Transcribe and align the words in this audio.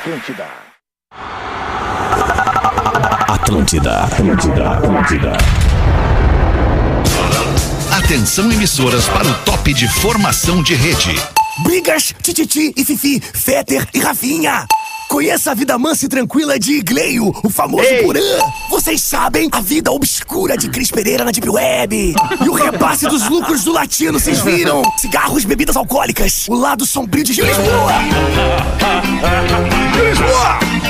Atlântida. 0.00 0.46
Atlântida, 3.28 4.00
Atlântida, 4.04 4.70
Atlântida. 4.70 5.32
Atenção 7.98 8.50
emissoras 8.50 9.06
para 9.08 9.28
o 9.28 9.34
top 9.44 9.74
de 9.74 9.86
formação 9.86 10.62
de 10.62 10.74
rede. 10.74 11.14
Brigas, 11.62 12.14
Tititi 12.22 12.72
e 12.74 12.82
Fifi, 12.82 13.20
Fetter 13.20 13.86
e 13.92 14.00
Rafinha. 14.00 14.64
Conheça 15.10 15.50
a 15.50 15.54
vida 15.54 15.76
mansa 15.76 16.06
e 16.06 16.08
tranquila 16.08 16.56
de 16.56 16.80
Gleio, 16.82 17.34
o 17.42 17.50
famoso 17.50 17.84
Porã. 18.00 18.20
Vocês 18.70 19.02
sabem 19.02 19.48
a 19.50 19.60
vida 19.60 19.90
obscura 19.90 20.56
de 20.56 20.70
Cris 20.70 20.88
Pereira 20.88 21.24
na 21.24 21.32
Deep 21.32 21.50
Web. 21.50 22.14
E 22.40 22.48
o 22.48 22.52
repasse 22.52 23.08
dos 23.08 23.28
lucros 23.28 23.64
do 23.64 23.72
latino, 23.72 24.20
vocês 24.20 24.38
viram? 24.40 24.82
Cigarros, 24.96 25.44
bebidas 25.44 25.74
alcoólicas. 25.74 26.46
O 26.48 26.54
lado 26.54 26.86
sombrio 26.86 27.24
de 27.24 27.32
Gil 27.32 27.44
Lisboa. 27.44 27.92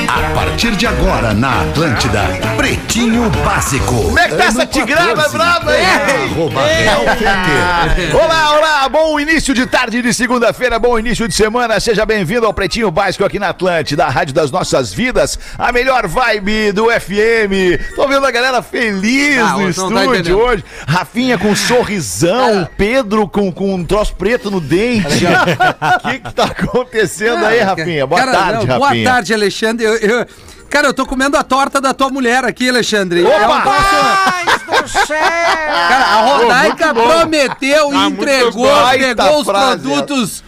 A 0.07 0.35
partir 0.35 0.77
de 0.77 0.87
agora 0.87 1.33
na 1.33 1.63
Atlântida, 1.63 2.23
Pretinho 2.57 3.31
Básico. 3.45 3.95
Como 3.95 4.19
é 4.19 4.29
que 4.29 4.37
tá 4.37 4.45
essa 4.45 4.67
tigrada 4.67 5.29
brava 5.29 5.71
aí? 5.71 5.85
Arroba 5.85 6.67
Real 6.67 7.01
Feter. 7.17 8.17
Olá, 8.17 8.59
olá, 8.59 8.89
bom 8.89 9.19
início 9.19 9.55
de 9.55 9.67
tarde 9.67 10.03
de 10.03 10.13
segunda-feira, 10.13 10.79
bom 10.79 10.99
início 10.99 11.27
de 11.27 11.35
semana. 11.35 11.81
Seja 11.81 12.05
bem-vindo 12.05 12.45
ao 12.45 12.53
Pretinho 12.53 12.91
Básico 12.91 13.25
aqui 13.25 13.39
na 13.39 13.49
Atlântida, 13.49 14.10
rádio 14.11 14.35
das 14.35 14.51
nossas 14.51 14.93
vidas, 14.93 15.39
a 15.59 15.73
melhor 15.73 16.07
vibe 16.07 16.73
do 16.73 16.87
FM. 16.91 17.95
Tô 17.97 18.07
vendo 18.09 18.27
a 18.27 18.31
galera 18.31 18.61
feliz 18.63 19.39
Ah, 19.39 19.53
no 19.53 19.65
tá 19.65 19.71
estúdio 19.71 20.05
entendendo. 20.15 20.39
hoje. 20.39 20.65
Rafinha 20.87 21.39
com 21.39 21.49
um 21.49 21.57
sorrisão, 21.57 22.69
Pedro 22.77 23.29
com, 23.29 23.51
com 23.53 23.75
um 23.75 23.85
troço 23.85 24.15
preto 24.17 24.51
no 24.51 24.61
dente. 24.61 25.07
O 25.07 26.01
que 26.11 26.19
que 26.19 26.33
tá 26.35 26.45
acontecendo 26.45 27.45
aí, 27.47 27.61
Rafinha? 27.61 28.07
Boa 28.07 28.21
Cara, 28.21 28.33
tarde, 28.33 28.67
não, 28.67 28.79
Rafinha. 28.81 29.05
Boa 29.05 29.15
tarde, 29.15 29.35
Alexandre. 29.35 29.85
Eu, 29.87 29.97
eu- 29.97 30.27
cara, 30.69 30.89
eu 30.89 30.95
tô 30.95 31.05
comendo 31.07 31.37
a 31.37 31.43
torta 31.43 31.81
da 31.81 31.93
tua 31.95 32.09
mulher 32.11 32.45
aqui, 32.45 32.69
Alexandre. 32.69 33.25
Opa! 33.25 33.35
É 33.35 34.55
um 34.55 34.59
troço- 34.77 35.09
Cara, 35.09 36.05
a 36.05 36.21
Rodaica 36.23 36.95
prometeu, 36.95 37.91
Ah, 37.93 38.07
entregou, 38.07 38.53
gostoso. 38.53 38.91
pegou 38.91 39.15
Baita 39.17 39.33
os 39.33 39.45
frase, 39.47 39.79
produtos. 39.83 40.45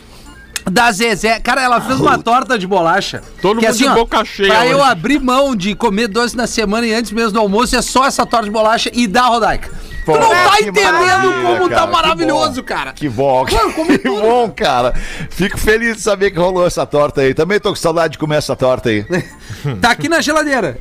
Da 0.70 0.92
Zezé. 0.92 1.40
Cara, 1.40 1.60
ela 1.62 1.80
fez 1.80 1.98
uma 2.00 2.18
torta 2.18 2.58
de 2.58 2.66
bolacha. 2.66 3.22
Todo 3.40 3.60
que 3.60 3.66
mundo 3.66 3.76
de 3.76 3.86
ó, 3.88 3.94
boca 3.94 4.24
cheia 4.24 4.48
Pra 4.52 4.66
eu 4.66 4.78
hoje. 4.78 4.90
abrir 4.90 5.18
mão 5.20 5.54
de 5.56 5.74
comer 5.74 6.08
doce 6.08 6.36
na 6.36 6.46
semana 6.46 6.86
e 6.86 6.94
antes 6.94 7.10
mesmo 7.10 7.32
do 7.32 7.40
almoço, 7.40 7.74
é 7.76 7.82
só 7.82 8.06
essa 8.06 8.24
torta 8.24 8.44
de 8.46 8.50
bolacha 8.50 8.90
e 8.92 9.06
da 9.06 9.22
Rodaica. 9.22 9.70
Pô, 10.04 10.12
tu 10.14 10.20
não 10.20 10.30
tá 10.30 10.56
que 10.56 10.64
entendendo 10.64 11.32
como 11.42 11.68
cara, 11.68 11.80
tá 11.80 11.86
que 11.86 11.92
maravilhoso, 11.92 12.62
bom. 12.62 12.62
cara. 12.62 12.92
Que 12.92 13.08
bom, 13.08 13.44
que, 13.44 13.54
Mano, 13.54 13.72
comi 13.72 13.98
que 13.98 14.08
tudo. 14.08 14.20
bom, 14.20 14.50
cara. 14.50 14.92
Fico 15.30 15.56
feliz 15.58 15.96
de 15.96 16.02
saber 16.02 16.30
que 16.30 16.38
rolou 16.38 16.66
essa 16.66 16.84
torta 16.84 17.20
aí. 17.20 17.34
Também 17.34 17.60
tô 17.60 17.70
com 17.70 17.76
saudade 17.76 18.12
de 18.12 18.18
comer 18.18 18.36
essa 18.36 18.56
torta 18.56 18.88
aí. 18.88 19.04
Tá 19.80 19.90
aqui 19.90 20.08
na 20.08 20.20
geladeira. 20.20 20.78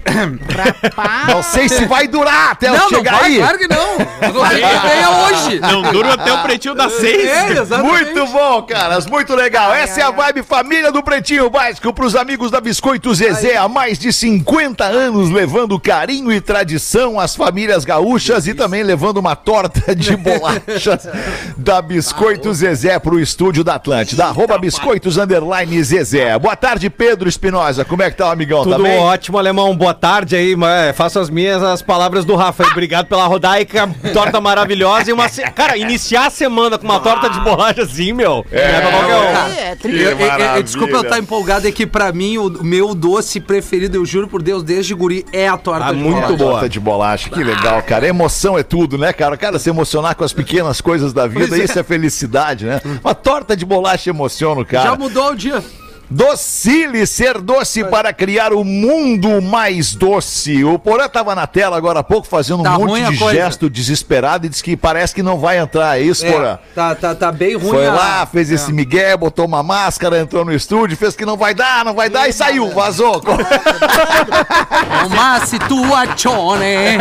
Não 1.27 1.44
sei 1.44 1.67
se 1.69 1.86
vai 1.86 2.08
durar 2.08 2.52
até 2.52 2.69
eu 2.69 2.73
não, 2.73 2.80
não 2.80 2.89
chegar 2.89 3.19
vai, 3.19 3.31
aí. 3.31 3.38
claro 3.38 3.58
que 3.58 3.67
não. 3.67 3.77
Eu 3.77 4.33
não 4.33 4.49
que 4.49 5.33
hoje. 5.33 5.59
Não 5.59 5.81
dura 5.92 6.14
até 6.14 6.31
o 6.33 6.42
pretinho 6.42 6.73
das 6.73 6.94
seis. 6.94 7.30
É, 7.30 7.52
exatamente. 7.52 8.14
Muito 8.14 8.27
bom, 8.31 8.61
caras, 8.64 9.05
muito 9.05 9.36
legal. 9.36 9.73
Essa 9.73 10.02
é 10.02 10.03
a 10.03 10.11
vibe 10.11 10.44
família 10.44 10.92
do 10.92 11.03
Pretinho 11.03 11.49
Básico 11.49 11.94
pros 11.94 12.16
amigos 12.16 12.49
da 12.49 12.61
Biscoito 12.61 13.14
Zezé. 13.14 13.58
Há 13.58 13.67
mais 13.67 13.99
de 13.99 14.11
50 14.11 14.83
anos 14.83 15.30
levando 15.30 15.80
carinho 15.80 16.31
e 16.31 16.39
tradição 16.39 17.19
às 17.19 17.36
famílias 17.36 17.83
gaúchas 17.86 18.47
e 18.47 18.53
também 18.53 18.83
levando 18.83 19.11
uma 19.20 19.36
torta 19.36 19.95
de 19.95 20.16
bolachas 20.17 21.08
da 21.58 21.81
Biscoito 21.81 22.54
Zezé 22.54 22.98
pro 23.00 23.20
estúdio 23.20 23.64
da 23.64 23.76
Atlântida. 23.76 24.26
Arroba 24.26 24.58
Biscoitos 24.58 25.17
Underline 25.17 25.84
Zezé. 25.84 26.38
Boa 26.40 26.56
tarde, 26.56 26.90
Pedro 26.90 27.28
Espinosa. 27.28 27.84
Como 27.86 28.02
é 28.04 28.09
que 28.12 28.17
tá, 28.17 28.28
o 28.28 28.32
amigão? 28.32 28.64
Tudo 28.64 28.78
tá 28.78 28.82
bem? 28.84 28.98
ótimo, 29.00 29.38
alemão. 29.38 29.76
Boa 29.76 29.94
tarde 29.94 30.36
aí, 30.36 30.56
mas 30.56 30.95
faço 30.95 31.20
as 31.20 31.30
minhas 31.30 31.62
as 31.64 31.82
palavras 31.82 32.26
do 32.26 32.36
Rafa. 32.36 32.64
aí. 32.64 32.70
Obrigado 32.72 33.08
pela 33.08 33.26
rodaica, 33.28 33.89
torta 34.14 34.39
maravilhosa 34.42 35.09
e 35.09 35.14
uma. 35.14 35.28
se- 35.30 35.42
Cara, 35.52 35.78
iniciar 35.78 36.28
a 36.28 36.30
semana 36.30 36.78
com 36.78 36.86
uma 36.86 36.99
torta 36.99 37.30
de 37.30 37.39
bolacha 37.42 37.82
assim, 37.83 38.14
meu. 38.14 38.45
É, 38.52 38.82
qualquer 38.82 39.16
um. 39.16 39.72
Eu- 39.72 39.78
Que 39.78 39.88
eu- 39.88 40.10
eu- 40.11 40.28
maravilha. 40.28 40.64
desculpa 40.64 40.93
eu 40.95 41.02
estar 41.02 41.20
empolgado, 41.20 41.67
é 41.67 41.72
que 41.72 41.86
pra 41.88 42.11
mim 42.11 42.38
o 42.38 42.64
meu 42.64 42.93
doce 42.93 43.39
preferido, 43.39 43.98
eu 43.98 44.05
juro 44.05 44.28
por 44.28 44.42
Deus, 44.42 44.64
desde 44.64 44.93
guri, 44.93 45.26
é 45.33 45.48
a 45.48 45.58
torta 45.58 45.86
Ah, 45.88 45.92
de 45.93 45.98
muito 45.99 46.16
bolacha. 46.16 46.36
boa. 46.38 46.52
Torta 46.52 46.70
de 46.70 46.80
bolacha, 46.80 47.30
que 47.30 47.43
legal, 47.43 47.82
cara. 47.83 48.08
Emoção 48.08 48.58
é 48.58 48.64
tudo, 48.64 48.98
né, 48.98 49.01
cara? 49.14 49.36
Cara, 49.38 49.58
se 49.60 49.70
emocionar 49.70 50.16
com 50.16 50.23
as 50.23 50.34
pequenas 50.34 50.80
coisas 50.82 51.14
da 51.14 51.26
vida, 51.28 51.48
Pois 51.48 51.60
é. 51.60 51.64
isso 51.64 51.80
é 51.80 51.84
felicidade, 51.84 52.66
né? 52.66 52.82
Uma 53.04 53.16
torta 53.16 53.56
de 53.56 53.66
bolacha 53.66 54.10
emociona 54.10 54.62
o 54.62 54.66
cara. 54.66 54.89
Já 54.92 54.95
mudou 54.95 55.32
o 55.32 55.36
dia. 55.36 55.64
Docile, 56.11 57.08
ser 57.08 57.39
doce 57.39 57.83
para 57.86 58.11
criar 58.11 58.52
o 58.52 58.64
mundo 58.66 59.42
mais 59.42 59.94
doce. 59.95 60.64
O 60.64 60.77
Porã 60.77 61.08
tava 61.08 61.33
na 61.33 61.48
tela 61.48 61.77
agora 61.77 61.99
há 61.99 62.04
pouco 62.04 62.27
fazendo 62.27 62.64
Tá 62.64 62.77
um 62.77 62.86
monte 62.86 63.11
de 63.11 63.17
coisa. 63.17 63.33
gesto 63.33 63.70
desesperado 63.70 64.45
e 64.45 64.49
disse 64.49 64.61
que 64.61 64.76
parece 64.76 65.16
que 65.16 65.23
não 65.23 65.38
vai 65.39 65.58
entrar. 65.58 65.98
É 65.99 66.04
isso, 66.04 66.26
Porã? 66.26 66.60
É, 66.72 66.73
tá, 66.76 66.95
tá, 66.95 67.16
tá 67.16 67.32
bem 67.32 67.55
ruim. 67.55 67.70
Foi 67.70 67.88
a- 67.88 67.94
lá, 67.94 68.26
fez 68.26 68.52
é. 68.52 68.55
esse 68.55 68.73
migué, 68.73 69.16
botou 69.16 69.45
uma 69.45 69.64
máscara, 69.64 70.20
entrou 70.20 70.44
no 70.44 70.54
estúdio, 70.54 70.98
fez 70.98 71.16
que 71.16 71.26
não 71.26 71.38
vai 71.38 71.54
dar, 71.54 71.86
não 71.86 71.94
vai 71.94 72.10
dar 72.10 72.28
e 72.28 72.33
saiu, 72.33 72.70
vazou. 72.72 73.22
É 75.02 75.05
uma 75.05 75.45
situazione. 75.45 76.98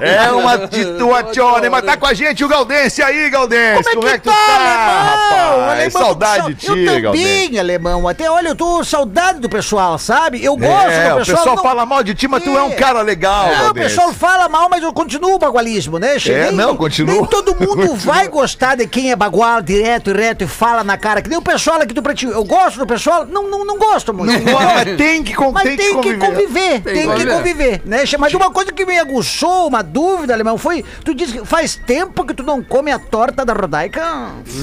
É 0.00 0.32
uma 0.32 0.58
situazione, 0.68 1.68
mas 1.68 1.84
tá 1.84 1.96
com 1.96 2.06
a 2.06 2.14
gente 2.14 2.44
o 2.44 2.48
Galdense 2.48 3.02
aí, 3.02 3.30
Galdense. 3.30 3.94
Como 3.94 4.08
é 4.08 4.12
que, 4.18 4.24
tu 4.24 4.30
tá, 4.30 5.02
rapaz? 5.30 5.92
Saudade 5.92 6.54
de 6.54 6.54
ti, 6.54 6.66
Eu 6.84 7.00
Galdense. 7.02 7.24
também, 7.44 7.58
alemão. 7.58 8.08
Até, 8.08 8.28
olha, 8.30 8.43
eu 8.48 8.54
tô 8.54 8.82
saudade 8.84 9.38
do 9.40 9.48
pessoal, 9.48 9.98
sabe? 9.98 10.42
Eu 10.44 10.56
gosto 10.56 10.88
É, 10.90 11.08
do 11.10 11.14
o 11.14 11.18
pessoal. 11.18 11.38
pessoal 11.38 11.56
não- 11.56 11.62
fala 11.62 11.86
mal 11.86 12.02
de 12.02 12.14
ti, 12.14 12.28
mas 12.28 12.42
tu 12.42 12.50
é 12.56 12.62
um 12.62 12.72
É. 12.72 12.74
cara 12.74 13.02
legal, 13.02 13.48
Não, 13.48 13.70
o 13.70 13.74
pessoal 13.74 14.12
fala 14.12 14.48
mal, 14.48 14.68
mas 14.70 14.82
eu 14.82 14.92
continuo 14.92 15.34
o 15.34 15.38
bagualismo, 15.38 15.98
né? 15.98 16.18
Che- 16.18 16.32
É, 16.32 16.50
não, 16.52 16.76
continua. 16.76 17.14
Nem 17.14 17.24
todo 17.26 17.54
mundo 17.56 17.76
Continua. 17.76 17.96
vai 17.96 18.28
gostar 18.28 18.76
de 18.76 18.86
quem 18.86 19.10
é 19.10 19.16
bagual 19.16 19.60
direto 19.62 20.10
e 20.10 20.12
reto 20.14 20.44
e 20.44 20.46
fala 20.46 20.82
na 20.84 20.96
cara. 20.96 21.20
Que 21.22 21.28
nem 21.28 21.38
o 21.38 21.42
pessoal 21.42 21.80
aqui 21.80 21.94
do 21.94 22.02
Pretinho. 22.02 22.32
Eu 22.32 22.44
gosto 22.44 22.78
do 22.78 22.86
pessoal? 22.86 23.24
Não, 23.26 23.48
não, 23.50 23.64
não 23.64 23.78
gosto 23.78 24.12
muito. 24.12 24.32
Não 24.44 24.52
mas 24.54 24.96
tem 24.96 25.22
que, 25.22 25.34
con- 25.34 25.52
Mas 25.52 25.62
tem 25.64 25.76
tem, 25.76 26.00
que 26.00 26.12
que 26.14 26.18
conviver. 26.18 26.26
conviver, 26.26 26.80
tem, 26.82 26.94
que 26.94 27.06
conviver. 27.06 27.32
conviver, 27.36 27.82
né? 27.84 28.04
Mas 28.18 28.34
uma 28.34 28.50
coisa 28.50 28.72
que 28.72 28.84
me 28.84 28.98
aguçou, 28.98 29.68
uma 29.68 29.82
dúvida, 29.82 30.32
alemão, 30.34 30.56
foi. 30.58 30.84
Tu 31.04 31.14
disse 31.14 31.32
que 31.32 31.44
faz 31.46 31.74
tempo 31.76 32.24
que 32.24 32.34
tu 32.34 32.42
não 32.42 32.62
come 32.62 32.90
a 32.90 32.98
torta 32.98 33.44
da 33.44 33.52
Rodaica. 33.52 34.02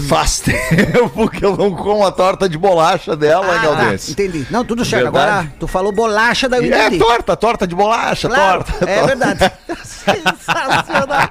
Faz 0.08 0.40
tempo 0.42 1.30
que 1.30 1.44
eu 1.44 1.56
não 1.58 1.72
como 1.76 2.06
a 2.06 2.12
torta 2.12 2.48
de 2.48 2.58
bolacha 2.58 3.16
dela, 3.16 3.60
Ah, 3.72 3.76
Galdense. 3.82 4.12
entendi. 4.12 4.48
Não, 4.50 4.64
tudo 4.66 4.84
certo. 4.86 5.04
Verdade. 5.12 5.30
Agora, 5.32 5.54
tu 5.60 5.68
falou 5.68 5.92
bolacha, 5.92 6.48
daí 6.50 6.68
eu 6.70 6.74
É 6.74 6.98
torta, 6.98 7.36
torta 7.36 7.66
de 7.68 7.76
bolacha, 7.76 8.28
Claro, 8.30 8.64
torta. 8.64 8.86
é 8.90 8.96
torta. 9.00 9.08
verdade. 9.16 9.52
Sensacional. 9.84 11.30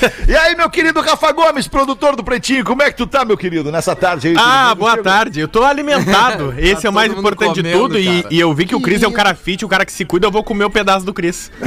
E 0.28 0.36
aí, 0.36 0.54
meu 0.54 0.68
querido 0.68 1.00
Rafa 1.00 1.32
Gomes, 1.32 1.66
produtor 1.66 2.14
do 2.14 2.22
Pretinho, 2.22 2.64
como 2.64 2.82
é 2.82 2.90
que 2.90 2.96
tu 2.96 3.06
tá, 3.06 3.24
meu 3.24 3.36
querido, 3.36 3.72
nessa 3.72 3.96
tarde 3.96 4.28
aí? 4.28 4.34
Ah, 4.38 4.74
boa 4.74 4.96
tarde. 4.98 5.40
Eu 5.40 5.48
tô 5.48 5.64
alimentado. 5.64 6.54
Esse 6.58 6.86
é 6.86 6.90
o 6.90 6.92
mais 6.92 7.10
importante 7.12 7.54
de 7.54 7.62
comendo, 7.62 7.78
tudo. 7.80 7.98
E, 7.98 8.24
e 8.30 8.38
eu 8.40 8.52
vi 8.52 8.66
que 8.66 8.74
o 8.74 8.80
Cris 8.80 9.02
é 9.02 9.08
um 9.08 9.12
cara 9.12 9.34
fit, 9.34 9.64
um 9.64 9.68
cara 9.68 9.84
que 9.86 9.92
se 9.92 10.04
cuida. 10.04 10.26
Eu 10.26 10.30
vou 10.30 10.44
comer 10.44 10.64
o 10.64 10.70
pedaço 10.70 11.04
do 11.06 11.14
Cris. 11.14 11.50
Não, 11.60 11.66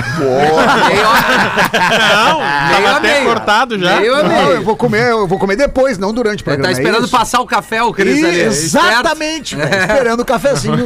Meio 2.40 2.84
tava 2.84 2.98
até 2.98 3.14
meio. 3.14 3.26
cortado 3.26 3.80
já. 3.80 4.00
Meio 4.00 4.16
Não, 4.18 4.28
meio. 4.30 4.52
eu 4.52 4.64
vou 4.64 4.76
comer, 4.76 5.10
eu 5.12 5.28
vou 5.28 5.40
comer 5.40 5.56
depois, 5.56 5.98
não 5.98 6.14
durante 6.14 6.44
o 6.44 6.50
Ele 6.50 6.58
programa. 6.58 6.74
tá 6.74 6.80
esperando 6.82 7.06
é 7.06 7.10
passar 7.10 7.42
o 7.42 7.46
café, 7.46 7.82
o 7.84 7.94
Cris 7.94 8.24
ali. 8.24 8.42
Exatamente, 8.42 9.56
velho. 9.56 9.82
Esperando 9.82 10.20
o 10.22 10.26
cafezinho. 10.26 10.86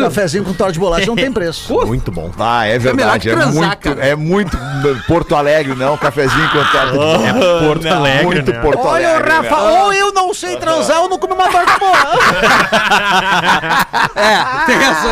Cafezinho 0.00 0.44
com 0.44 0.52
torta 0.52 0.72
de 0.72 0.78
bolacha 0.78 1.06
não 1.06 1.16
tem 1.16 1.32
preço. 1.32 1.72
Muito 1.86 2.10
bom. 2.10 2.30
Ah, 2.38 2.66
é 2.66 2.78
melhor 2.78 2.96
verdade. 2.96 3.22
que 3.22 3.30
É, 3.30 3.34
transar, 3.34 3.54
muito, 3.54 3.76
cara. 3.78 4.06
é 4.06 4.14
muito 4.14 4.58
Porto 5.06 5.34
Alegre, 5.34 5.74
não. 5.74 5.96
Cafezinho 5.96 6.48
com 6.50 6.58
torta 6.58 6.85
É 6.94 7.66
Porto 7.66 7.86
Alegre, 7.86 8.24
Muito 8.26 8.52
né? 8.52 8.58
Porto 8.60 8.86
Olha 8.86 9.08
o 9.08 9.12
Alegre. 9.14 9.30
Rafa, 9.30 9.56
né? 9.56 9.82
ou 9.82 9.92
eu 9.92 10.12
não 10.12 10.34
sei 10.34 10.56
transar 10.56 11.00
ou 11.02 11.08
não 11.08 11.18
comi 11.18 11.34
uma 11.34 11.48
torta 11.48 11.78
boa. 11.78 11.96
É, 14.16 14.66
tem 14.66 14.76
essa, 14.76 15.08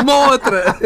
uma 0.00 0.14
ou 0.14 0.30
outra. 0.32 0.76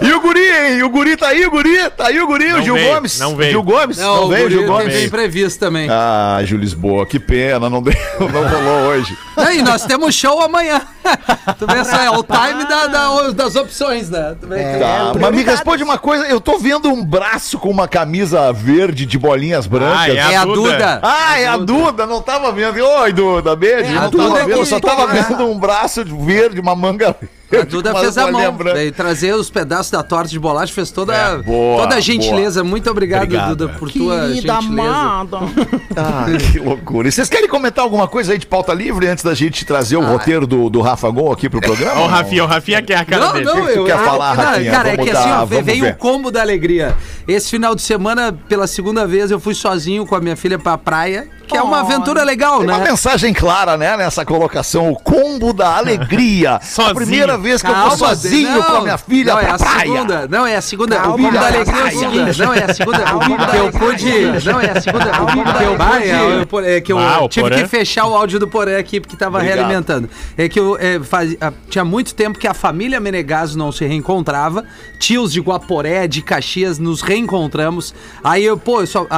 E 0.00 0.12
o 0.12 0.20
guri, 0.20 0.40
hein? 0.48 0.82
O 0.82 0.88
guri 0.90 1.16
tá 1.16 1.28
aí, 1.28 1.44
o 1.44 1.50
guri? 1.50 1.90
Tá 1.90 2.06
aí 2.06 2.20
o 2.20 2.26
guri, 2.26 2.52
o 2.52 2.56
Não 2.58 2.62
Gil 2.62 2.74
veio, 2.74 2.94
Gomes? 2.94 3.18
não 3.18 3.36
veio. 3.36 3.50
Gil 3.50 3.62
Gomes? 3.62 3.98
Não, 3.98 4.24
o 4.24 4.28
veio, 4.28 4.42
guri 4.42 4.54
Gil 4.54 4.62
tem 4.62 4.68
Gomes? 4.70 4.94
bem 4.94 5.10
previsto 5.10 5.58
também. 5.60 5.88
Ah, 5.90 6.38
Gil 6.44 6.58
Lisboa, 6.58 7.04
que 7.06 7.18
pena, 7.18 7.68
não, 7.68 7.82
deu, 7.82 7.92
não 8.20 8.48
rolou 8.48 8.90
hoje. 8.90 9.16
Não, 9.36 9.52
e 9.52 9.62
nós 9.62 9.84
temos 9.84 10.14
show 10.14 10.40
amanhã. 10.42 10.80
tu 11.58 11.66
vê 11.66 11.84
só, 11.84 11.96
é 11.96 12.10
o 12.10 12.22
time 12.22 12.64
da- 12.68 12.86
da- 12.86 13.30
das 13.30 13.56
opções, 13.56 14.08
né? 14.10 14.36
Tu 14.40 14.46
vê 14.46 14.56
que- 14.58 14.78
Tá, 14.78 15.12
mas 15.18 15.34
me 15.34 15.42
responde 15.42 15.82
uma 15.82 15.98
coisa, 15.98 16.26
eu 16.26 16.40
tô 16.40 16.58
vendo 16.58 16.88
um 16.90 17.04
braço 17.04 17.58
com 17.58 17.68
uma 17.70 17.88
camisa 17.88 18.52
verde 18.52 19.04
de 19.04 19.18
bolinhas 19.18 19.66
brancas. 19.70 19.98
Ah, 20.00 20.08
É 20.32 20.36
a 20.36 20.44
Duda. 20.44 20.60
Duda. 20.72 21.00
Ah, 21.02 21.38
é 21.40 21.46
a 21.46 21.56
Duda, 21.56 22.06
não 22.06 22.20
tava 22.20 22.52
vendo. 22.52 22.78
Oi, 22.84 23.12
Duda, 23.12 23.54
beijo. 23.56 23.90
É, 23.92 23.96
a 23.96 24.00
não 24.02 24.10
Duda 24.10 24.24
tava 24.24 24.38
vendo, 24.44 24.50
eu 24.58 24.66
só 24.66 24.80
tava 24.80 25.02
toma- 25.06 25.14
vendo 25.14 25.46
um 25.46 25.58
braço 25.58 26.04
verde, 26.04 26.60
uma 26.60 26.74
manga 26.74 27.16
A 27.60 27.64
Duda 27.64 27.94
fez 27.96 28.16
a 28.16 28.30
mão. 28.30 28.56
Veio 28.56 28.92
trazer 28.92 29.34
os 29.34 29.50
pedaços 29.50 29.90
da 29.90 30.02
torta 30.02 30.28
de 30.28 30.38
bolacha, 30.38 30.72
fez 30.72 30.90
toda, 30.90 31.14
É, 31.14 31.36
boa, 31.38 31.82
toda 31.82 31.96
a 31.96 32.00
gentileza. 32.00 32.62
Muito 32.62 32.88
obrigado, 32.90 33.24
Obrigado. 33.24 33.56
Duda, 33.56 33.68
por 33.78 33.90
tua 33.90 34.28
gentileza. 34.28 34.58
amada. 34.58 35.38
Ah, 35.96 36.24
que 36.52 36.58
loucura. 36.60 37.08
E 37.08 37.12
vocês 37.12 37.28
querem 37.28 37.48
comentar 37.48 37.82
alguma 37.82 38.06
coisa 38.06 38.32
aí 38.32 38.38
de 38.38 38.46
pauta 38.46 38.72
livre 38.72 39.08
antes 39.08 39.24
da 39.24 39.34
gente 39.34 39.64
trazer 39.64 39.96
o 39.96 40.00
roteiro 40.04 40.46
do, 40.46 40.70
do 40.70 40.80
Rafa 40.80 41.10
Gol 41.10 41.32
aqui 41.32 41.48
pro 41.48 41.60
programa? 41.60 42.00
O 42.02 42.06
Rafinha, 42.06 42.44
o 42.44 42.46
Rafinha 42.46 42.80
quer 42.80 42.96
a 42.96 43.04
cara 43.04 43.26
Não, 43.26 43.32
dele. 43.32 43.44
não, 43.44 43.66
que 43.66 43.78
eu. 43.78 43.84
quer 43.84 43.92
ah, 43.94 43.98
falar, 43.98 44.36
não, 44.36 44.44
Rafinha? 44.44 44.70
Cara, 44.70 44.88
é 44.88 44.92
Vamos 44.96 45.06
que 45.06 45.12
dar- 45.12 45.20
assim, 45.20 45.30
ó, 45.32 45.44
vamos 45.44 45.64
veio 45.64 45.88
o 45.88 45.96
combo 45.96 46.30
da 46.30 46.40
alegria. 46.40 46.94
Esse 47.26 47.50
final 47.50 47.74
de 47.74 47.82
semana, 47.82 48.32
pela 48.48 48.66
segunda 48.68 49.04
vez, 49.06 49.30
eu 49.32 49.40
fui 49.40 49.52
sozinho 49.54 50.06
com 50.06 50.14
a 50.14 50.20
minha 50.20 50.36
filha 50.36 50.58
pra 50.58 50.78
praia, 50.78 51.28
que 51.50 51.56
é 51.58 51.62
uma 51.62 51.80
aventura 51.80 52.22
legal, 52.24 52.58
Tem 52.58 52.66
né? 52.68 52.74
uma 52.76 52.84
mensagem 52.84 53.32
clara, 53.34 53.76
né, 53.76 53.96
nessa 53.96 54.24
colocação, 54.24 54.90
o 54.90 54.96
combo 54.96 55.52
da 55.52 55.76
alegria. 55.78 56.56
a 56.56 56.60
Sozinho. 56.60 56.94
primeira 56.94 57.36
vez 57.38 57.60
que 57.62 57.68
eu 57.70 57.74
tô 57.74 57.90
sozinho 57.96 58.50
não, 58.50 58.62
com 58.62 58.72
a 58.76 58.80
minha 58.82 58.98
filha 58.98 59.32
não, 59.34 59.40
é 59.40 59.44
pra 59.44 59.54
a 59.54 59.58
praia. 59.58 59.80
segunda, 59.80 60.28
não, 60.28 60.46
é 60.46 60.56
a 60.56 60.60
segunda. 60.62 60.96
Calma, 60.96 61.14
o 61.14 61.16
combo 61.18 61.32
da 61.32 61.40
da 61.40 61.46
alegria 61.46 61.80
é 61.80 61.84
o 61.84 61.90
seguinte. 61.98 62.38
Não, 62.40 62.54
é 62.54 62.64
a 62.64 62.74
segunda. 62.74 62.98
O 63.16 63.20
combo 63.20 63.46
que 63.46 63.56
eu 63.56 63.70
pude. 63.72 64.44
Não, 64.50 64.60
é 64.60 64.70
a 64.70 64.80
segunda. 64.80 65.06
O 65.10 65.26
combo 65.26 65.44
que 65.52 65.62
eu 65.64 66.46
pude. 66.46 66.66
É 66.68 66.80
que 66.80 66.92
eu 66.92 66.98
Ah, 66.98 67.24
o 67.24 67.28
tive 67.28 67.48
Porã. 67.48 67.62
que 67.62 67.68
fechar 67.68 68.06
o 68.06 68.14
áudio 68.14 68.38
do 68.38 68.48
Poré 68.48 68.76
aqui, 68.78 69.00
porque 69.00 69.16
tava 69.16 69.38
Obrigado. 69.38 69.56
realimentando. 69.58 70.08
É 70.36 70.48
que 70.48 70.58
eu 70.60 70.76
é, 70.78 71.00
faz- 71.00 71.36
ah, 71.40 71.52
tinha 71.68 71.84
muito 71.84 72.14
tempo 72.14 72.38
que 72.38 72.46
a 72.46 72.54
família 72.54 73.00
Menegaso 73.00 73.56
não 73.58 73.72
se 73.72 73.84
reencontrava. 73.86 74.64
Tios 74.98 75.32
de 75.32 75.40
Guaporé, 75.40 76.06
de 76.06 76.22
Caxias, 76.22 76.78
nos 76.78 77.00
reencontramos. 77.02 77.94
Aí 78.22 78.44
eu, 78.44 78.56
pô, 78.58 78.80
eu 78.82 78.86
só- 78.86 79.06
a, 79.08 79.16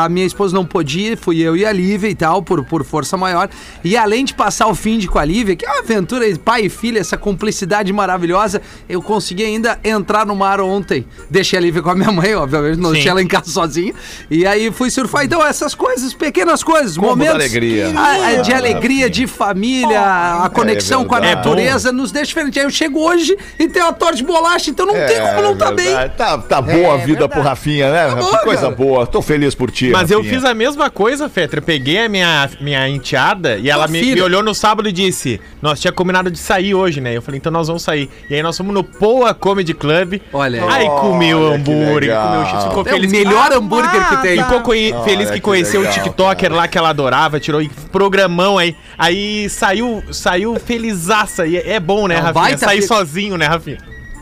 a- 0.00 0.04
a 0.04 0.08
minha 0.08 0.26
esposa 0.26 0.54
não 0.54 0.64
podia, 0.64 1.16
fui 1.16 1.40
eu 1.40 1.56
e 1.56 1.64
a 1.66 1.72
Lívia 1.74 2.08
e 2.08 2.14
tal, 2.14 2.40
por, 2.42 2.64
por 2.64 2.82
força 2.84 3.16
maior. 3.18 3.50
E 3.84 3.96
além 3.96 4.24
de 4.24 4.32
passar 4.32 4.66
o 4.68 4.74
fim 4.74 4.96
de 4.98 5.06
com 5.08 5.18
a 5.18 5.24
Lívia, 5.24 5.54
que 5.56 5.66
é 5.66 5.68
uma 5.70 5.80
aventura 5.80 6.32
de 6.32 6.38
pai 6.38 6.62
e 6.62 6.68
filha, 6.70 6.98
essa 7.00 7.18
cumplicidade 7.18 7.92
maravilhosa, 7.92 8.62
eu 8.88 9.02
consegui 9.02 9.44
ainda 9.44 9.78
entrar 9.84 10.24
no 10.24 10.34
mar 10.34 10.60
ontem. 10.60 11.04
Deixei 11.28 11.58
a 11.58 11.62
Lívia 11.62 11.82
com 11.82 11.90
a 11.90 11.94
minha 11.94 12.10
mãe, 12.12 12.34
obviamente, 12.34 12.78
não 12.78 12.86
Sim. 12.90 12.92
deixei 12.94 13.10
ela 13.10 13.20
em 13.22 13.26
casa 13.28 13.50
sozinha. 13.50 13.92
E 14.30 14.46
aí 14.46 14.70
fui 14.70 14.88
surfar. 14.90 15.24
Então, 15.24 15.44
essas 15.44 15.74
coisas, 15.74 16.14
pequenas 16.14 16.62
coisas, 16.62 16.96
Combo 16.96 17.08
da 17.08 17.16
momentos 17.16 17.34
alegria. 17.34 17.92
a- 17.98 18.26
a- 18.28 18.34
de 18.36 18.52
alegria, 18.54 19.10
de 19.10 19.26
família, 19.26 20.00
a 20.44 20.48
conexão 20.50 21.04
com 21.04 21.14
a 21.14 21.20
verdade. 21.20 21.36
natureza 21.48 21.90
nos 21.92 22.12
deixa 22.12 22.28
diferente. 22.28 22.58
Aí 22.58 22.64
eu 22.66 22.70
chego 22.70 23.00
hoje 23.00 23.36
e 23.58 23.68
tenho 23.68 23.84
uma 23.86 23.92
torta 23.92 24.16
de 24.16 24.22
bolacha, 24.24 24.70
então 24.70 24.86
não 24.86 24.94
É, 24.96 25.06
tem 25.06 25.20
como 25.20 25.42
não 25.42 25.56
tá 25.56 25.70
bem. 25.72 25.92
Tá, 26.16 26.38
tá 26.38 26.60
boa 26.62 26.94
a 26.94 26.96
vida 26.98 27.28
pro 27.28 27.42
Rafinha, 27.42 27.90
né? 27.90 28.08
Tá 28.08 28.14
boa, 28.16 28.38
coisa 28.38 28.62
cara. 28.62 28.74
boa. 28.74 29.06
Tô 29.06 29.20
feliz 29.20 29.54
por 29.54 29.70
ti, 29.70 29.90
Mas 29.90 30.10
eu 30.10 30.18
Rafinha. 30.18 30.34
fiz 30.34 30.44
a 30.44 30.54
mesma 30.54 30.90
coisa, 30.90 31.28
Fetra. 31.28 31.60
Peguei 31.64 32.04
a 32.04 32.08
minha, 32.08 32.48
minha 32.60 32.88
enteada 32.88 33.56
e 33.56 33.70
ela 33.70 33.86
me, 33.88 34.00
me 34.14 34.20
olhou 34.22 34.42
no 34.42 34.54
sábado 34.54 34.88
e 34.88 34.92
disse: 34.92 35.40
Nós 35.62 35.80
tinha 35.80 35.92
combinado 35.92 36.30
de 36.30 36.38
sair 36.38 36.74
hoje, 36.74 37.00
né? 37.00 37.16
Eu 37.16 37.22
falei, 37.22 37.38
então 37.38 37.50
nós 37.52 37.66
vamos 37.66 37.82
sair. 37.82 38.08
E 38.28 38.34
aí 38.34 38.42
nós 38.42 38.56
fomos 38.56 38.72
no 38.74 38.84
Poa 38.84 39.32
Comedy 39.34 39.72
Club. 39.74 40.20
Olha 40.32 40.64
Aí 40.70 40.86
comi 40.86 41.34
o 41.34 41.38
Olha 41.50 41.58
que 41.62 41.70
hambúrguer, 41.70 42.00
legal. 42.10 42.28
comi 42.28 42.42
o 42.42 42.46
X, 42.46 42.64
ficou 42.64 42.78
É 42.78 42.90
o 42.90 42.94
feliz. 42.94 43.12
melhor 43.12 43.52
hambúrguer 43.52 44.08
que 44.08 44.16
tem. 44.18 44.42
Ficou 44.42 44.60
coi- 44.60 44.94
feliz 45.04 45.28
que 45.28 45.34
que 45.36 45.40
conheceu 45.40 45.80
legal, 45.80 45.96
o 45.96 46.02
TikToker 46.02 46.52
lá 46.52 46.68
que 46.68 46.76
ela 46.78 46.90
adorava, 46.90 47.40
tirou 47.40 47.60
e 47.62 47.68
programão 47.90 48.58
aí. 48.58 48.76
Aí 48.98 49.48
saiu, 49.48 50.02
saiu 50.12 50.56
felizaça. 50.58 51.46
E 51.46 51.56
é 51.56 51.80
bom, 51.80 52.06
né, 52.06 52.16
Não, 52.16 52.22
Rafinha? 52.24 52.42
baita 52.44 52.64
Sair 52.66 52.82
sozinho, 52.82 53.36
né, 53.36 53.46
Rafinha? 53.46 53.78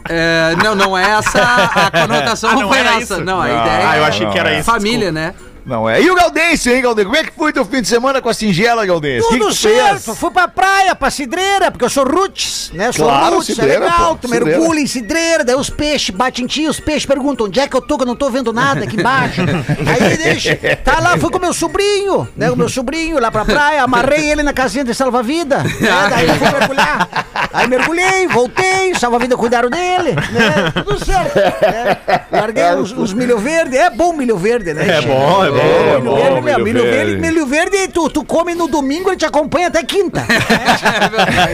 É, 0.09 0.57
não, 0.63 0.75
não 0.75 0.99
é 0.99 1.11
essa 1.13 1.39
a 1.41 1.91
conotação, 2.07 2.51
Ah, 2.51 2.55
não, 2.55 2.63
não 2.63 2.69
foi 2.69 2.79
essa. 2.79 2.99
isso? 3.01 3.21
Não, 3.25 3.41
a 3.41 3.47
Não, 3.47 3.61
ideia 3.63 3.89
Ah, 3.91 3.97
eu 3.99 4.05
é 4.05 4.07
achei 4.09 4.27
que 4.27 4.39
era 4.39 4.55
isso. 4.55 4.65
família, 4.65 5.13
né? 5.13 5.33
Não 5.65 5.89
é. 5.89 6.01
E 6.03 6.11
o 6.11 6.15
Gaudêncio, 6.15 6.73
hein, 6.75 6.83
Gaudêncio? 6.83 7.11
Como 7.11 7.21
é 7.21 7.25
que 7.25 7.33
foi 7.37 7.53
teu 7.53 7.65
fim 7.65 7.81
de 7.83 7.89
semana 7.89 8.21
com 8.21 8.29
a 8.29 8.35
singela, 8.35 8.85
Gaudêncio? 8.85 9.23
Tudo 9.29 9.39
que 9.39 9.45
que 9.45 9.51
tu 9.51 9.57
fez? 9.57 9.77
certo, 9.79 10.15
fui 10.15 10.31
pra 10.31 10.49
praia, 10.49 10.95
pra 10.95 11.11
cidreira, 11.11 11.71
porque 11.71 11.85
eu 11.85 11.91
sou 11.91 12.05
roots, 12.05 12.71
né? 12.75 12.91
Sou 12.93 13.07
Claro, 13.07 13.37
roots, 13.37 13.51
é 13.51 13.55
cidreira, 13.55 13.85
legal, 13.85 14.11
pô, 14.17 14.19
tu 14.23 14.29
mergulha 14.29 14.81
em 14.81 14.87
cidreira, 14.87 15.45
daí 15.45 15.55
os 15.55 15.71
peixes 15.71 16.11
batem 16.11 16.45
em 16.45 16.49
ti, 16.49 16.67
os 16.67 16.81
peixes 16.81 17.07
perguntam 17.07 17.47
onde 17.47 17.61
é 17.61 17.69
que 17.69 17.77
eu 17.77 17.81
tô, 17.81 17.97
que 17.97 18.03
eu 18.03 18.07
não 18.07 18.17
tô 18.17 18.29
vendo 18.31 18.53
nada 18.53 18.85
aqui 18.85 18.97
embaixo. 18.99 19.41
Aí 19.87 20.17
deixa, 20.17 20.57
tá 20.85 20.99
lá, 21.01 21.17
fui 21.17 21.31
com 21.31 21.39
meu 21.39 21.53
sobrinho, 21.53 22.27
né? 22.37 22.51
O 22.51 22.57
meu 22.57 22.69
sobrinho 22.69 23.19
lá 23.21 23.31
pra 23.31 23.45
praia, 23.45 23.83
amarrei 23.83 24.31
ele 24.31 24.43
na 24.43 24.53
casinha 24.53 24.85
de 24.85 24.95
salva-vida, 24.95 25.59
né? 25.59 26.09
Daí 26.11 26.29
fui 26.39 26.51
mergulhar. 26.51 27.09
Aí 27.53 27.67
mergulhei, 27.69 28.27
voltei, 28.29 28.95
salva-vida 28.95 29.37
cuidaram 29.37 29.69
dele, 29.71 30.13
né? 30.15 30.73
Tudo 30.85 31.05
certo. 31.05 31.37
né? 31.37 31.97
Larguei 32.31 32.73
os, 32.81 32.93
os 32.93 33.13
milho 33.13 33.39
verde, 33.39 33.77
é 33.77 33.91
bom 33.91 34.13
milho 34.13 34.37
verde, 34.39 34.73
né? 34.75 34.89
É 34.89 35.01
bom, 35.03 35.45
é 35.45 35.51
bom, 35.53 35.59
é 35.59 36.01
milho 36.01 36.03
bom. 36.11 36.17
verde, 36.17 36.41
milho 36.43 36.65
milho 36.65 36.83
verde, 36.83 36.97
verde. 36.97 37.21
milho 37.21 37.47
verde, 37.47 37.89
tu, 37.89 38.09
tu 38.11 38.25
come 38.25 38.55
no 38.55 38.67
domingo, 38.69 39.09
ele 39.11 39.17
te 39.17 39.25
acompanha 39.27 39.69
até 39.69 39.83
quinta. 39.83 40.23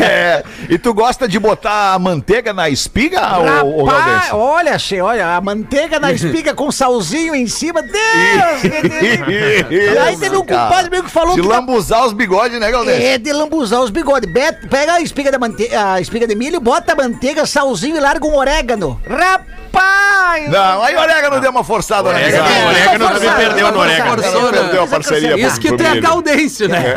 É, 0.00 0.42
e 0.68 0.78
tu 0.78 0.92
gosta 0.94 1.26
de 1.28 1.38
botar 1.38 1.94
a 1.94 1.98
manteiga 1.98 2.52
na 2.52 2.68
espiga, 2.68 3.20
Rapaz, 3.20 3.62
Gaudêncio? 3.62 4.36
olha, 4.36 4.78
che, 4.78 5.00
olha, 5.00 5.36
a 5.36 5.40
manteiga 5.40 5.98
na 5.98 6.12
espiga 6.12 6.54
com 6.54 6.70
salzinho 6.70 7.34
em 7.34 7.46
cima. 7.46 7.82
Deus! 7.82 7.98
E 9.70 9.98
aí 9.98 10.16
teve 10.16 10.36
um 10.36 10.40
compadre 10.44 10.90
meu 10.90 11.02
que 11.02 11.10
falou 11.10 11.34
De 11.34 11.42
que. 11.42 11.48
dá- 11.48 11.56
lambuzar 11.56 12.06
os 12.06 12.12
bigodes, 12.12 12.58
né, 12.60 12.70
Gaudêncio? 12.70 13.02
É 13.06 13.18
de 13.18 13.32
lambuzar 13.32 13.80
os 13.80 13.90
bigodes. 13.90 14.30
Bet- 14.32 14.66
Pega 14.68 14.94
a 14.94 15.00
espiga, 15.00 15.30
da 15.30 15.38
mante... 15.38 15.68
a 15.74 16.00
espiga 16.00 16.26
de 16.26 16.34
milho, 16.34 16.60
bota 16.60 16.92
a 16.92 16.96
manteiga, 16.96 17.44
salzinho 17.46 17.96
e 17.96 18.00
larga 18.00 18.26
um 18.26 18.36
orégano. 18.36 19.00
Rapaz! 19.08 20.17
Não, 20.48 20.82
aí 20.82 20.94
o 20.94 21.00
orégano 21.00 21.40
deu 21.40 21.50
uma 21.50 21.64
forçada, 21.64 22.12
né? 22.12 22.22
Orégano, 22.24 22.44
Gaudêncio? 22.44 22.64
o 22.64 22.68
orégano 22.68 23.08
também 23.08 23.32
perdeu 23.46 23.72
no 23.72 23.78
orégano. 23.80 24.22
Forçou, 24.22 24.42
né? 24.52 24.58
Perdeu 24.58 24.82
a 24.82 24.86
parceria 24.86 25.30
pro- 25.30 25.38
Isso 25.40 25.60
que 25.60 25.72
tem 25.76 25.86
a. 25.86 26.00
Gaudêncio, 26.00 26.68
né? 26.68 26.94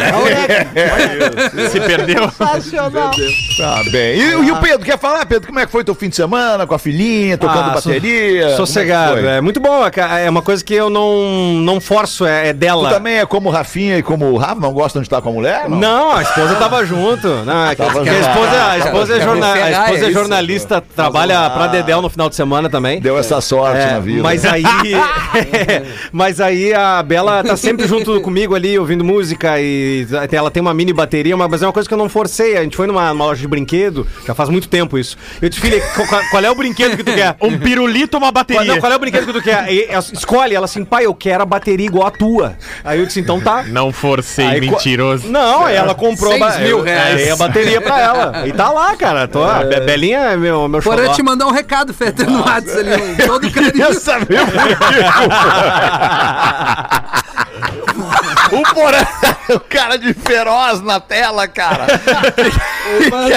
É 0.76 0.92
orégano. 0.94 1.32
Se 1.72 1.80
perdeu. 1.80 2.30
Sensacional. 2.32 3.12
Tá 3.58 3.84
bem. 3.92 4.18
E, 4.20 4.32
e 4.48 4.52
o 4.52 4.58
Pedro, 4.58 4.86
quer 4.86 4.98
falar, 5.00 5.26
Pedro, 5.26 5.48
como 5.48 5.60
é 5.60 5.66
que 5.66 5.72
foi 5.72 5.84
teu 5.84 5.96
fim 5.96 6.10
de 6.10 6.16
semana 6.16 6.66
com 6.68 6.76
a 6.76 6.80
filhinha, 6.80 7.38
tocando 7.38 7.72
Ah, 7.72 7.74
bateria? 7.76 8.56
Sossegado. 8.56 9.18
É 9.18 9.22
foi? 9.22 9.30
É 9.32 9.42
muito 9.42 9.60
bom. 9.60 9.84
é 9.86 10.26
É 10.26 10.30
uma 10.30 10.42
coisa 10.42 10.64
que 10.64 10.74
eu 10.74 10.90
não, 10.90 11.22
não 11.62 11.80
forço, 11.82 12.26
é, 12.26 12.50
é 12.50 12.54
Tu 12.54 12.58
dela. 12.58 12.90
também 12.90 13.18
é 13.20 13.26
como 13.26 13.50
o 13.50 13.52
Rafinha 13.52 13.98
e 13.98 14.04
como 14.04 14.26
o 14.32 14.38
Rafa, 14.38 14.60
não 14.62 14.74
gostam 14.74 15.02
de 15.02 15.08
estar 15.08 15.22
com 15.22 15.30
a 15.30 15.32
mulher? 15.34 15.70
Não, 15.70 16.12
a 16.16 16.22
esposa 16.22 16.56
tava 16.56 16.86
junto. 16.86 17.28
Não, 17.28 17.68
é 17.70 17.76
que 17.76 17.82
a 17.82 17.88
esposa, 17.88 19.14
é, 19.16 19.96
é 19.96 20.08
é 20.08 20.12
jornalista, 20.12 20.84
trabalha 20.96 21.50
pra 21.50 21.68
Dedel 21.68 22.02
no 22.02 22.10
final 22.10 22.30
de 22.30 22.36
semana 22.36 22.70
também. 22.70 23.00
Deu 23.00 23.18
essa 23.22 23.40
sorte 23.42 23.80
É, 23.82 23.92
na 23.94 24.00
vida. 24.00 24.22
Mas 24.24 24.46
aí. 24.46 24.64
mas 26.12 26.40
aí 26.42 26.74
a 26.74 27.02
Bela 27.04 27.44
tá 27.44 27.56
sempre 27.58 27.88
junto 27.88 28.20
comigo 28.22 28.56
ali, 28.56 28.78
ouvindo 28.78 29.04
música 29.04 29.60
e 29.60 30.06
ela 30.32 30.52
tem 30.52 30.62
uma 30.62 30.74
mini 30.74 30.94
bateria, 30.94 31.36
mas 31.38 31.62
é 31.62 31.66
uma 31.68 31.74
coisa 31.74 31.88
que 31.88 31.94
eu 31.94 31.98
não 31.98 32.10
forcei. 32.10 32.58
A 32.58 32.64
gente 32.64 32.76
foi 32.76 32.88
numa, 32.88 33.10
numa 33.14 33.26
loja 33.26 33.42
de 33.42 33.48
brinquedo, 33.48 34.06
já 34.26 34.34
faz 34.34 34.50
muito 34.50 34.68
tempo 34.68 34.98
isso. 34.98 35.18
Eu 35.42 35.50
disse, 35.50 35.62
filha, 35.62 35.82
qual, 35.96 36.22
qual 36.30 36.44
é 36.44 36.52
o 36.52 36.56
brinquedo 36.56 36.98
que 36.98 37.04
tu 37.04 37.14
quer? 37.14 37.36
Um 37.42 37.58
pirulito 37.58 38.18
ou 38.18 38.24
uma 38.24 38.32
Qual, 38.32 38.44
bateria? 38.44 38.64
não, 38.74 38.80
qual 38.80 38.92
é 38.92 38.96
o 38.96 39.00
brinquedo 39.00 39.26
que 39.28 39.34
tu 39.34 39.42
quer? 39.42 39.72
E, 39.72 39.88
escolhe, 40.14 40.56
ela 40.56 40.66
assim, 40.66 40.84
pai, 40.84 41.06
eu 41.06 41.14
quero 41.14 41.44
a 41.44 41.46
bateria 41.46 41.86
igual 41.86 42.08
a 42.08 42.12
tua. 42.12 42.56
Aí 42.84 43.00
eu 43.00 43.06
disse, 43.06 43.20
então 43.20 43.40
tá. 43.40 43.64
Não 43.64 43.92
forcei, 43.92 44.46
Aí, 44.46 44.62
mentiroso. 44.62 45.28
Não, 45.30 45.66
aí 45.66 45.76
ela 45.76 45.94
comprou 45.96 46.32
Seis 46.32 46.40
ba- 46.44 46.58
mil 46.60 46.80
eu- 46.80 46.84
reais. 46.84 47.32
A 47.32 47.36
bateria 47.36 47.82
pra 47.82 48.00
ela. 48.00 48.48
E 48.48 48.52
tá 48.52 48.70
lá, 48.70 48.96
cara. 48.96 49.28
Tô, 49.28 49.44
a 49.44 49.64
Be- 49.66 49.80
Belinha 49.82 50.20
é 50.20 50.38
meu, 50.38 50.68
meu 50.68 50.82
xodó. 50.82 51.12
te 51.14 51.24
mandar 51.24 51.48
um 51.48 51.52
recado, 51.52 51.94
Feta, 51.94 52.24
no 52.26 52.40
WhatsApp 52.42 52.80
ali, 52.94 53.11
todo 53.26 53.50
Queria 53.52 53.72
carinho. 53.72 54.00
saber 54.00 54.40
o 54.42 54.46
O 58.60 58.64
Porã, 58.74 59.06
o 59.56 59.60
cara 59.62 59.98
de 59.98 60.14
feroz 60.14 60.82
na 60.82 61.00
tela, 61.00 61.48
cara. 61.48 61.86
O 63.08 63.28
que 63.28 63.36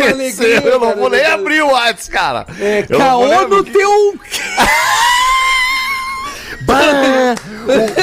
aconteceu? 0.00 0.46
Eu 0.48 0.80
não 0.80 0.96
vou 0.96 1.08
nem 1.10 1.24
abrir 1.24 1.62
o 1.62 1.70
WhatsApp, 1.70 2.10
cara. 2.10 2.46
É, 2.58 2.84
Eu 2.88 2.98
caô 2.98 3.46
no 3.48 3.62
teu... 3.64 4.14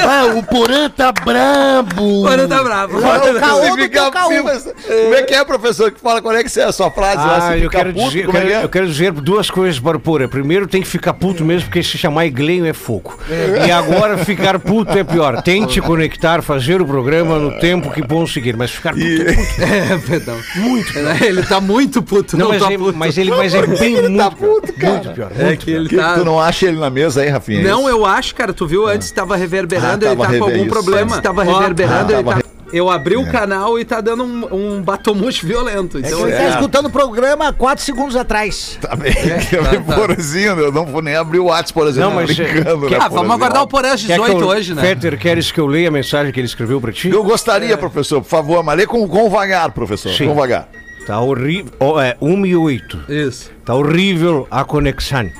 Ah, 0.02 0.26
o 0.36 0.42
Porã 0.42 0.88
tá 0.90 1.12
brabo. 1.12 2.22
Porã 2.22 2.48
tá. 2.48 2.64
Cara, 2.64 3.54
você 3.54 3.70
do 3.70 3.76
fica- 3.76 4.02
teu 4.02 4.10
caô. 4.10 4.28
fica- 4.30 4.60
Como 5.02 5.14
é 5.14 5.22
que 5.22 5.34
é, 5.34 5.44
professor, 5.44 5.90
que 5.90 6.00
fala 6.00 6.20
qual 6.22 6.34
é 6.34 6.44
que 6.44 6.60
é 6.60 6.64
a 6.64 6.72
sua 6.72 6.90
frase 6.90 7.16
lá? 7.16 7.36
Ah, 7.36 7.52
Você 7.58 7.64
eu 7.64 7.70
quero, 7.70 7.92
puto, 7.92 8.06
dizer, 8.06 8.28
é 8.28 8.32
quero, 8.32 8.46
que 8.46 8.52
é? 8.52 8.64
eu 8.64 8.68
quero 8.68 8.86
dizer 8.88 9.12
duas 9.12 9.50
coisas 9.50 9.78
para 9.80 9.96
o 9.96 10.00
Porã. 10.00 10.28
Primeiro, 10.28 10.66
tem 10.66 10.82
que 10.82 10.88
ficar 10.88 11.14
puto 11.14 11.44
mesmo, 11.44 11.68
porque 11.68 11.82
se 11.82 11.96
chamar 11.98 12.26
Iglenho 12.26 12.66
é 12.66 12.72
fogo. 12.72 13.18
E 13.66 13.70
agora, 13.70 14.18
ficar 14.18 14.58
puto 14.58 14.96
é 14.96 15.04
pior. 15.04 15.42
Tente 15.42 15.80
conectar, 15.80 16.42
fazer 16.42 16.80
o 16.80 16.86
programa 16.86 17.38
no 17.38 17.58
tempo 17.58 17.90
que 17.90 18.02
conseguir, 18.06 18.56
mas 18.56 18.70
ficar 18.70 18.92
puto 18.92 19.04
é 19.04 19.32
puto. 19.32 19.44
É, 19.64 19.98
perdão. 19.98 20.36
Muito. 20.56 20.92
Ele 21.24 21.42
tá 21.42 21.60
muito 21.60 22.02
puto, 22.02 22.36
não, 22.36 22.44
Não, 22.46 22.52
mas, 22.52 22.62
tá 22.62 22.68
ele, 22.68 22.78
puto. 22.78 22.98
mas 22.98 23.18
ele, 23.18 23.30
mas 23.30 23.54
é 23.54 23.66
bem 23.66 24.02
muito, 24.02 24.32
pior. 24.36 24.90
muito 24.92 25.10
pior. 25.10 25.30
É 25.38 25.56
que 25.56 25.70
ele 25.70 25.88
Que 25.88 25.96
tá... 25.96 26.14
Tu 26.14 26.24
não 26.24 26.40
acha 26.40 26.66
ele 26.66 26.78
na 26.78 26.90
mesa 26.90 27.22
aí, 27.22 27.28
Rafinha? 27.28 27.60
É 27.60 27.62
Não, 27.64 27.88
eu 27.88 28.04
acho, 28.04 28.34
cara, 28.34 28.52
tu 28.52 28.66
viu 28.66 28.86
antes, 28.86 29.10
tava 29.10 29.36
reverberando, 29.54 30.06
Ah, 30.06 30.12
ele 30.12 30.20
tá 30.20 30.26
com 30.38 30.44
algum 30.44 30.56
isso, 30.56 30.66
problema. 30.68 31.20
Tava 31.22 31.42
reverberando, 31.44 32.12
ah, 32.14 32.16
ele 32.18 32.24
tava 32.24 32.42
tá... 32.42 32.48
Eu 32.72 32.90
abri 32.90 33.16
o 33.16 33.24
canal 33.30 33.78
e 33.78 33.84
tá 33.84 34.00
dando 34.00 34.24
um, 34.24 34.78
um 34.78 34.82
batomuxo 34.82 35.46
violento. 35.46 35.98
É 35.98 36.00
Então, 36.00 36.26
ele 36.28 36.36
tá 36.36 36.48
escutando 36.48 36.86
o 36.86 36.90
programa 36.90 37.48
há 37.48 37.52
quatro 37.52 37.84
segundos 37.84 38.16
atrás. 38.16 38.76
Tá 38.80 38.96
bem, 38.96 39.12
eu 39.52 39.62
tá. 39.84 39.94
Porãzinho, 39.94 40.58
eu 40.58 40.72
não 40.72 40.84
vou 40.84 41.00
nem 41.00 41.14
abrir 41.14 41.38
o 41.38 41.44
WhatsApp, 41.44 41.72
por 41.72 41.86
exemplo, 41.86 42.08
Não, 42.10 42.16
mas- 42.16 42.34
brincando, 42.36 42.90
né, 42.90 42.98
ah, 43.00 43.06
vamos 43.08 43.30
aguardar 43.32 43.62
o 43.62 43.68
Porã 43.68 43.92
às 43.92 44.00
Quer 44.04 44.16
que 44.18 44.22
18 44.24 44.40
eu- 44.40 44.48
hoje, 44.48 44.74
né? 44.74 44.82
Fetter, 44.82 45.16
queres 45.16 45.52
que 45.52 45.60
eu 45.60 45.66
leia 45.68 45.86
a 45.86 45.90
mensagem 45.92 46.32
que 46.32 46.40
ele 46.40 46.46
escreveu 46.48 46.80
pra 46.80 46.90
ti? 46.90 47.10
Eu 47.10 47.22
gostaria, 47.22 47.76
professor, 47.78 48.20
por 48.20 48.28
favor, 48.28 48.64
mas 48.64 48.76
lê 48.76 48.86
com, 48.86 49.06
com 49.06 49.30
vagar, 49.30 49.70
professor, 49.70 50.10
Sim. 50.12 50.26
com 50.26 50.34
vagar. 50.34 50.68
Tá 51.06 51.20
horrível. 51.20 51.70
Ó, 51.78 52.00
é 52.00 52.16
1 52.20 52.44
e 52.46 52.56
8. 52.56 53.04
Isso. 53.08 53.52
Tá 53.64 53.74
horrível 53.76 54.48
a 54.50 54.64
conexão. 54.64 55.30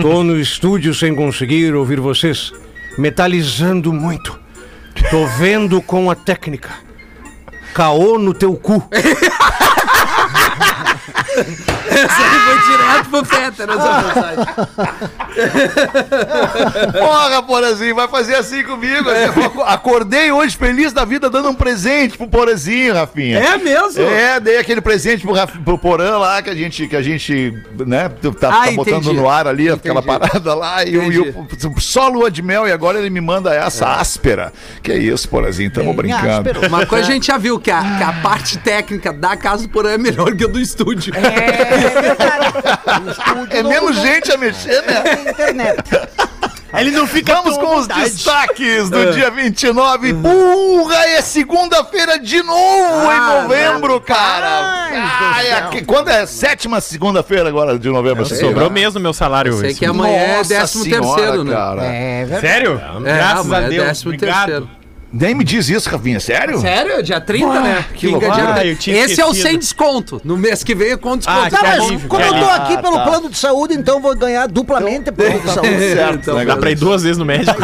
Tô 0.00 0.22
no 0.22 0.38
estúdio 0.40 0.94
sem 0.94 1.14
conseguir 1.14 1.74
ouvir 1.74 2.00
vocês. 2.00 2.52
Metalizando 2.98 3.92
muito. 3.92 4.38
Tô 5.08 5.24
vendo 5.38 5.80
com 5.80 6.10
a 6.10 6.16
técnica. 6.16 6.70
Caô 7.72 8.18
no 8.18 8.34
teu 8.34 8.56
cu. 8.56 8.82
Essa 11.88 12.22
aí 12.22 12.40
foi 12.40 12.58
direto 12.70 13.10
pro 13.10 13.24
Peter, 13.26 13.66
essa 13.68 14.02
mensagem. 14.02 14.44
Porra, 16.92 17.42
Porazinho, 17.42 17.94
vai 17.94 18.08
fazer 18.08 18.34
assim 18.36 18.62
comigo. 18.64 19.08
Eu 19.10 19.62
acordei 19.64 20.30
hoje 20.32 20.56
feliz 20.56 20.92
da 20.92 21.04
vida 21.04 21.28
dando 21.30 21.48
um 21.50 21.54
presente 21.54 22.16
pro 22.16 22.28
Porazinho, 22.28 22.94
Rafinha. 22.94 23.38
É 23.38 23.56
mesmo? 23.58 24.02
É, 24.02 24.40
dei 24.40 24.58
aquele 24.58 24.80
presente 24.80 25.22
pro, 25.24 25.32
Raf- 25.34 25.58
pro 25.64 25.78
Porã 25.78 26.18
lá 26.18 26.42
que 26.42 26.50
a 26.50 26.54
gente, 26.54 26.86
que 26.88 26.96
a 26.96 27.02
gente 27.02 27.52
né, 27.86 28.08
tá, 28.40 28.48
Ah, 28.48 28.64
tá 28.66 28.72
botando 28.72 29.12
no 29.12 29.28
ar 29.28 29.46
ali, 29.46 29.68
aquela 29.70 30.00
Entendi. 30.00 30.18
parada 30.18 30.54
lá. 30.54 30.84
E, 30.84 30.94
e 30.94 31.18
o- 31.20 31.48
só 31.80 32.08
lua 32.08 32.30
de 32.30 32.42
mel 32.42 32.66
e 32.66 32.72
agora 32.72 32.98
ele 32.98 33.10
me 33.10 33.20
manda 33.20 33.54
essa 33.54 33.94
áspera. 33.94 34.52
Que 34.82 34.92
é 34.92 34.98
isso, 34.98 35.28
Porazinho, 35.28 35.70
tamo 35.70 35.86
Bem 35.94 35.96
brincando. 36.12 36.28
áspero. 36.48 36.66
Uma 36.68 36.86
coisa 36.86 37.08
a 37.08 37.12
gente 37.12 37.26
já 37.26 37.38
viu, 37.38 37.58
que 37.58 37.70
a, 37.70 37.80
que 37.98 38.02
a 38.02 38.12
parte 38.22 38.58
técnica 38.58 39.12
da 39.12 39.36
casa 39.36 39.62
do 39.62 39.68
Porã 39.68 39.90
é 39.92 39.98
melhor 39.98 40.34
que 40.34 40.44
a 40.44 40.48
do 40.48 40.60
estúdio. 40.60 41.12
É 41.14 41.27
É 43.50 43.62
não 43.62 43.70
menos 43.70 43.96
gente 43.96 44.32
a 44.32 44.36
mexer, 44.36 44.82
né? 44.82 45.02
É 45.26 45.30
internet. 45.30 45.78
Ele 46.76 46.90
não 46.90 47.06
fica 47.06 47.34
Vamos 47.34 47.56
com 47.56 47.76
os 47.76 47.82
vontade. 47.86 48.10
destaques 48.10 48.90
do 48.90 49.12
dia 49.12 49.30
29. 49.30 50.12
Porra, 50.14 50.96
é 51.08 51.22
segunda-feira 51.22 52.18
de 52.18 52.42
novo 52.42 53.08
Ah, 53.08 53.14
em 53.16 53.42
novembro, 53.42 53.98
cara. 54.02 54.88
Ai, 55.34 55.50
aqui- 55.52 55.82
quando 55.82 56.08
é 56.10 56.26
sétima 56.26 56.78
segunda-feira 56.82 57.48
agora 57.48 57.78
de 57.78 57.88
novembro? 57.88 58.26
sei 58.26 58.36
Sobrou 58.36 58.64
lá. 58.64 58.70
mesmo 58.70 59.00
meu 59.00 59.14
salário 59.14 59.54
Sei 59.54 59.70
hoje. 59.70 59.78
que 59.78 59.86
amanhã 59.86 60.14
é 60.18 60.36
Nossa 60.38 60.48
décimo 60.50 60.84
senhora, 60.84 61.06
terceiro, 61.16 61.44
né? 61.44 61.54
cara. 61.54 61.84
É. 61.86 62.26
Sério? 62.40 62.82
É, 63.06 63.14
Graças 63.16 63.52
a 63.52 63.58
é 63.62 63.68
Deus. 63.68 63.86
décimo 63.86 64.12
Obrigado. 64.12 64.44
terceiro. 64.46 64.70
Nem 65.10 65.34
me 65.34 65.42
diz 65.42 65.68
isso, 65.70 65.88
Rafinha, 65.88 66.20
sério? 66.20 66.60
Sério? 66.60 67.02
Dia 67.02 67.18
30, 67.20 67.60
né? 67.60 67.84
que 67.94 68.08
loucura. 68.08 68.32
dia 68.34 68.44
Ah, 68.44 68.52
30. 68.54 68.66
eu 68.66 68.76
tinha 68.76 68.96
Esse 69.04 69.20
é 69.20 69.24
o 69.24 69.28
esquecido. 69.30 69.48
sem 69.48 69.58
desconto. 69.58 70.20
No 70.22 70.36
mês 70.36 70.62
que 70.62 70.74
vem 70.74 70.90
é 70.90 70.96
com 70.98 71.16
desconto. 71.16 71.38
Ah, 71.46 71.50
Tá, 71.50 71.58
mas 71.62 71.80
alívio, 71.86 72.08
como 72.08 72.22
eu 72.22 72.30
tô 72.32 72.44
aqui 72.44 72.74
Ah, 72.74 72.78
pelo 72.82 72.96
tá. 72.96 73.04
plano 73.04 73.30
de 73.30 73.38
saúde, 73.38 73.74
então 73.74 74.00
vou 74.02 74.14
ganhar 74.14 74.46
duplamente 74.48 75.10
plano 75.10 75.40
de 75.40 75.50
saúde. 75.50 75.78
Certo, 75.78 76.18
Então, 76.20 76.44
Dá 76.44 76.56
pra 76.58 76.70
ir 76.70 76.74
duas 76.74 77.02
vezes 77.02 77.16
no 77.16 77.24
médico. 77.24 77.58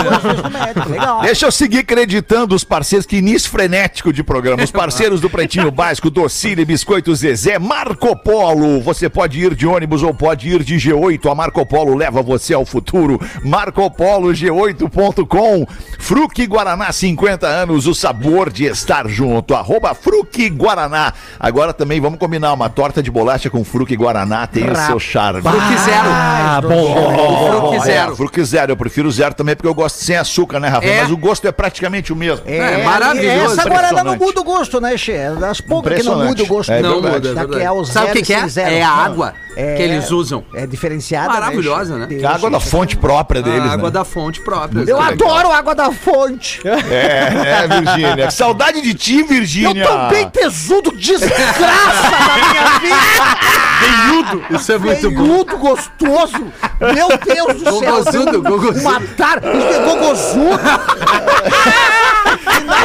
Legal. 0.90 1.20
Deixa 1.22 1.46
eu 1.46 1.52
seguir 1.52 1.78
acreditando 1.80 2.54
os 2.54 2.64
parceiros, 2.64 3.04
que 3.06 3.16
início 3.16 3.50
frenético 3.50 4.12
de 4.12 4.22
programa. 4.22 4.62
Os 4.62 4.70
parceiros 4.70 5.20
do 5.20 5.28
Pretinho 5.28 5.70
Básico, 5.72 6.08
Docile, 6.10 6.64
Biscoito 6.64 7.14
Zezé, 7.14 7.58
Marco 7.58 8.16
Polo. 8.16 8.80
Você 8.80 9.08
pode 9.10 9.38
ir 9.38 9.54
de 9.54 9.66
ônibus 9.66 10.02
ou 10.02 10.14
pode 10.14 10.48
ir 10.48 10.62
de 10.62 10.76
G8. 10.76 11.30
A 11.30 11.34
Marco 11.34 11.64
Polo 11.66 11.94
leva 11.94 12.22
você 12.22 12.54
ao 12.54 12.64
futuro. 12.64 13.20
Marco 13.44 13.90
Polo 13.90 14.32
G8.com. 14.32 15.66
Fruque 15.98 16.46
Guaraná, 16.46 16.92
50 16.92 17.33
anos, 17.42 17.86
o 17.86 17.94
sabor 17.94 18.50
de 18.52 18.64
estar 18.66 19.08
junto. 19.08 19.54
Arroba 19.54 19.94
Fruque 19.94 20.48
Guaraná. 20.48 21.12
Agora 21.40 21.72
também 21.72 22.00
vamos 22.00 22.18
combinar 22.18 22.52
uma 22.52 22.68
torta 22.68 23.02
de 23.02 23.10
bolacha 23.10 23.50
com 23.50 23.64
Fruque 23.64 23.96
Guaraná, 23.96 24.46
tem 24.46 24.70
o 24.70 24.76
seu 24.76 25.00
charme. 25.00 25.42
Fruque 25.42 25.78
zero. 25.84 26.08
Ah, 26.08 26.60
bom. 26.62 27.60
Fruque 27.60 27.76
É, 27.76 27.80
zero. 27.80 28.16
fruque 28.16 28.44
zero. 28.44 28.72
Eu 28.72 28.76
prefiro 28.76 29.10
zero 29.10 29.34
também 29.34 29.56
porque 29.56 29.68
eu 29.68 29.74
gosto 29.74 29.96
sem 29.96 30.16
açúcar, 30.16 30.60
né, 30.60 30.68
Rafael? 30.68 30.92
É. 30.92 31.02
Mas 31.02 31.10
o 31.10 31.16
gosto 31.16 31.46
é 31.48 31.52
praticamente 31.52 32.12
o 32.12 32.16
mesmo. 32.16 32.44
É, 32.46 32.82
maravilhoso, 32.84 33.58
Essa 33.58 33.68
guarana 33.68 34.04
não 34.04 34.16
muda 34.16 34.40
o 34.40 34.44
gosto, 34.44 34.80
né, 34.80 34.96
Che? 34.96 35.12
É 35.12 35.30
Das 35.34 35.60
poucas 35.60 35.94
que 35.96 36.02
não 36.02 36.24
muda 36.24 36.42
o 36.42 36.46
gosto. 36.46 36.70
É 36.72 36.80
Não 36.82 37.00
verdade. 37.00 37.14
muda, 37.14 37.28
é 37.30 37.34
Daqui 37.34 37.50
verdade. 37.50 37.64
é 37.64 37.70
o 37.72 37.84
Sabe 37.84 38.10
o 38.10 38.12
que, 38.14 38.22
que 38.22 38.32
é? 38.34 38.48
zero. 38.48 38.70
É 38.74 38.82
a 38.82 38.88
Não. 38.88 39.00
água 39.00 39.34
É- 39.56 39.76
que 39.76 39.82
eles 39.82 40.10
usam. 40.10 40.44
É 40.54 40.66
diferenciada. 40.66 41.28
Maravilhosa, 41.28 41.96
né? 41.96 42.06
Che? 42.08 42.16
Que 42.16 42.24
é 42.24 42.28
a 42.28 42.34
água 42.34 42.50
da 42.50 42.60
fonte 42.60 42.96
própria 42.96 43.42
deles, 43.42 43.70
a 43.70 43.72
água 43.72 43.88
né? 43.88 43.90
da 43.92 44.04
fonte 44.04 44.40
própria. 44.40 44.84
Eu 44.86 45.00
adoro 45.00 45.50
água 45.52 45.74
da 45.74 45.90
fonte. 45.92 46.60
É, 46.66 47.23
é, 47.24 47.68
Virgínia. 47.68 48.30
Saudade 48.30 48.80
de 48.80 48.94
ti, 48.94 49.20
Eu 49.20 49.26
Virgínia. 49.26 49.86
tô 49.86 50.08
bem 50.08 50.28
tesudo, 50.30 50.92
desgraça 50.96 52.10
da 52.10 52.48
minha 52.48 52.78
vida. 52.80 54.46
Isso 54.50 54.72
é 54.72 54.78
muito 54.78 55.10
bom. 55.10 55.24
Veiudo, 55.24 55.58
gostoso. 55.58 56.52
Meu 56.80 57.08
Deus 57.24 57.62
do 57.62 57.78
céu. 57.78 57.80
Gogozudo, 57.80 58.42
gogozudo. 58.42 58.82
Matar. 58.82 59.40
Gogozudo. 59.84 60.60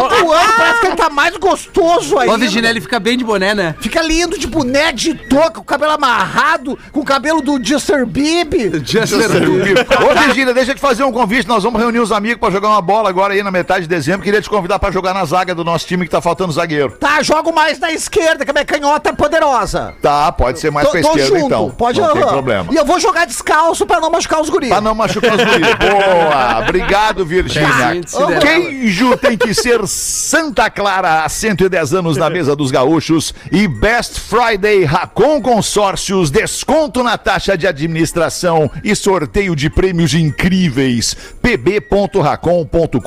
Final 0.07 0.09
do 0.09 0.31
ano, 0.31 0.53
parece 0.57 0.79
que 0.81 0.87
ele 0.87 0.95
tá 0.95 1.09
mais 1.09 1.37
gostoso 1.37 2.17
aí. 2.17 2.29
Ô, 2.29 2.37
Virginia, 2.37 2.69
ele 2.69 2.81
fica 2.81 2.99
bem 2.99 3.17
de 3.17 3.23
boné, 3.23 3.53
né? 3.53 3.75
Fica 3.79 4.01
lindo 4.01 4.37
de 4.37 4.47
boné 4.47 4.91
de 4.91 5.13
touca, 5.13 5.51
com 5.51 5.61
o 5.61 5.65
cabelo 5.65 5.91
amarrado, 5.91 6.77
com 6.91 7.01
o 7.01 7.05
cabelo 7.05 7.41
do 7.41 7.63
Justin 7.63 8.05
Bieber. 8.05 8.71
Ô, 8.75 10.25
Virgínia, 10.25 10.53
deixa 10.53 10.71
eu 10.71 10.75
te 10.75 10.81
fazer 10.81 11.03
um 11.03 11.11
convite. 11.11 11.47
Nós 11.47 11.63
vamos 11.63 11.79
reunir 11.79 11.99
os 11.99 12.11
amigos 12.11 12.39
pra 12.39 12.49
jogar 12.49 12.69
uma 12.69 12.81
bola 12.81 13.09
agora 13.09 13.33
aí 13.33 13.43
na 13.43 13.51
metade 13.51 13.81
de 13.81 13.87
dezembro. 13.87 14.23
Queria 14.23 14.41
te 14.41 14.49
convidar 14.49 14.79
pra 14.79 14.91
jogar 14.91 15.13
na 15.13 15.25
zaga 15.25 15.53
do 15.53 15.63
nosso 15.63 15.85
time 15.85 16.05
que 16.05 16.11
tá 16.11 16.21
faltando 16.21 16.51
zagueiro. 16.51 16.91
Tá, 16.99 17.21
jogo 17.21 17.53
mais 17.53 17.79
na 17.79 17.91
esquerda, 17.91 18.45
que 18.45 18.51
a 18.51 18.53
minha 18.53 18.65
canhota 18.65 19.09
é 19.09 19.13
poderosa. 19.13 19.93
Tá, 20.01 20.31
pode 20.31 20.59
ser 20.59 20.71
mais 20.71 20.87
Tô, 20.87 20.91
pra 20.91 21.01
tô 21.01 21.09
esquerda 21.09 21.39
junto, 21.39 21.45
então. 21.45 21.69
pode 21.71 21.99
Não 21.99 22.13
tem 22.13 22.21
problema. 22.25 22.71
E 22.71 22.75
eu 22.75 22.85
vou 22.85 22.99
jogar 22.99 23.25
descalço 23.25 23.85
pra 23.85 23.99
não 23.99 24.09
machucar 24.09 24.41
os 24.41 24.49
guris. 24.49 24.69
Pra 24.69 24.81
não 24.81 24.95
machucar 24.95 25.35
os 25.35 25.43
guris. 25.43 25.67
Boa! 25.79 26.59
Obrigado, 26.59 27.25
se 27.27 27.59
der. 27.59 28.39
Queijo 28.39 29.17
tem 29.17 29.37
que 29.37 29.53
ser 29.53 29.87
Santa 29.89 30.69
Clara, 30.69 31.23
há 31.23 31.29
110 31.29 31.93
anos 31.95 32.15
na 32.15 32.29
mesa 32.29 32.55
dos 32.55 32.69
gaúchos. 32.71 33.33
E 33.51 33.67
Best 33.67 34.19
Friday 34.19 34.83
Racon 34.83 35.41
Consórcios, 35.41 36.29
desconto 36.29 37.03
na 37.03 37.17
taxa 37.17 37.57
de 37.57 37.65
administração 37.67 38.69
e 38.83 38.95
sorteio 38.95 39.55
de 39.55 39.69
prêmios 39.69 40.13
incríveis. 40.13 41.15
pb.racon.com.br 41.41 42.99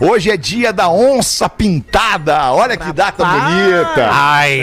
Hoje 0.00 0.30
é 0.30 0.36
dia 0.36 0.72
da 0.72 0.88
onça 0.88 1.48
pintada. 1.48 2.52
Olha 2.52 2.76
que 2.76 2.92
data 2.92 3.24
bonita. 3.24 4.10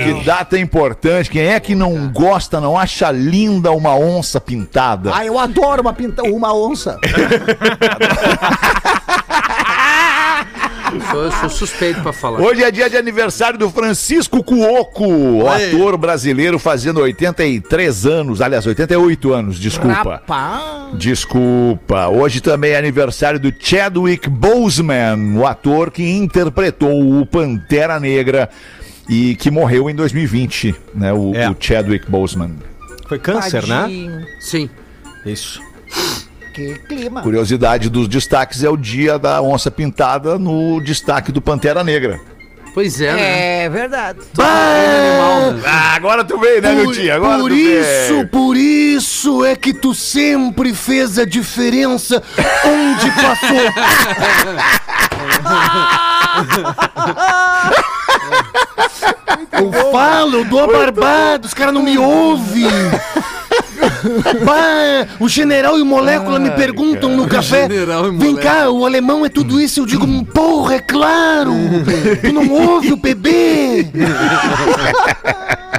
Que 0.04 0.24
data 0.24 0.60
importante. 0.60 1.30
Quem 1.30 1.48
é 1.48 1.60
que 1.60 1.74
não 1.74 2.10
gosta, 2.12 2.62
não 2.62 2.78
acha 2.78 3.10
linda 3.12 3.72
uma 3.72 3.96
onça 3.96 4.40
pintada? 4.40 5.12
Ah, 5.14 5.26
eu 5.26 5.40
adoro 5.40 5.82
uma, 5.82 5.94
pinta, 5.94 6.22
uma 6.24 6.54
onça. 6.54 7.00
Eu 10.94 11.02
sou, 11.02 11.24
eu 11.24 11.32
sou 11.32 11.50
suspeito 11.50 12.02
pra 12.02 12.12
falar. 12.12 12.40
Hoje 12.42 12.64
é 12.64 12.70
dia 12.72 12.90
de 12.90 12.98
aniversário 12.98 13.58
do 13.58 13.70
Francisco 13.70 14.44
Cuoco, 14.44 15.06
o 15.08 15.48
ator 15.48 15.98
brasileiro 15.98 16.60
fazendo 16.60 17.00
83 17.00 18.06
anos, 18.06 18.42
aliás, 18.42 18.66
88 18.66 19.34
anos, 19.34 19.60
desculpa. 19.60 19.94
Rapaz. 20.16 20.98
Desculpa. 20.98 22.08
Hoje 22.10 22.42
também 22.42 22.72
é 22.72 22.78
aniversário 22.78 23.40
do 23.40 23.54
Chadwick 23.58 24.30
Boseman, 24.30 25.38
o 25.38 25.46
ator 25.48 25.92
que 25.92 26.04
interpretou 26.10 27.20
o 27.20 27.26
Pantera 27.26 28.00
Negra 28.00 28.50
e 29.10 29.36
que 29.36 29.50
morreu 29.50 29.90
em 29.90 29.96
2020, 29.96 30.76
né? 30.94 31.14
O, 31.14 31.34
É. 31.36 31.50
o 31.50 31.56
Chadwick 31.60 32.10
Boseman. 32.10 32.56
Foi 33.08 33.20
câncer, 33.20 33.66
né? 33.68 33.82
Tadinho. 33.82 34.26
Sim. 34.40 34.70
Isso. 35.26 35.62
Que 36.54 36.76
clima. 36.88 37.22
Curiosidade 37.22 37.90
dos 37.90 38.08
destaques 38.08 38.64
é 38.64 38.70
o 38.70 38.78
dia 38.78 39.18
da 39.18 39.42
onça 39.42 39.72
pintada 39.72 40.38
no 40.38 40.80
destaque 40.82 41.32
do 41.32 41.42
Pantera 41.42 41.84
Negra. 41.84 42.20
Pois 42.74 43.02
é, 43.02 43.14
né? 43.14 43.64
É 43.66 43.70
verdade. 43.70 44.20
Animal, 44.38 45.52
né? 45.52 45.62
Ah, 45.66 45.94
agora 45.96 46.24
tu 46.24 46.40
veio, 46.40 46.62
né, 46.62 46.72
meu 46.74 46.90
tio? 46.92 47.14
Agora 47.14 47.40
por 47.40 47.50
tu 47.50 47.56
isso, 47.58 48.14
veio. 48.14 48.28
por 48.30 48.56
isso 48.56 49.44
é 49.46 49.56
que 49.58 49.74
tu 49.74 49.94
sempre 49.94 50.74
fez 50.74 51.20
a 51.20 51.26
diferença 51.26 52.24
onde 52.66 53.12
passou. 53.12 53.58
Eu 59.52 59.92
falo, 59.92 60.38
eu 60.38 60.46
dou 60.46 60.64
a 60.64 60.68
barbada, 60.68 61.46
os 61.46 61.54
caras 61.54 61.74
não 61.74 61.84
me 61.84 61.98
ouvem. 61.98 62.66
Bah, 64.46 65.08
o 65.20 65.28
general 65.28 65.78
e 65.78 65.82
o 65.82 65.86
molécula 65.86 66.40
me 66.40 66.52
perguntam 66.52 67.16
no 67.16 67.28
café. 67.28 67.68
Vem 68.18 68.36
cá, 68.36 68.70
o 68.70 68.86
alemão 68.86 69.26
é 69.26 69.30
tudo 69.30 69.60
isso. 69.60 69.82
Eu 69.82 69.86
digo, 69.86 70.26
porra, 70.26 70.76
é 70.76 70.80
claro. 70.80 71.54
Tu 72.22 72.34
não 72.34 72.50
ouve 72.50 72.94
o 72.94 72.98
bebê. 72.98 73.88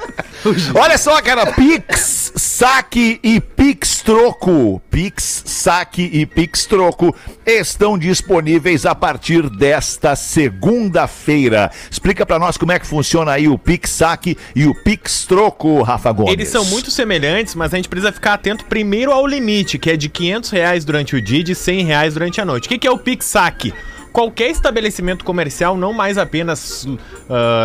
Olha 0.75 0.99
só, 0.99 1.21
cara, 1.23 1.53
Pix, 1.53 2.33
saque 2.35 3.21
e 3.23 3.41
Pix 3.41 4.03
Troco. 4.03 4.83
Pix, 4.91 5.43
saque 5.47 6.11
e 6.13 6.27
Pix 6.27 6.67
Troco 6.67 7.15
estão 7.47 7.97
disponíveis 7.97 8.85
a 8.85 8.95
partir 8.95 9.49
desta 9.49 10.17
segunda-feira. 10.17 11.71
Explica 11.91 12.27
pra 12.27 12.39
nós 12.39 12.57
como 12.57 12.73
é 12.73 12.79
que 12.79 12.87
funciona 12.87 13.33
aí 13.33 13.49
o 13.49 13.57
Pix 13.57 13.91
Saque 13.91 14.37
e 14.55 14.67
o 14.67 14.75
Pix 14.75 15.25
Troco, 15.27 15.83
Rafa 15.83 16.13
Gomes. 16.13 16.33
Eles 16.33 16.49
são 16.49 16.65
muito 16.65 16.91
semelhantes, 16.91 17.55
mas 17.55 17.73
a 17.73 17.77
gente 17.77 17.89
precisa 17.89 18.13
ficar 18.13 18.35
atento 18.35 18.65
primeiro 18.65 19.13
ao 19.13 19.27
limite, 19.27 19.79
que 19.79 19.91
é 19.91 19.97
de 19.97 20.09
500 20.09 20.51
reais 20.51 20.85
durante 20.85 21.17
o 21.17 21.23
dia 21.23 21.41
e 21.41 21.45
de 21.45 21.55
100 21.55 21.85
reais 21.85 22.15
durante 22.15 22.41
a 22.41 22.45
noite. 22.45 22.67
O 22.67 22.69
que, 22.69 22.79
que 22.79 22.87
é 22.87 22.91
o 22.91 22.99
Pix 22.99 23.27
Saque? 23.27 23.73
Qualquer 24.13 24.51
estabelecimento 24.51 25.25
comercial, 25.25 25.77
não 25.77 25.93
mais 25.93 26.19
apenas 26.19 26.87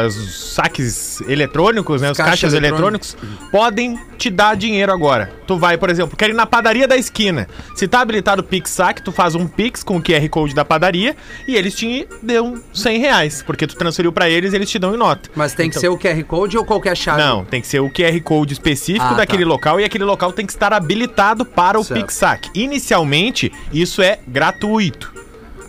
os 0.08 0.54
saques 0.54 1.22
eletrônicos, 1.22 2.01
né? 2.01 2.12
Os 2.12 2.18
Caixa 2.18 2.30
caixas 2.32 2.54
eletrônicos. 2.54 3.16
eletrônicos, 3.16 3.50
podem 3.51 4.00
te 4.18 4.30
dar 4.30 4.56
dinheiro 4.56 4.92
agora. 4.92 5.32
Tu 5.46 5.58
vai, 5.58 5.77
por 5.77 5.89
exemplo, 5.89 6.18
quer 6.18 6.30
ir 6.30 6.34
na 6.34 6.46
padaria 6.46 6.88
da 6.88 6.98
esquina. 6.98 7.48
Se 7.75 7.88
tá 7.88 8.01
habilitado 8.01 8.42
o 8.42 8.44
Pix 8.44 8.72
Saque, 8.72 9.01
tu 9.01 9.12
faz 9.12 9.36
um 9.36 9.48
Pix 9.48 9.84
com 9.84 9.98
o 9.98 10.01
QR 10.01 10.27
Code 10.30 10.56
da 10.56 10.66
padaria 10.66 11.16
e 11.48 11.56
eles 11.56 11.75
te 11.75 12.08
dão 12.22 12.56
100 12.74 13.00
reais, 13.00 13.44
porque 13.46 13.68
tu 13.68 13.75
transferiu 13.75 14.12
pra 14.12 14.30
eles 14.30 14.54
e 14.54 14.56
eles 14.56 14.70
te 14.70 14.80
dão 14.80 14.94
em 14.94 14.98
nota. 14.98 15.30
Mas 15.36 15.54
tem 15.54 15.70
que 15.70 15.80
ser 15.80 15.89
o 15.89 15.98
QR 15.98 16.24
Code 16.24 16.58
ou 16.58 16.66
qualquer 16.66 16.96
chave? 16.98 17.22
Não, 17.22 17.46
tem 17.46 17.62
que 17.62 17.68
ser 17.68 17.80
o 17.80 17.89
QR 17.89 18.20
Code 18.24 18.54
específico 18.54 19.06
Ah, 19.06 19.13
daquele 19.13 19.44
tá. 19.44 19.50
local 19.50 19.80
e 19.80 19.84
aquele 19.84 20.04
local 20.04 20.32
tem 20.34 20.46
que 20.46 20.51
estar 20.51 20.74
habilitado 20.74 21.46
para 21.46 21.80
o 21.80 21.84
Certo. 21.84 22.01
Pix 22.01 22.13
Saque. 22.16 22.50
Inicialmente, 22.56 23.51
isso 23.72 24.01
é 24.01 24.20
gratuito. 24.27 25.13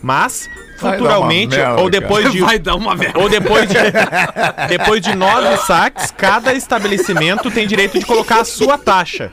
Mas, 0.02 0.48
Futuramente, 0.78 1.56
ou 1.78 1.90
depois 1.90 2.30
de. 2.32 2.40
Vai 2.48 2.58
dar 2.58 2.76
uma 2.76 2.94
merda. 2.94 3.18
Ou 3.18 3.28
depois 3.28 3.68
de, 3.68 3.74
depois 4.68 5.00
de 5.02 5.14
nove 5.14 5.56
saques, 5.66 6.12
cada 6.16 6.54
estabelecimento 6.54 7.50
tem 7.50 7.66
direito 7.66 7.98
de 7.98 8.06
colocar 8.06 8.40
a 8.40 8.44
sua 8.44 8.78
taxa. 8.78 9.30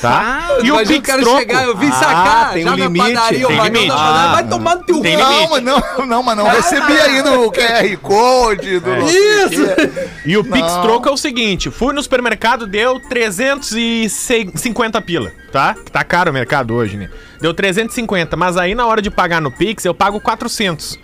Tá? 0.00 0.48
E 0.62 0.72
o 0.72 0.78
Pix 0.78 1.00
quero 1.04 1.22
Troco. 1.22 1.38
chegar, 1.38 1.64
eu 1.64 1.76
vim 1.76 1.90
sacar. 1.92 2.52
tem 2.52 2.64
já 2.64 2.72
um 2.72 2.76
na 2.76 2.84
limite, 2.86 3.12
Padaria, 3.14 3.46
tem 3.46 3.56
limite. 3.60 3.86
padaria, 3.88 3.92
Ah, 3.94 4.32
vai 4.34 4.48
tomar 4.48 4.76
no 4.76 4.84
teu 4.84 5.00
tem 5.00 5.16
cu. 5.18 5.24
limite. 5.24 5.40
Não, 5.40 5.50
mas 5.50 5.62
não, 5.98 6.06
não, 6.06 6.22
mas 6.22 6.36
não 6.36 6.48
recebi 6.48 6.92
ainda 6.98 7.38
o 7.40 7.50
QR 7.52 7.96
Code 8.02 8.80
do 8.80 8.96
não 8.96 9.08
sei 9.08 9.44
o 9.44 9.48
quê. 9.76 10.08
E 10.24 10.36
o 10.36 10.44
Pix 10.44 10.72
Troco 10.82 11.08
é 11.08 11.12
o 11.12 11.16
seguinte: 11.16 11.70
fui 11.70 11.92
no 11.92 12.02
supermercado, 12.02 12.66
deu 12.66 12.98
350 13.00 15.00
pila, 15.02 15.32
tá? 15.52 15.74
Que 15.74 15.90
tá 15.90 16.04
caro 16.04 16.30
o 16.30 16.34
mercado 16.34 16.74
hoje, 16.74 16.96
né? 16.96 17.08
Deu 17.40 17.52
350, 17.52 18.36
mas 18.36 18.56
aí 18.56 18.74
na 18.74 18.86
hora 18.86 19.02
de 19.02 19.10
pagar 19.10 19.40
no 19.40 19.50
Pix, 19.50 19.84
eu 19.84 19.94
pago 19.94 20.20
400. 20.20 20.98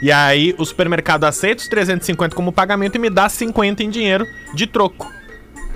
E 0.00 0.12
aí 0.12 0.54
o 0.58 0.64
supermercado 0.64 1.24
aceita 1.24 1.62
os 1.62 1.68
350 1.68 2.34
como 2.34 2.52
pagamento 2.52 2.96
e 2.96 2.98
me 2.98 3.10
dá 3.10 3.28
50 3.28 3.82
em 3.82 3.90
dinheiro 3.90 4.26
de 4.52 4.66
troco. 4.66 5.10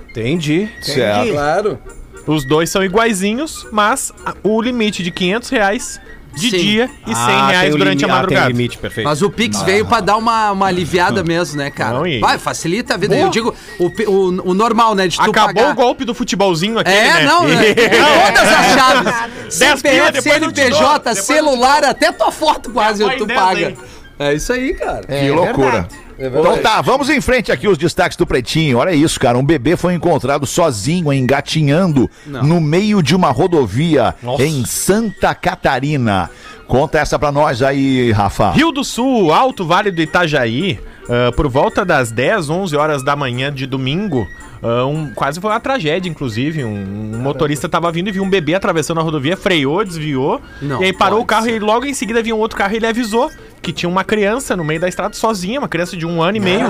Entendi. 0.09 0.69
Certo. 0.81 1.31
Claro. 1.31 1.79
Os 2.27 2.45
dois 2.45 2.69
são 2.69 2.83
iguaizinhos, 2.83 3.67
mas 3.71 4.13
o 4.43 4.61
limite 4.61 5.01
de 5.01 5.09
500 5.09 5.49
reais 5.49 6.01
de 6.39 6.49
Sim. 6.51 6.57
dia 6.57 6.89
e 7.05 7.13
100 7.15 7.23
Ah, 7.25 7.47
reais 7.49 7.75
durante 7.75 8.03
a 8.03 8.07
ah, 8.07 8.09
tem 8.09 8.17
madrugada. 8.19 8.47
limite, 8.47 8.77
perfeito. 8.77 9.05
Mas 9.07 9.21
o 9.21 9.29
Pix 9.29 9.61
veio 9.63 9.85
pra 9.85 9.99
dar 9.99 10.17
uma, 10.17 10.51
uma 10.51 10.65
aliviada 10.67 11.23
mesmo, 11.25 11.57
né, 11.57 11.69
cara? 11.69 11.93
Não, 11.99 12.07
e- 12.07 12.19
Vai, 12.19 12.37
facilita 12.37 12.93
a 12.93 12.97
vida. 12.97 13.15
Boa. 13.15 13.27
Eu 13.27 13.29
digo 13.29 13.53
o, 13.79 13.85
o, 14.07 14.49
o 14.51 14.53
normal, 14.53 14.95
né? 14.95 15.07
De 15.07 15.17
tu 15.17 15.29
Acabou 15.29 15.53
pagar. 15.53 15.71
o 15.71 15.75
golpe 15.75 16.05
do 16.05 16.13
futebolzinho 16.13 16.79
aqui, 16.79 16.89
É, 16.91 17.13
né? 17.13 17.23
não, 17.25 17.43
né? 17.47 17.73
Todas 17.73 18.53
as 18.53 18.65
chaves. 18.73 19.53
CPF, 19.53 20.21
CNPJ, 20.21 21.15
celular, 21.15 21.83
até 21.83 22.11
tua 22.11 22.31
foto 22.31 22.69
quase 22.71 23.03
tu 23.17 23.27
paga. 23.27 23.73
É 24.17 24.33
isso 24.33 24.51
aí, 24.53 24.73
cara. 24.73 25.01
Que 25.07 25.29
loucura. 25.31 25.87
Então 26.19 26.57
tá, 26.61 26.81
vamos 26.81 27.09
em 27.09 27.21
frente 27.21 27.51
aqui 27.51 27.67
os 27.67 27.77
destaques 27.77 28.17
do 28.17 28.27
Pretinho. 28.27 28.77
Olha 28.79 28.91
isso, 28.93 29.19
cara. 29.19 29.37
Um 29.37 29.43
bebê 29.45 29.77
foi 29.77 29.93
encontrado 29.93 30.45
sozinho, 30.45 31.11
engatinhando 31.13 32.09
no 32.25 32.59
meio 32.59 33.01
de 33.01 33.15
uma 33.15 33.29
rodovia 33.31 34.13
em 34.39 34.65
Santa 34.65 35.33
Catarina. 35.33 36.29
Conta 36.67 36.99
essa 36.99 37.17
pra 37.17 37.31
nós 37.31 37.61
aí, 37.63 38.11
Rafa. 38.11 38.51
Rio 38.51 38.71
do 38.71 38.83
Sul, 38.83 39.33
Alto 39.33 39.65
Vale 39.65 39.89
do 39.89 40.01
Itajaí, 40.01 40.79
ah, 41.09 41.31
por 41.35 41.47
volta 41.47 41.83
das 41.83 42.11
10, 42.11 42.49
11 42.49 42.75
horas 42.75 43.01
da 43.01 43.15
manhã 43.15 43.51
de 43.51 43.65
domingo, 43.65 44.27
ah, 44.61 44.85
um- 44.85 45.11
quase 45.15 45.39
foi 45.41 45.49
uma 45.49 45.59
tragédia, 45.59 46.07
inclusive. 46.09 46.63
Um, 46.63 47.15
um 47.15 47.17
motorista 47.19 47.65
estava 47.65 47.91
vindo 47.91 48.09
e 48.09 48.11
viu 48.11 48.21
um 48.23 48.29
bebê 48.29 48.53
atravessando 48.53 48.99
a 48.99 49.03
rodovia, 49.03 49.35
freou, 49.35 49.83
desviou, 49.83 50.39
Não 50.61 50.79
e 50.81 50.85
aí 50.85 50.93
parou 50.93 51.21
o 51.21 51.25
carro 51.25 51.49
e 51.49 51.57
logo 51.57 51.85
em 51.87 51.93
seguida 51.95 52.21
vinha 52.21 52.35
um 52.35 52.39
outro 52.39 52.55
carro 52.57 52.73
e 52.73 52.77
ele 52.77 52.85
avisou 52.85 53.31
que 53.61 53.71
tinha 53.73 53.89
uma 53.89 54.03
criança 54.03 54.55
no 54.55 54.63
meio 54.63 54.79
da 54.79 54.87
estrada 54.87 55.13
sozinha, 55.13 55.59
uma 55.59 55.67
criança 55.67 55.95
de 55.97 56.05
um 56.05 56.21
ano 56.21 56.37
e 56.37 56.39
meio, 56.39 56.67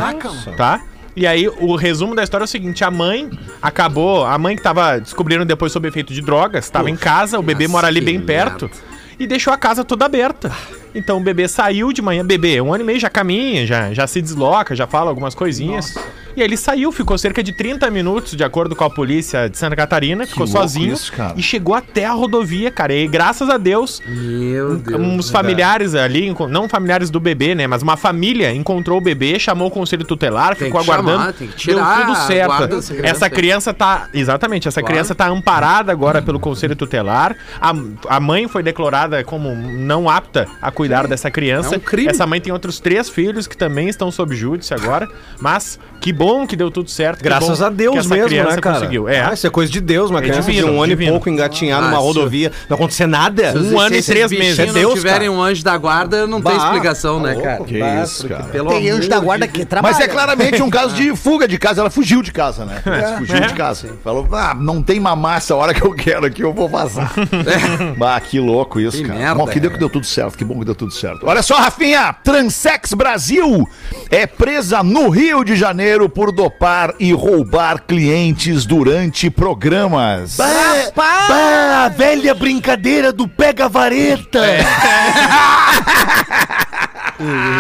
tá? 0.58 0.82
E 1.16 1.28
aí, 1.28 1.48
o 1.50 1.76
resumo 1.76 2.16
da 2.16 2.24
história 2.24 2.44
é 2.44 2.46
o 2.46 2.48
seguinte: 2.48 2.84
a 2.84 2.92
mãe 2.92 3.30
acabou. 3.62 4.26
A 4.26 4.38
mãe 4.38 4.56
que 4.56 4.62
tava 4.64 5.00
descobrindo 5.00 5.44
depois 5.44 5.72
sob 5.72 5.88
efeito 5.88 6.14
de 6.14 6.22
drogas, 6.22 6.66
estava 6.66 6.90
em 6.90 6.96
casa, 6.96 7.38
o 7.40 7.44
bebê 7.44 7.68
mora 7.68 7.88
ali 7.88 8.00
bem 8.00 8.22
perto 8.22 8.66
merda. 8.66 8.82
e 9.20 9.28
deixou 9.28 9.52
a 9.52 9.58
casa 9.58 9.84
toda 9.84 10.06
aberta. 10.06 10.52
Então 10.94 11.18
o 11.18 11.22
bebê 11.22 11.48
saiu 11.48 11.92
de 11.94 12.02
manhã, 12.02 12.26
bebê, 12.26 12.60
um 12.62 12.74
ano 12.74 12.84
e 12.84 12.88
meio 12.88 13.00
já 13.00 13.10
caminha, 13.10 13.66
já, 13.66 13.94
já 13.94 14.08
se 14.08 14.22
desloca, 14.22 14.76
já 14.76 14.88
fala 14.88 15.10
algumas 15.10 15.36
coisinhas. 15.36 15.96
E 16.36 16.42
aí 16.42 16.48
ele 16.48 16.56
saiu, 16.56 16.92
ficou 16.92 17.18
cerca 17.18 17.42
de 17.44 17.52
30 17.52 17.90
minutos, 17.90 18.36
de 18.36 18.44
acordo 18.44 18.76
com 18.76 18.84
a 18.84 18.90
polícia 18.90 19.50
de 19.50 19.58
Santa 19.58 19.76
Catarina, 19.76 20.26
ficou 20.26 20.46
louco 20.46 20.60
sozinho 20.62 20.94
isso, 20.94 21.12
cara. 21.12 21.34
e 21.36 21.42
chegou 21.42 21.74
até 21.76 22.06
a 22.06 22.12
rodovia, 22.14 22.72
cara. 22.72 22.94
E 22.94 23.08
graças 23.08 23.50
a 23.50 23.58
Deus, 23.58 24.02
Meu 24.08 24.78
Deus. 24.78 25.02
uns 25.02 25.30
familiares 25.30 25.96
ali, 25.96 26.34
não 26.50 26.70
familiares 26.70 27.10
do 27.10 27.20
bebê, 27.20 27.56
né, 27.56 27.68
mas 27.68 27.82
uma 27.82 27.98
família 27.98 28.54
encontrou 28.54 29.00
o 29.00 29.02
bebê, 29.02 29.38
chamou 29.40 29.68
o 29.68 29.72
conselho 29.72 30.06
tutelar, 30.06 30.56
Tem 30.56 30.68
ficou 30.68 30.80
que 30.82 30.86
chamar, 30.86 31.00
aguardando. 31.00 31.34
tem 31.34 31.48
que 31.48 31.56
tirar 31.58 31.98
deu 31.98 32.06
tudo 32.06 32.28
certo. 32.28 32.68
criança 32.68 32.94
Essa 33.04 33.30
criança 33.30 33.74
tá, 33.74 34.08
exatamente, 34.14 34.68
essa 34.68 34.80
Claro. 34.82 34.94
criança 34.94 35.16
tá 35.16 35.28
amparada 35.28 35.92
agora 35.92 36.22
pelo 36.22 36.40
conselho 36.40 36.76
tutelar. 36.76 37.36
A, 37.60 37.74
a 38.08 38.20
mãe 38.20 38.48
foi 38.48 38.64
declarada 38.64 39.24
como 39.24 39.54
não 39.56 40.08
apta 40.08 40.48
a 40.62 40.72
cuidar 40.80 41.08
dessa 41.08 41.30
criança. 41.30 41.76
É 41.76 41.78
um 41.78 41.82
crime. 41.82 42.10
Essa 42.10 42.26
mãe 42.26 42.40
tem 42.40 42.54
outros 42.54 42.80
três 42.80 43.10
filhos 43.10 43.48
que 43.48 43.58
também 43.58 43.90
estão 43.90 44.10
sob 44.12 44.34
júdice 44.36 44.74
agora, 44.74 45.08
mas 45.40 45.78
que 46.00 46.14
bom 46.14 46.48
que 46.48 46.56
deu 46.56 46.72
tudo 46.72 46.90
certo. 46.90 47.18
que 47.18 47.24
Graças 47.26 47.60
bom 47.60 47.66
a 47.66 47.70
Deus 47.70 47.94
que 47.94 48.00
essa 48.00 48.10
mesmo, 48.16 48.28
criança 48.30 48.56
né, 48.56 48.62
cara? 48.62 48.76
conseguiu. 48.80 49.10
É. 49.10 49.20
Ah, 49.22 49.34
isso 49.34 49.46
é 49.46 49.50
coisa 49.50 49.70
de 49.72 49.82
Deus, 49.82 50.10
uma 50.10 50.20
É 50.20 50.22
criança 50.22 50.50
divino, 50.50 50.68
de 50.68 50.74
um 50.74 50.78
ano 50.82 50.88
divino. 50.88 51.10
e 51.10 51.14
pouco 51.14 51.30
engatinhar 51.30 51.80
Ah, 51.80 51.88
numa 51.88 51.98
se- 51.98 52.04
rodovia, 52.04 52.52
não 52.70 52.76
acontecer 52.76 53.06
nada. 53.08 53.54
Um 53.58 53.78
ano 53.80 53.96
e 53.96 54.02
três 54.02 54.32
meses. 54.32 54.58
não 54.58 54.66
É 54.66 54.72
Deus, 54.72 54.94
tiverem 54.94 55.28
cara. 55.28 55.32
um 55.32 55.42
anjo 55.42 55.64
da 55.64 55.78
guarda, 55.78 56.26
não 56.26 56.42
tem 56.42 56.56
Bah, 56.56 56.64
explicação, 56.66 57.20
né, 57.20 57.34
tá 57.36 57.42
cara? 57.42 57.56
louco. 57.58 57.66
Que 57.74 57.80
Bah, 57.80 58.04
isso, 58.04 58.22
porque, 58.22 58.34
cara. 58.34 58.46
Pelo 58.50 58.70
Tem 58.70 58.90
anjo 58.90 59.10
da 59.10 59.20
guarda 59.20 59.48
que 59.48 59.66
trabalha. 59.66 59.94
Mas 59.96 60.04
é 60.04 60.08
claramente 60.08 60.62
um 60.64 60.70
caso 60.70 60.96
de 60.96 61.14
fuga 61.16 61.48
de 61.48 61.58
casa. 61.58 61.82
Ela 61.82 61.90
fugiu 61.90 62.22
de 62.22 62.32
casa, 62.32 62.64
né? 62.66 62.82
Ela 62.86 63.18
fugiu 63.18 63.40
de 63.42 63.54
casa. 63.54 63.90
Falou, 64.04 64.28
ah, 64.32 64.56
não 64.58 64.82
tem 64.82 65.00
mamar 65.00 65.38
essa 65.38 65.54
hora 65.56 65.74
que 65.74 65.84
eu 65.84 65.94
quero 65.94 66.26
aqui, 66.26 66.42
eu 66.42 66.54
vou 66.54 66.70
vazar. 66.70 67.12
bah, 67.98 68.20
que 68.20 68.40
louco 68.40 68.80
isso, 68.80 68.98
Que 68.98 69.04
cara. 69.04 69.20
merda, 69.20 69.36
bom, 69.36 69.48
que 69.48 69.60
deu 69.60 69.70
é. 69.70 69.74
que 69.74 69.80
deu 69.80 69.90
tudo 69.90 70.06
certo, 70.06 70.38
que 70.38 70.46
bom 70.46 70.60
que 70.60 70.66
deu 70.70 70.76
tudo 70.76 70.92
certo. 70.92 71.26
Olha 71.28 71.42
só, 71.42 71.56
Rafinha, 71.56 72.14
Transex 72.24 72.94
Brasil 72.94 73.68
é 74.10 74.28
presa 74.28 74.84
no 74.84 75.10
Rio 75.10 75.44
de 75.44 75.56
Janeiro 75.56 76.08
por 76.08 76.32
dopar 76.32 76.94
e 77.00 77.12
roubar 77.12 77.84
clientes 77.84 78.66
durante 78.66 79.30
programas. 79.30 80.36
Bah, 80.38 80.48
bah, 80.96 81.86
a 81.86 81.90
velha 81.90 82.36
brincadeira 82.36 83.12
do 83.12 83.28
pega-vareta. 83.28 84.40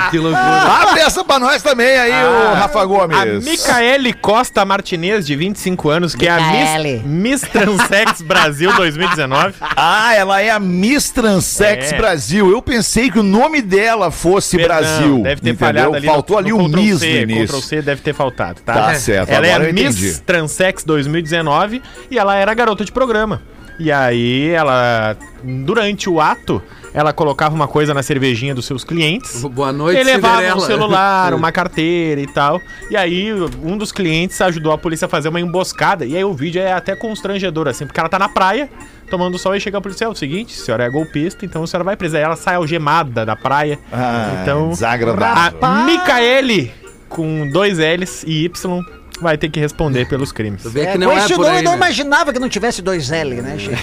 Que 0.09 0.17
loucura. 0.17 0.41
Abre 0.41 1.01
essa 1.01 1.23
pra 1.23 1.37
nós 1.39 1.61
também 1.61 1.97
aí, 1.97 2.11
ô 2.25 2.53
Rafa 2.53 2.85
Gomes. 2.85 3.17
A 3.17 3.25
Micaele 3.25 4.13
Costa 4.13 4.63
Martinez, 4.65 5.25
de 5.27 5.35
25 5.35 5.89
anos, 5.89 6.15
que 6.15 6.27
é 6.27 6.31
a. 6.31 6.79
Miss, 6.79 7.03
Miss 7.03 7.41
Transex 7.41 8.21
Brasil 8.23 8.73
2019. 8.75 9.53
Ah, 9.75 10.13
ela 10.15 10.41
é 10.41 10.49
a 10.49 10.59
Miss 10.59 11.09
Transex 11.09 11.91
É. 11.91 11.97
Brasil. 11.97 12.49
Eu 12.51 12.61
pensei 12.61 13.09
que 13.11 13.19
o 13.19 13.23
nome 13.23 13.61
dela 13.61 14.11
fosse 14.11 14.57
Perdão, 14.57 14.77
Brasil. 14.77 15.21
Deve 15.23 15.41
ter 15.41 15.49
entendeu? 15.49 15.67
falhado 15.67 15.95
ali. 15.95 16.07
Faltou 16.07 16.35
no- 16.35 16.39
ali 16.39 16.49
no 16.51 16.63
o 16.65 16.69
Ctrl 16.69 16.81
Miss 16.81 16.99
C, 16.99 17.05
no 17.25 17.31
início. 17.31 17.47
Ctrl 17.47 17.59
C 17.61 17.81
deve 17.81 18.01
ter 18.01 18.13
faltado, 18.13 18.61
tá? 18.61 18.73
Tá 18.73 18.95
certo, 18.95 19.29
Ela 19.29 19.45
é 19.47 19.49
agora 19.53 19.65
a 19.65 19.69
eu 19.69 19.73
Miss 19.73 19.97
entendi. 20.01 20.21
Transex 20.21 20.83
2019 20.83 21.81
e 22.09 22.17
ela 22.17 22.35
era 22.35 22.53
garota 22.53 22.85
de 22.85 22.91
programa. 22.91 23.41
E 23.79 23.91
aí 23.91 24.49
ela, 24.49 25.15
durante 25.41 26.09
o 26.09 26.19
ato, 26.19 26.61
ela 26.93 27.13
colocava 27.13 27.55
uma 27.55 27.67
coisa 27.67 27.93
na 27.93 28.03
cervejinha 28.03 28.53
dos 28.53 28.65
seus 28.65 28.83
clientes. 28.83 29.41
Boa 29.43 29.71
noite, 29.71 29.97
Ele 29.97 30.11
levava 30.11 30.35
um 30.35 30.59
Cinderela. 30.59 30.67
celular, 30.67 31.33
uma 31.35 31.51
carteira 31.51 32.19
e 32.19 32.27
tal. 32.27 32.59
E 32.91 32.97
aí, 32.97 33.31
um 33.63 33.77
dos 33.77 33.91
clientes 33.91 34.39
ajudou 34.41 34.73
a 34.73 34.77
polícia 34.77 35.05
a 35.05 35.09
fazer 35.09 35.29
uma 35.29 35.39
emboscada. 35.39 36.05
E 36.05 36.15
aí, 36.17 36.23
o 36.23 36.33
vídeo 36.33 36.61
é 36.61 36.73
até 36.73 36.95
constrangedor, 36.95 37.67
assim, 37.69 37.85
porque 37.85 37.99
ela 37.99 38.09
tá 38.09 38.19
na 38.19 38.27
praia, 38.27 38.69
tomando 39.09 39.37
sol 39.37 39.55
e 39.55 39.61
chega 39.61 39.77
a 39.77 39.81
polícia. 39.81 40.05
É 40.05 40.07
o 40.09 40.15
seguinte, 40.15 40.59
a 40.59 40.65
senhora 40.65 40.83
é 40.83 40.89
golpista, 40.89 41.45
então 41.45 41.63
a 41.63 41.67
senhora 41.67 41.85
vai 41.85 41.95
presa. 41.95 42.17
Aí 42.17 42.23
ela 42.23 42.35
sai 42.35 42.55
algemada 42.55 43.25
da 43.25 43.35
praia. 43.35 43.79
Ah, 43.93 44.39
então, 44.41 44.69
desagradável. 44.69 45.57
a 45.61 45.85
Micaele, 45.85 46.71
com 47.07 47.47
dois 47.49 47.77
L's 47.77 48.23
e 48.27 48.43
Y, 48.45 48.83
vai 49.21 49.37
ter 49.37 49.49
que 49.49 49.59
responder 49.59 50.07
pelos 50.07 50.31
crimes. 50.31 50.63
Tu 50.63 50.69
vê 50.69 50.81
que 50.81 50.87
É, 50.87 50.97
não 50.97 51.11
com 51.11 51.17
é 51.17 51.19
esse 51.19 51.33
por 51.35 51.43
nome 51.45 51.49
aí, 51.49 51.57
eu 51.59 51.63
não 51.63 51.71
né? 51.71 51.77
imaginava 51.77 52.33
que 52.33 52.39
não 52.39 52.49
tivesse 52.49 52.81
dois 52.81 53.11
L, 53.11 53.41
né, 53.41 53.55
gente? 53.59 53.79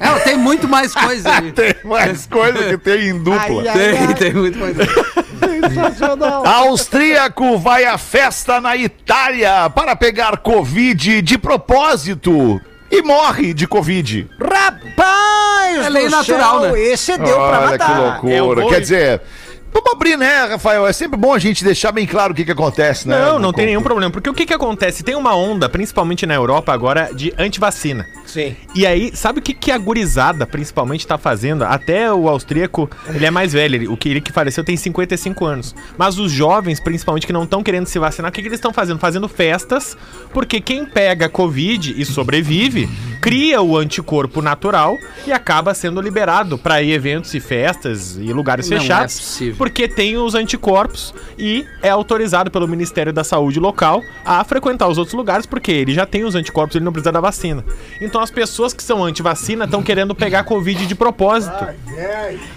Ela 0.00 0.20
tem 0.20 0.36
muito 0.36 0.68
mais 0.68 0.94
coisa 0.94 1.30
ali. 1.32 1.52
Tem 1.58 1.74
mais 1.84 2.26
coisa 2.26 2.58
que 2.68 2.78
tem 2.78 3.08
em 3.08 3.18
dupla. 3.22 3.62
Ai, 3.62 3.68
ai. 3.68 3.74
Tem, 4.06 4.14
tem 4.14 4.32
muito 4.34 4.58
mais 4.58 4.76
Austríaco 6.44 7.58
vai 7.58 7.84
à 7.84 7.98
festa 7.98 8.60
na 8.60 8.76
Itália 8.76 9.68
para 9.70 9.94
pegar 9.96 10.36
Covid 10.38 11.20
de 11.22 11.38
propósito 11.38 12.60
e 12.90 13.02
morre 13.02 13.52
de 13.52 13.66
Covid. 13.66 14.28
Rapaz! 14.40 15.84
É 15.84 15.88
lei 15.88 16.08
natural, 16.08 16.62
céu, 16.62 16.72
né? 16.72 16.80
Esse 16.80 17.18
deu 17.18 17.36
pra 17.36 17.60
Olha 17.60 17.78
que 17.78 17.84
matar. 17.84 18.00
loucura. 18.22 18.64
É 18.64 18.68
Quer 18.68 18.80
dizer, 18.80 19.20
Vamos 19.72 19.92
abrir, 19.92 20.16
né, 20.16 20.46
Rafael? 20.46 20.86
É 20.86 20.92
sempre 20.92 21.18
bom 21.18 21.32
a 21.32 21.38
gente 21.38 21.62
deixar 21.64 21.92
bem 21.92 22.06
claro 22.06 22.32
o 22.32 22.36
que, 22.36 22.44
que 22.44 22.52
acontece, 22.52 23.06
né? 23.06 23.18
Não, 23.18 23.38
não 23.38 23.52
tem 23.52 23.66
nenhum 23.66 23.82
problema. 23.82 24.10
Porque 24.10 24.30
o 24.30 24.34
que 24.34 24.46
que 24.46 24.54
acontece? 24.54 25.02
Tem 25.02 25.14
uma 25.14 25.36
onda, 25.36 25.68
principalmente 25.68 26.24
na 26.26 26.34
Europa 26.34 26.72
agora, 26.72 27.10
de 27.12 27.32
antivacina. 27.38 28.06
Sim. 28.28 28.54
E 28.74 28.86
aí, 28.86 29.10
sabe 29.14 29.38
o 29.38 29.42
que, 29.42 29.54
que 29.54 29.70
a 29.72 29.78
gurizada, 29.78 30.46
principalmente, 30.46 31.06
tá 31.06 31.16
fazendo? 31.16 31.64
Até 31.64 32.12
o 32.12 32.28
austríaco, 32.28 32.88
ele 33.08 33.24
é 33.24 33.30
mais 33.30 33.54
velho. 33.54 33.74
Ele, 33.74 33.88
o 33.88 33.96
que 33.96 34.08
ele 34.10 34.20
que 34.20 34.30
faleceu 34.32 34.62
tem 34.62 34.76
55 34.76 35.44
anos. 35.46 35.74
Mas 35.96 36.18
os 36.18 36.30
jovens, 36.30 36.78
principalmente, 36.78 37.26
que 37.26 37.32
não 37.32 37.44
estão 37.44 37.62
querendo 37.62 37.86
se 37.86 37.98
vacinar, 37.98 38.30
o 38.30 38.32
que, 38.32 38.42
que 38.42 38.48
eles 38.48 38.58
estão 38.58 38.72
fazendo? 38.72 38.98
Fazendo 38.98 39.28
festas, 39.28 39.96
porque 40.32 40.60
quem 40.60 40.84
pega 40.84 41.28
Covid 41.28 41.94
e 42.00 42.04
sobrevive, 42.04 42.88
cria 43.22 43.62
o 43.62 43.76
anticorpo 43.76 44.42
natural 44.42 44.96
e 45.26 45.32
acaba 45.32 45.72
sendo 45.72 46.00
liberado 46.00 46.58
para 46.58 46.82
eventos 46.82 47.32
e 47.34 47.40
festas 47.40 48.16
e 48.18 48.32
lugares 48.32 48.68
Não 48.68 48.76
é 48.76 48.80
fechados. 48.80 49.16
possível. 49.18 49.54
porque 49.56 49.88
tem 49.88 50.16
os 50.18 50.34
anticorpos 50.34 51.14
e 51.38 51.64
é 51.82 51.88
autorizado 51.88 52.50
pelo 52.50 52.68
Ministério 52.68 53.12
da 53.12 53.24
Saúde 53.24 53.58
local 53.58 54.02
a 54.24 54.44
frequentar 54.44 54.86
os 54.88 54.98
outros 54.98 55.14
lugares, 55.14 55.46
porque 55.46 55.72
ele 55.72 55.94
já 55.94 56.04
tem 56.04 56.24
os 56.24 56.34
anticorpos, 56.34 56.76
ele 56.76 56.84
não 56.84 56.92
precisa 56.92 57.10
da 57.12 57.20
vacina. 57.20 57.64
Então 58.00 58.17
as 58.18 58.30
pessoas 58.30 58.72
que 58.72 58.82
são 58.82 59.04
anti-vacina 59.04 59.64
estão 59.64 59.82
querendo 59.82 60.14
pegar 60.14 60.44
Covid 60.44 60.86
de 60.86 60.94
propósito. 60.94 61.66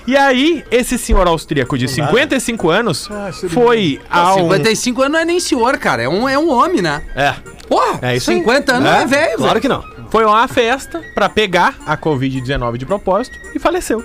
E 0.07 0.15
aí, 0.17 0.63
esse 0.71 0.97
senhor 0.97 1.27
austríaco 1.27 1.77
de 1.77 1.87
55 1.87 2.69
anos 2.69 3.09
foi 3.49 3.99
ao. 4.09 4.37
55 4.39 5.01
anos 5.01 5.13
não 5.13 5.19
é 5.19 5.25
nem 5.25 5.39
senhor, 5.39 5.77
cara. 5.77 6.03
É 6.03 6.09
um, 6.09 6.27
é 6.27 6.37
um 6.37 6.49
homem, 6.51 6.81
né? 6.81 7.01
É. 7.15 7.35
Porra, 7.67 7.99
É 8.01 8.15
isso 8.17 8.31
aí. 8.31 8.37
50 8.37 8.73
anos 8.73 8.89
É, 8.89 9.01
é, 9.03 9.05
velho, 9.07 9.37
Claro 9.37 9.61
que 9.61 9.67
não. 9.67 9.83
Foi 10.09 10.23
a 10.23 10.27
uma 10.27 10.47
festa 10.47 11.01
pra 11.15 11.29
pegar 11.29 11.75
a 11.85 11.97
Covid-19 11.97 12.77
de 12.77 12.85
propósito 12.85 13.37
e 13.55 13.59
faleceu 13.59 14.03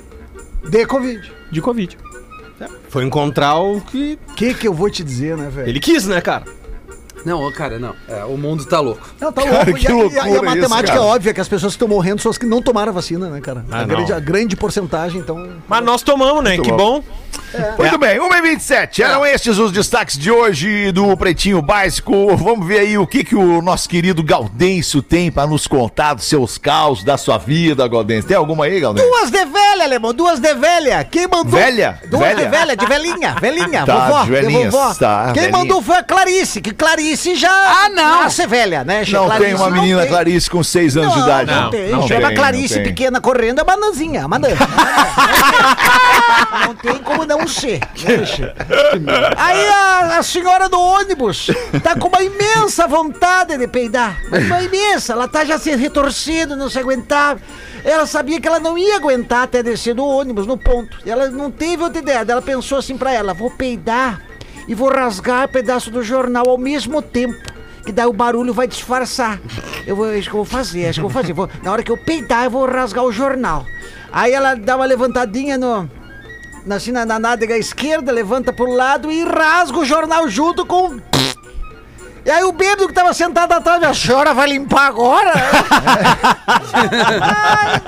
De 0.68 0.86
Covid. 0.86 1.32
de 1.50 1.60
Covid. 1.60 1.98
Foi 2.88 3.04
encontrar 3.04 3.56
o 3.58 3.80
que 3.80 4.18
O 4.30 4.34
que 4.34 4.54
que 4.54 4.68
eu 4.68 4.72
vou 4.72 4.88
te 4.88 5.02
dizer, 5.04 5.36
né, 5.36 5.50
velho? 5.52 5.68
ele 5.68 5.80
quis, 5.80 6.06
né, 6.06 6.20
cara? 6.20 6.44
Não, 7.26 7.50
cara, 7.50 7.76
não. 7.78 7.92
É, 8.08 8.24
o 8.24 8.36
mundo 8.38 8.64
tá 8.64 8.78
louco. 8.78 9.06
Não, 9.20 9.32
tá 9.32 9.42
Cara, 9.42 9.56
louco. 9.64 9.74
que 9.74 9.84
E 9.84 9.88
a- 9.88 9.90
e, 9.90 9.96
a, 9.96 10.04
e 10.04 10.18
a 10.18 10.32
isso, 10.34 10.42
matemática 10.44 10.92
cara. 10.92 10.98
é 11.00 11.14
óbvia 11.14 11.34
que 11.34 11.40
as 11.40 11.48
pessoas 11.48 11.72
que 11.72 11.76
estão 11.82 11.88
morrendo 11.88 12.20
são 12.22 12.30
as 12.30 12.38
que 12.38 12.46
não 12.46 12.62
tomaram 12.62 12.90
a 12.90 12.94
vacina, 12.94 13.28
né, 13.28 13.40
cara? 13.40 13.64
Ah, 13.68 13.80
a, 13.80 13.84
grande, 13.84 14.12
a 14.12 14.20
grande 14.20 14.54
porcentagem, 14.56 15.20
então. 15.20 15.48
Mas 15.68 15.84
nós 15.84 16.02
tomamos, 16.02 16.44
né? 16.44 16.56
que 16.56 16.70
bom. 16.70 17.02
Muito 17.78 17.98
bem, 17.98 18.18
1h27. 18.18 19.00
Eram 19.02 19.24
estes 19.26 19.58
os 19.58 19.72
destaques 19.72 20.16
de 20.18 20.30
hoje 20.30 20.92
do 20.92 21.16
Pretinho 21.16 21.60
Básico. 21.62 22.34
Vamos 22.36 22.66
ver 22.66 22.80
aí 22.80 22.98
o 22.98 23.06
que, 23.06 23.24
que 23.24 23.34
o 23.34 23.60
nosso 23.60 23.88
querido 23.88 24.22
Gaudêncio 24.22 25.02
tem 25.02 25.30
pra 25.30 25.46
nos 25.46 25.66
contar 25.66 26.14
dos 26.14 26.24
seus 26.26 26.58
caos, 26.58 27.02
da 27.02 27.16
sua 27.16 27.38
vida, 27.38 27.86
Gaudêncio. 27.88 28.28
Tem 28.28 28.36
alguma 28.36 28.64
aí, 28.66 28.78
Gaudêncio? 28.80 29.10
Duas 29.10 29.30
de 29.30 29.44
velha, 29.44 29.84
alemão, 29.84 30.12
duas 30.14 30.38
de 30.38 30.54
velha. 30.54 31.02
Quem 31.04 31.26
mandou. 31.26 31.58
Velha? 31.58 32.00
Duas 32.10 32.22
Velha? 32.22 32.44
de 32.44 32.48
velha, 32.50 32.76
de 32.76 32.86
velhinha, 32.86 33.34
velhinha, 33.40 33.84
Tá, 33.86 34.06
vovó, 34.08 34.24
de 34.24 34.30
velhinhas, 34.30 34.64
de 34.64 34.70
vovó. 34.70 34.94
tá, 34.94 35.24
Quem 35.32 35.42
velhinha. 35.44 35.58
mandou 35.58 35.82
foi 35.82 35.96
a 35.96 36.02
Clarice, 36.02 36.60
que 36.60 36.72
Clarice 36.72 37.15
já. 37.35 37.50
Ah, 37.50 37.88
não. 37.88 38.22
Nasce 38.24 38.46
velha, 38.46 38.85
né? 38.85 39.02
Não 39.09 39.26
Clarice 39.26 39.44
tem 39.44 39.55
uma 39.55 39.70
menina 39.70 40.00
tem. 40.02 40.09
Clarice 40.11 40.50
com 40.50 40.62
6 40.62 40.96
anos 40.96 41.12
de 41.14 41.18
Não, 41.20 41.26
idade. 41.26 41.50
não, 41.50 41.62
Não, 41.62 41.70
tem. 41.70 41.90
não 41.90 42.09
Chama 42.09 42.29
tem, 42.29 42.37
Clarice 42.37 42.81
pequena 42.81 43.20
correndo, 43.20 43.61
é 43.61 43.64
bananzinha, 43.64 44.20
é 44.22 44.29
banana. 44.29 44.57
Não 46.66 46.74
tem 46.74 46.98
como 46.98 47.24
não 47.24 47.46
ser. 47.46 47.81
né? 47.81 49.31
Aí 49.37 49.68
a, 49.68 50.18
a 50.18 50.22
senhora 50.22 50.68
do 50.68 50.81
ônibus 50.81 51.48
tá 51.83 51.94
com 51.98 52.09
uma 52.09 52.22
imensa 52.22 52.87
vontade 52.87 53.57
de 53.57 53.66
peidar. 53.68 54.16
Uma 54.31 54.62
imensa. 54.62 55.12
Ela 55.12 55.29
tá 55.29 55.44
já 55.44 55.59
se 55.59 55.74
retorcendo, 55.76 56.57
não 56.57 56.68
se 56.70 56.79
aguentava. 56.79 57.40
Ela 57.85 58.07
sabia 58.07 58.40
que 58.40 58.48
ela 58.48 58.59
não 58.59 58.76
ia 58.76 58.96
aguentar 58.96 59.44
até 59.44 59.62
descer 59.62 59.94
do 59.94 60.05
ônibus, 60.05 60.46
no 60.46 60.57
ponto. 60.59 60.98
Ela 61.07 61.29
não 61.31 61.50
teve 61.50 61.83
outra 61.83 62.00
ideia. 62.00 62.24
Ela 62.29 62.42
pensou 62.42 62.79
assim 62.79 62.96
pra 62.96 63.12
ela: 63.12 63.33
vou 63.33 63.50
peidar 63.50 64.20
e 64.68 64.74
vou 64.74 64.88
rasgar 64.90 65.48
pedaço 65.48 65.90
do 65.90 66.02
jornal 66.02 66.48
ao 66.48 66.59
mesmo 66.59 67.00
tempo. 67.02 67.35
Que 67.85 67.92
daí 67.92 68.07
o 68.07 68.12
barulho 68.12 68.52
vai 68.52 68.66
disfarçar. 68.66 69.38
Eu 69.87 69.94
vou, 69.94 70.07
acho 70.11 70.22
que 70.22 70.29
eu 70.31 70.33
vou 70.38 70.44
fazer, 70.44 70.88
acho 70.88 70.98
que 70.98 71.05
eu 71.05 71.09
vou 71.09 71.22
fazer. 71.22 71.33
Vou- 71.33 71.48
na 71.62 71.70
hora 71.72 71.83
que 71.85 71.90
eu 71.92 71.96
peidar, 71.96 72.44
eu 72.44 72.50
vou 72.50 72.66
rasgar 72.66 73.05
o 73.05 73.12
jornal. 73.12 73.64
Aí 74.12 74.33
ela 74.33 74.55
dá 74.57 74.74
uma 74.76 74.85
levantadinha 74.87 75.57
no, 75.57 75.88
na, 76.64 76.76
assim, 76.76 76.90
na, 76.90 77.07
na 77.07 77.18
nádega 77.18 77.57
esquerda, 77.57 78.11
levanta 78.11 78.52
pro 78.52 78.66
lado 78.72 79.11
e 79.12 79.22
rasga 79.24 79.79
o 79.79 79.85
jornal 79.85 80.29
junto 80.29 80.66
com. 80.66 80.98
E 82.24 82.31
aí 82.31 82.42
o 82.42 82.50
bêbado 82.50 82.88
que 82.88 82.92
tava 82.94 83.14
sentado 83.14 83.52
atrás, 83.52 83.81
a 83.85 83.94
senhora 83.94 84.35
vai 84.35 84.48
limpar 84.48 84.88
agora? 84.88 85.33
Ai, 86.74 87.81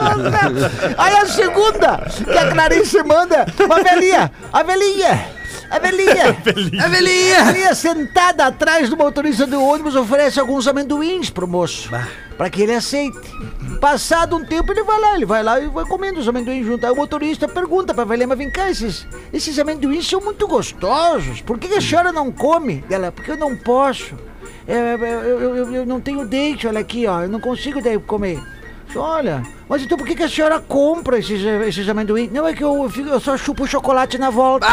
aí 0.97 1.17
a 1.17 1.27
segunda, 1.27 1.99
que 2.25 2.39
a 2.39 2.51
Clarice 2.53 3.03
manda, 3.03 3.47
uma 3.65 3.83
velhinha, 3.83 4.31
a 4.53 4.63
velhinha. 4.63 5.38
A 5.71 5.79
velhinha, 5.79 6.25
a 6.85 6.89
velhinha, 6.89 7.41
a 7.41 7.45
velhinha 7.45 7.75
sentada 7.75 8.47
atrás 8.47 8.89
do 8.89 8.97
motorista 8.97 9.47
do 9.47 9.63
ônibus 9.63 9.95
oferece 9.97 10.41
alguns 10.41 10.67
amendoins 10.67 11.29
pro 11.29 11.47
moço, 11.47 11.91
pra 12.39 12.49
que 12.49 12.63
ele 12.63 12.75
aceite. 12.75 13.19
Passado 13.81 14.35
um 14.37 14.45
tempo 14.45 14.73
ele 14.73 14.83
vai 14.83 14.99
lá, 14.99 15.15
ele 15.17 15.27
vai 15.27 15.43
lá 15.43 15.61
e 15.61 15.69
vai 15.69 15.85
comendo 15.85 16.19
os 16.21 16.29
amendoins 16.29 16.65
junto. 16.67 16.85
Aí 16.87 16.93
o 16.93 16.97
motorista 16.97 17.47
pergunta 17.47 17.93
pra 17.93 18.05
velhinha, 18.05 18.27
mas 18.27 18.39
vem 18.39 18.51
cá, 18.51 18.71
esses, 18.71 19.07
esses 19.33 19.59
amendoins 19.59 20.09
são 20.09 20.21
muito 20.21 20.49
gostosos, 20.49 21.43
por 21.43 21.59
que 21.59 21.69
que 21.69 21.75
a 21.77 21.81
senhora 21.81 22.13
não 22.13 22.33
come? 22.33 22.83
Ela, 22.91 23.13
porque 23.13 23.31
eu 23.33 23.37
não 23.37 23.55
posso. 23.57 24.15
Eu, 24.67 24.77
eu, 24.77 25.55
eu- 25.57 25.75
eu 25.77 25.87
não 25.87 26.01
tenho 26.01 26.27
dente, 26.27 26.67
olha 26.67 26.81
aqui, 26.81 27.07
ó. 27.07 27.23
Eu 27.23 27.29
não 27.29 27.41
consigo 27.41 27.81
daí 27.83 27.99
comer. 27.99 28.39
Olha, 28.97 29.43
mas 29.69 29.83
então 29.83 29.99
por 29.99 30.07
que, 30.07 30.15
que 30.15 30.23
a 30.23 30.29
senhora 30.29 30.59
compra 30.59 31.19
esses, 31.19 31.43
esses 31.67 31.87
amendoim? 31.89 32.31
Não, 32.33 32.47
é 32.49 32.55
que 32.55 32.65
eu, 32.65 32.89
fico- 32.91 33.09
eu 33.11 33.21
só 33.21 33.37
chupo 33.37 33.67
chocolate 33.67 34.17
na 34.19 34.31
volta. 34.31 34.67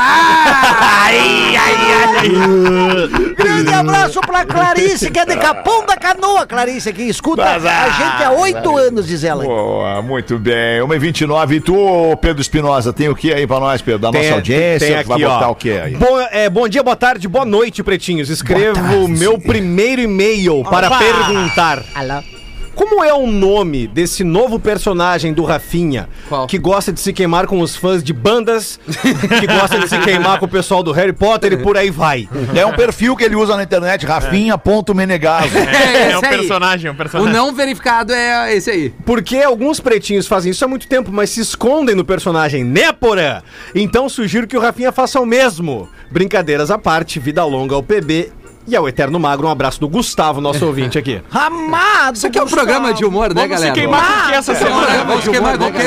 Grande 3.38 3.74
abraço 3.74 4.22
pra 4.22 4.46
Clarice, 4.46 5.12
que 5.12 5.20
é 5.20 5.26
de 5.26 5.36
Capão 5.38 5.86
da 5.86 5.96
Canoa, 5.98 6.46
Clarice, 6.46 6.92
que 6.94 7.04
escuta 7.04 7.44
a 7.44 7.60
gente 7.60 8.24
há 8.24 8.32
oito 8.32 8.76
anos, 8.78 9.08
diz 9.08 9.24
ela. 9.24 9.44
Boa, 9.44 10.02
muito 10.02 10.38
bem. 10.40 10.80
1h29. 10.82 11.52
E 11.56 11.60
tu, 11.60 12.18
Pedro 12.22 12.42
Espinosa, 12.42 12.94
tem 12.94 13.10
o 13.10 13.16
que 13.16 13.34
aí 13.34 13.46
pra 13.46 13.60
nós, 13.60 13.82
Pedro? 13.82 14.00
Da 14.00 14.12
nossa 14.12 14.34
audiência? 14.34 14.88
tem 14.88 15.04
vai 15.04 15.16
aqui, 15.18 15.26
botar 15.26 15.50
ó. 15.50 15.52
o 15.52 15.56
que 15.56 15.72
aí? 15.72 15.96
Bom, 15.96 16.20
é, 16.32 16.50
bom 16.50 16.68
dia, 16.68 16.84
boa 16.84 16.96
tarde, 16.96 17.28
boa 17.28 17.46
noite, 17.46 17.84
pretinhos. 17.84 18.30
Escrevo 18.30 19.06
o 19.06 19.08
meu 19.08 19.38
primeiro 19.38 20.02
e-mail 20.02 20.64
para 20.64 20.88
Opa! 20.88 20.98
perguntar. 21.00 21.84
Alô? 21.94 22.22
Como 22.76 23.04
é 23.04 23.14
o 23.14 23.26
nome 23.26 23.88
desse 23.88 24.24
novo 24.24 24.60
personagem 24.60 25.34
do 25.34 25.44
Rafinha 25.44 26.10
Qual? 26.28 26.46
que 26.46 26.58
gosta 26.58 26.92
de 26.92 27.00
se 27.00 27.14
queimar 27.14 27.48
com 27.48 27.62
os 27.62 27.76
fãs 27.76 28.04
de 28.04 28.12
bandas, 28.14 28.80
que 29.40 29.48
gosta 29.48 29.80
de 29.80 29.88
se 29.88 29.98
queimar 30.00 30.40
com 30.40 30.46
o 30.46 30.50
pessoal 30.50 30.84
do 30.84 30.92
Harry 30.92 31.14
Potter 31.14 31.54
e 31.54 31.58
por 31.58 31.78
aí 31.78 31.90
vai? 31.90 32.28
É 32.54 32.66
um 32.66 32.74
perfil 32.74 33.16
que 33.16 33.24
ele 33.24 33.36
usa 33.36 33.56
na 33.56 33.64
internet, 33.64 34.06
rafinha.menegaso. 34.06 35.58
É, 35.58 36.12
é 36.12 36.18
um 36.18 36.20
esse 36.20 36.26
aí. 36.26 36.38
personagem, 36.38 36.88
é 36.88 36.92
um 36.92 36.94
O 36.94 36.98
personagem. 36.98 37.34
não 37.34 37.54
verificado 37.54 38.14
é 38.14 38.54
esse 38.56 38.70
aí. 38.70 38.94
Porque 39.06 39.38
alguns 39.38 39.80
pretinhos 39.80 40.28
fazem 40.28 40.52
isso 40.52 40.64
há 40.64 40.68
muito 40.68 40.88
tempo, 40.88 41.12
mas 41.12 41.30
se 41.30 41.40
escondem 41.42 41.96
no 41.96 42.04
personagem, 42.04 42.64
né, 42.64 42.92
Porã? 42.92 43.42
Então 43.74 44.10
sugiro 44.10 44.48
que 44.48 44.58
o 44.58 44.62
Rafinha 44.62 44.92
faça 44.92 45.20
o 45.20 45.26
mesmo. 45.26 45.88
Brincadeiras 46.12 46.70
à 46.70 46.78
parte, 46.78 47.20
vida 47.20 47.44
longa 47.44 47.76
ao 47.76 47.84
PB 47.84 48.32
e 48.68 48.76
ao 48.76 48.88
Eterno 48.88 49.20
Magro. 49.20 49.48
Um 49.48 49.52
abraço 49.52 49.80
do 49.80 49.88
Gustavo, 49.88 50.42
nosso 50.42 50.64
ouvinte 50.68 50.98
aqui. 50.98 51.22
Amado! 51.32 52.16
Isso 52.16 52.28
aqui 52.28 52.38
é 52.40 52.44
um 52.44 52.48
programa 52.48 52.94
de 52.94 53.06
humor, 53.06 53.30
né, 53.34 53.36
Vamos 53.42 53.50
galera? 53.50 53.74
se 53.74 53.80
queimar 53.80 54.26
com 54.28 54.32
essa 54.34 54.52
É 54.52 54.56
semana? 54.56 55.04
vamos 55.04 55.24
Se 55.24 55.30
queimar 55.30 55.58
com 55.58 55.72
que 55.72 55.78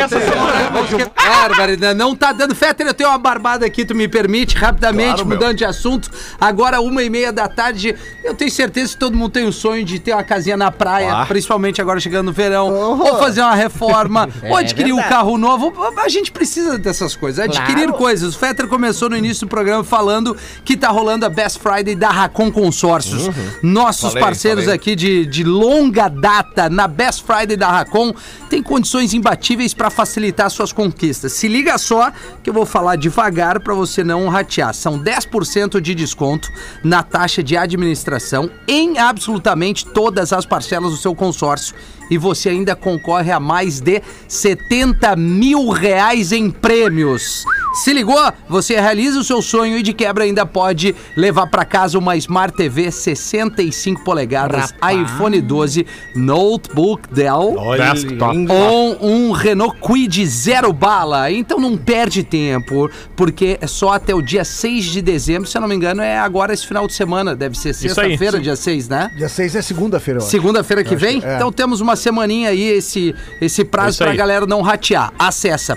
essa 0.00 0.20
semana? 0.20 1.10
Bárbara, 1.16 1.94
não 1.94 2.14
tá 2.14 2.32
dando. 2.32 2.54
Fetter, 2.54 2.86
eu 2.86 2.94
tenho 2.94 3.08
uma 3.10 3.18
barbada 3.18 3.66
aqui, 3.66 3.84
tu 3.84 3.94
me 3.94 4.06
permite, 4.08 4.56
rapidamente, 4.56 5.14
Claro, 5.14 5.26
meu. 5.26 5.36
mudando 5.38 5.56
de 5.56 5.64
assunto. 5.64 6.10
Agora, 6.40 6.80
uma 6.80 7.02
e 7.02 7.10
meia 7.10 7.32
da 7.32 7.48
tarde, 7.48 7.94
eu 8.24 8.34
tenho 8.34 8.50
certeza 8.50 8.92
que 8.92 8.98
todo 8.98 9.16
mundo 9.16 9.30
tem 9.32 9.46
o 9.46 9.52
sonho 9.52 9.84
de 9.84 9.98
ter 9.98 10.12
uma 10.12 10.22
casinha 10.22 10.56
na 10.56 10.70
praia, 10.70 11.12
Ah. 11.12 11.26
principalmente 11.26 11.80
agora 11.80 11.98
chegando 12.00 12.26
no 12.26 12.32
verão, 12.32 12.72
ou 12.72 13.18
fazer 13.18 13.40
uma 13.42 13.54
reforma, 13.54 14.28
ou 14.48 14.56
adquirir 14.56 14.92
um 14.92 15.02
carro 15.02 15.36
novo. 15.36 15.72
A 16.02 16.08
gente 16.08 16.30
precisa 16.30 16.78
dessas 16.78 17.14
coisas, 17.16 17.44
adquirir 17.44 17.90
coisas. 17.92 18.34
O 18.34 18.38
Fetter 18.38 18.68
começou 18.68 19.10
no 19.10 19.16
início 19.16 19.46
do 19.46 19.50
programa 19.50 19.82
falando 19.82 20.36
que 20.64 20.76
tá 20.76 20.88
rolando 20.88 21.26
a 21.26 21.28
Best 21.28 21.58
Friday 21.58 21.95
da 21.96 22.10
Racon 22.10 22.50
Consórcios. 22.50 23.28
Nossos 23.62 24.12
Falei, 24.12 24.22
parceiros 24.22 24.64
falei. 24.64 24.76
aqui 24.76 24.94
de, 24.94 25.26
de 25.26 25.42
longa 25.42 26.08
data 26.08 26.68
na 26.68 26.86
Best 26.86 27.24
Friday 27.24 27.56
da 27.56 27.70
Racon 27.70 28.14
tem 28.48 28.62
condições 28.62 29.14
imbatíveis 29.14 29.74
para 29.74 29.90
facilitar 29.90 30.50
suas 30.50 30.72
conquistas. 30.72 31.32
Se 31.32 31.48
liga 31.48 31.76
só 31.78 32.12
que 32.42 32.50
eu 32.50 32.54
vou 32.54 32.66
falar 32.66 32.96
devagar 32.96 33.60
para 33.60 33.74
você 33.74 34.04
não 34.04 34.28
ratear. 34.28 34.74
São 34.74 34.98
10% 34.98 35.80
de 35.80 35.94
desconto 35.94 36.48
na 36.84 37.02
taxa 37.02 37.42
de 37.42 37.56
administração 37.56 38.50
em 38.68 38.98
absolutamente 38.98 39.84
todas 39.86 40.32
as 40.32 40.46
parcelas 40.46 40.90
do 40.90 40.96
seu 40.96 41.14
consórcio. 41.14 41.74
E 42.08 42.16
você 42.16 42.50
ainda 42.50 42.76
concorre 42.76 43.32
a 43.32 43.40
mais 43.40 43.80
de 43.80 44.00
70 44.28 45.16
mil 45.16 45.70
reais 45.70 46.30
em 46.30 46.50
prêmios. 46.50 47.44
Se 47.76 47.92
ligou? 47.92 48.18
Você 48.48 48.80
realiza 48.80 49.20
o 49.20 49.24
seu 49.24 49.42
sonho 49.42 49.76
e 49.76 49.82
de 49.82 49.92
quebra 49.92 50.24
ainda 50.24 50.46
pode 50.46 50.94
levar 51.14 51.46
pra 51.46 51.64
casa 51.64 51.98
uma 51.98 52.16
Smart 52.16 52.56
TV 52.56 52.90
65 52.90 54.02
polegadas, 54.02 54.72
iPhone 54.92 55.40
12, 55.40 55.86
notebook 56.14 57.02
Dell 57.12 57.54
Desktop. 57.76 58.46
ou 58.50 59.06
um 59.06 59.30
Renault 59.30 59.76
Kwid 59.78 60.26
zero 60.26 60.72
bala. 60.72 61.30
Então 61.30 61.60
não 61.60 61.76
perde 61.76 62.22
tempo, 62.22 62.90
porque 63.14 63.58
é 63.60 63.66
só 63.66 63.92
até 63.92 64.14
o 64.14 64.22
dia 64.22 64.44
6 64.44 64.84
de 64.86 65.02
dezembro, 65.02 65.48
se 65.48 65.56
eu 65.56 65.60
não 65.60 65.68
me 65.68 65.74
engano, 65.74 66.00
é 66.00 66.18
agora 66.18 66.54
esse 66.54 66.66
final 66.66 66.86
de 66.86 66.94
semana, 66.94 67.36
deve 67.36 67.58
ser 67.58 67.74
sexta-feira, 67.74 68.40
dia 68.40 68.56
6, 68.56 68.88
né? 68.88 69.10
Dia 69.16 69.28
6 69.28 69.54
é 69.54 69.62
segunda-feira. 69.62 70.20
Segunda-feira 70.20 70.82
que 70.82 70.96
vem? 70.96 71.20
que 71.20 71.26
é. 71.26 71.36
Então 71.36 71.52
temos 71.52 71.80
uma 71.82 71.94
semaninha 71.94 72.48
aí, 72.50 72.62
esse, 72.62 73.14
esse 73.40 73.64
prazo 73.64 74.02
aí. 74.02 74.16
galera 74.16 74.46
não 74.46 74.62
ratear. 74.62 75.12
Acessa 75.18 75.76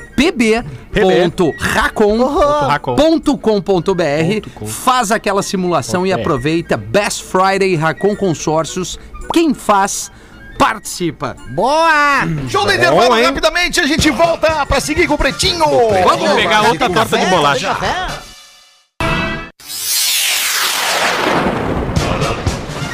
pb.racon.com.br, 1.93 4.65
faz 4.67 5.11
aquela 5.11 5.43
simulação 5.43 6.05
e 6.05 6.13
aproveita 6.13 6.77
Best 6.77 7.23
Friday 7.23 7.75
Racon 7.75 8.15
Consórcios. 8.15 8.99
Quem 9.33 9.53
faz, 9.53 10.11
participa. 10.57 11.35
Boa! 11.51 12.27
Show 12.49 12.65
do 12.65 12.73
intervalo, 12.73 13.21
rapidamente 13.21 13.79
a 13.79 13.87
gente 13.87 14.09
volta 14.09 14.65
pra 14.65 14.79
seguir 14.79 15.07
com 15.07 15.13
o 15.13 15.17
Pretinho. 15.17 15.65
Vamos 16.05 16.31
pegar 16.33 16.69
outra 16.69 16.89
torta 16.89 17.17
de 17.17 17.25
bolacha. 17.27 17.77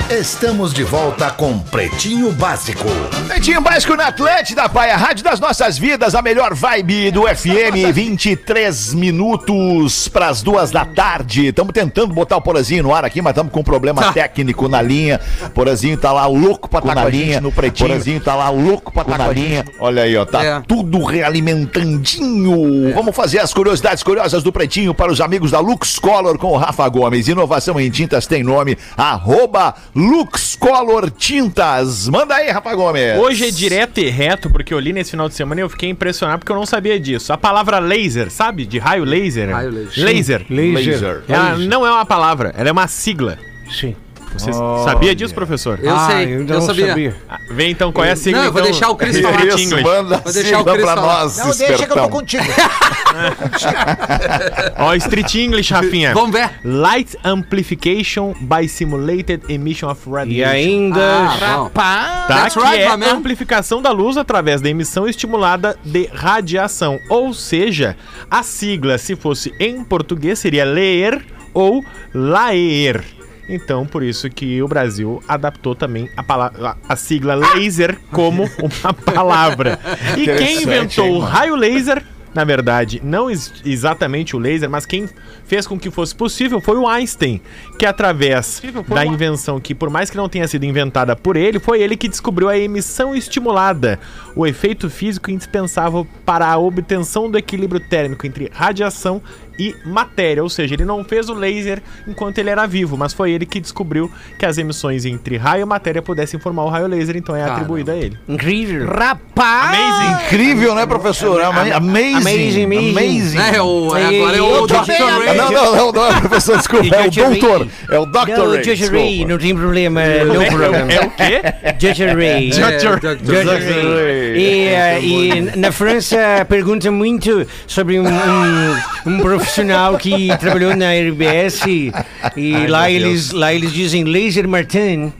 Estamos 0.09 0.71
de 0.71 0.83
volta 0.83 1.31
com 1.31 1.57
Pretinho 1.57 2.31
Básico. 2.33 2.85
Pretinho 3.27 3.59
Básico 3.59 3.95
na 3.95 4.07
Atlântida, 4.07 4.69
pai, 4.69 4.91
a 4.91 4.97
rádio 4.97 5.23
das 5.23 5.39
nossas 5.39 5.79
vidas, 5.79 6.13
a 6.13 6.21
melhor 6.21 6.53
vibe 6.53 7.09
do 7.09 7.23
FM, 7.23 7.91
23 7.91 8.93
minutos 8.93 10.07
pras 10.07 10.43
duas 10.43 10.69
da 10.69 10.85
tarde. 10.85 11.47
Estamos 11.47 11.73
tentando 11.73 12.13
botar 12.13 12.37
o 12.37 12.41
Porazinho 12.41 12.83
no 12.83 12.93
ar 12.93 13.03
aqui, 13.03 13.19
mas 13.19 13.31
estamos 13.31 13.51
com 13.51 13.61
um 13.61 13.63
problema 13.63 14.13
técnico 14.13 14.67
na 14.69 14.79
linha. 14.79 15.19
Porazinho 15.55 15.97
tá 15.97 16.11
lá 16.11 16.27
louco 16.27 16.69
pra 16.69 16.79
estar 16.79 16.93
com 16.93 16.99
a 16.99 17.05
linha. 17.09 17.41
No 17.41 17.51
Pretinho. 17.51 17.89
Porazinho 17.89 18.19
tá 18.21 18.35
lá 18.35 18.49
louco 18.49 18.91
pra 18.93 19.01
estar 19.01 19.17
com 19.17 19.23
a 19.23 19.33
linha. 19.33 19.65
Olha 19.79 20.03
aí, 20.03 20.15
ó, 20.15 20.23
tá 20.23 20.43
É. 20.43 20.61
tudo 20.67 21.03
realimentandinho. 21.03 22.93
Vamos 22.93 23.15
fazer 23.15 23.39
as 23.39 23.51
curiosidades 23.51 24.03
curiosas 24.03 24.43
do 24.43 24.51
Pretinho 24.53 24.93
para 24.93 25.11
os 25.11 25.19
amigos 25.19 25.49
da 25.49 25.59
Lux 25.59 25.97
Color 25.97 26.37
com 26.37 26.51
o 26.51 26.57
Rafa 26.57 26.87
Gomes. 26.89 27.27
Inovação 27.27 27.79
em 27.79 27.89
tintas 27.89 28.27
tem 28.27 28.43
nome, 28.43 28.77
arroba 28.95 29.73
Lux 30.05 30.55
Color 30.55 31.09
Tintas. 31.09 32.07
Manda 32.07 32.35
aí, 32.35 32.51
Rafa 32.51 32.75
Gomes. 32.75 33.17
Hoje 33.17 33.47
é 33.47 33.51
direto 33.51 33.99
e 33.99 34.07
reto, 34.07 34.51
porque 34.51 34.71
eu 34.71 34.79
li 34.79 34.93
nesse 34.93 35.11
final 35.11 35.27
de 35.27 35.33
semana 35.33 35.61
e 35.61 35.63
eu 35.63 35.69
fiquei 35.69 35.89
impressionado 35.89 36.39
porque 36.39 36.51
eu 36.51 36.55
não 36.55 36.65
sabia 36.65 36.99
disso. 36.99 37.33
A 37.33 37.37
palavra 37.37 37.79
laser, 37.79 38.29
sabe? 38.29 38.67
De 38.67 38.77
raio 38.77 39.03
laser. 39.03 39.49
Raio 39.49 39.71
laser. 39.71 40.03
Laser. 40.03 40.45
Laser. 40.47 41.23
Ela 41.27 41.57
não 41.57 41.85
é 41.85 41.91
uma 41.91 42.05
palavra, 42.05 42.53
ela 42.55 42.69
é 42.69 42.71
uma 42.71 42.87
sigla. 42.87 43.39
Sim. 43.69 43.95
Você 44.37 44.51
sabia 44.83 45.15
disso, 45.15 45.33
professor? 45.33 45.79
Eu 45.81 45.95
Ah, 45.95 46.07
sei, 46.11 46.35
eu, 46.35 46.43
não 46.43 46.61
sabia. 46.61 46.87
sabia. 46.87 47.15
Ah, 47.29 47.39
Vem 47.51 47.71
então, 47.71 47.91
qual 47.91 48.05
é 48.05 48.11
a 48.11 48.15
sigla? 48.15 48.39
Não, 48.39 48.45
eu 48.47 48.51
vou 48.51 48.61
então? 48.61 48.71
deixar 48.71 48.89
o 48.89 48.95
Speak 48.95 49.21
falar. 49.21 49.41
English. 49.43 49.83
manda 49.83 50.17
Vou 50.17 50.33
deixar 50.33 50.59
o 50.59 50.65
Cris 50.65 50.81
pra 50.83 50.95
falar. 50.95 51.23
nós, 51.23 51.37
Não, 51.37 51.45
deixa 51.45 51.65
que 51.65 51.71
eu 51.71 51.77
tô 51.77 51.83
espertão. 51.83 52.09
contigo. 52.09 52.43
Ó, 54.77 54.93
Street 54.95 55.35
English, 55.35 55.73
Rafinha. 55.73 56.13
Vamos 56.13 56.31
ver. 56.31 56.49
Light 56.63 57.15
Amplification 57.23 58.33
by 58.41 58.67
Simulated 58.67 59.41
Emission 59.49 59.89
of 59.89 60.09
Radiation. 60.09 60.39
E 60.39 60.43
ainda. 60.43 61.01
Ah, 61.01 61.57
bom. 61.57 61.69
Tá? 61.69 62.25
That's 62.27 62.55
que 62.55 62.59
right, 62.61 62.81
é 62.83 63.09
amplificação 63.09 63.81
da 63.81 63.91
luz 63.91 64.17
através 64.17 64.61
da 64.61 64.69
emissão 64.69 65.07
estimulada 65.07 65.77
de 65.83 66.09
radiação. 66.13 66.99
Ou 67.09 67.33
seja, 67.33 67.95
a 68.29 68.43
sigla, 68.43 68.97
se 68.97 69.15
fosse 69.15 69.53
em 69.59 69.83
português, 69.83 70.39
seria 70.39 70.65
ler 70.65 71.25
ou 71.53 71.83
laer. 72.13 73.03
Então, 73.47 73.85
por 73.85 74.01
isso 74.01 74.29
que 74.29 74.61
o 74.61 74.67
Brasil 74.67 75.21
adaptou 75.27 75.75
também 75.75 76.09
a, 76.17 76.23
palavra, 76.23 76.77
a 76.89 76.95
sigla 76.95 77.35
laser 77.35 77.99
como 78.11 78.49
uma 78.59 78.93
palavra. 79.13 79.79
E 80.17 80.25
quem 80.25 80.63
inventou 80.63 81.11
o 81.15 81.19
raio 81.19 81.55
laser, 81.55 82.03
na 82.33 82.43
verdade, 82.43 82.99
não 83.03 83.29
ex- 83.29 83.53
exatamente 83.63 84.35
o 84.35 84.39
laser, 84.39 84.69
mas 84.69 84.85
quem 84.85 85.07
fez 85.45 85.65
com 85.67 85.79
que 85.79 85.89
fosse 85.91 86.13
possível 86.13 86.59
foi 86.59 86.75
o 86.75 86.87
Einstein, 86.87 87.39
que 87.79 87.85
através 87.85 88.61
da 88.87 89.05
invenção 89.05 89.59
que, 89.59 89.73
por 89.75 89.89
mais 89.89 90.09
que 90.09 90.17
não 90.17 90.27
tenha 90.27 90.47
sido 90.47 90.65
inventada 90.65 91.15
por 91.15 91.37
ele, 91.37 91.59
foi 91.59 91.81
ele 91.81 91.95
que 91.95 92.09
descobriu 92.09 92.49
a 92.49 92.57
emissão 92.57 93.15
estimulada, 93.15 93.99
o 94.35 94.45
efeito 94.45 94.89
físico 94.89 95.31
indispensável 95.31 96.05
para 96.25 96.47
a 96.47 96.57
obtenção 96.57 97.29
do 97.31 97.37
equilíbrio 97.37 97.79
térmico 97.79 98.25
entre 98.27 98.49
radiação 98.53 99.21
e 99.57 99.75
matéria, 99.85 100.43
ou 100.43 100.49
seja, 100.49 100.73
ele 100.75 100.85
não 100.85 101.03
fez 101.03 101.29
o 101.29 101.33
laser 101.33 101.81
enquanto 102.07 102.37
ele 102.39 102.49
era 102.49 102.65
vivo, 102.65 102.97
mas 102.97 103.13
foi 103.13 103.31
ele 103.31 103.45
que 103.45 103.59
descobriu 103.59 104.11
que 104.37 104.45
as 104.45 104.57
emissões 104.57 105.05
entre 105.05 105.37
raio 105.37 105.61
e 105.63 105.65
matéria 105.65 106.01
pudessem 106.01 106.39
formar 106.39 106.63
o 106.63 106.69
raio 106.69 106.87
laser, 106.87 107.15
então 107.17 107.35
é 107.35 107.39
Caramba. 107.39 107.55
atribuído 107.57 107.91
a 107.91 107.95
ele. 107.95 108.17
Incrível. 108.27 108.87
Rapaz! 108.87 109.77
Amazing! 109.77 110.25
Incrível, 110.25 110.75
né, 110.75 110.85
professor? 110.85 111.41
Ama- 111.41 111.61
Amazing. 111.75 112.15
Amazing, 112.15 112.63
amazing. 112.65 112.89
Amazing. 112.91 113.37
É, 113.55 113.61
o, 113.61 113.95
é, 113.95 114.05
agora 114.05 114.37
é 114.37 114.41
o 114.41 114.67
Dr. 114.67 114.73
Ray. 114.75 115.37
Não, 115.37 115.51
não, 115.51 115.75
não, 115.75 115.91
não, 115.91 116.19
professor, 116.21 116.57
desculpa. 116.57 116.95
É 116.95 117.07
o 117.07 117.11
Dr. 117.11 117.21
Ray. 117.21 117.39
doutor. 117.39 117.67
É 117.89 117.99
o 117.99 118.05
Dr. 118.05 118.27
Não, 118.37 118.51
Ray. 118.51 118.63
Judge 118.63 118.85
Ray, 118.87 119.07
desculpa. 119.09 119.31
não 119.31 119.37
tem 119.37 119.55
problema, 119.55 120.01
É, 120.03 120.17
é- 120.21 120.25
problema. 120.25 120.91
é 120.91 121.05
o 121.05 121.09
quê? 121.11 121.41
Judge 121.79 122.05
Ray. 122.05 122.51
É, 122.51 122.77
Dr. 122.77 122.99
Dr. 122.99 123.25
Judge 123.25 123.71
Ray. 123.71 124.03
Ray. 124.03 124.35
E, 124.37 124.67
eh, 124.67 124.99
e 125.01 125.57
na 125.57 125.71
França 125.71 126.17
pergunta 126.47 126.91
muito 126.91 127.45
sobre 127.67 127.99
um, 127.99 128.05
um, 128.07 128.75
um 129.07 129.17
profissional 129.45 129.97
que 129.97 130.35
trabalhou 130.39 130.75
na 130.75 130.91
RBS 130.93 131.61
e, 131.67 131.91
e 132.35 132.67
lá, 132.67 132.89
eles, 132.89 133.31
lá 133.31 133.53
eles 133.53 133.71
dizem 133.71 134.03
Laser 134.03 134.47
Martin. 134.47 135.13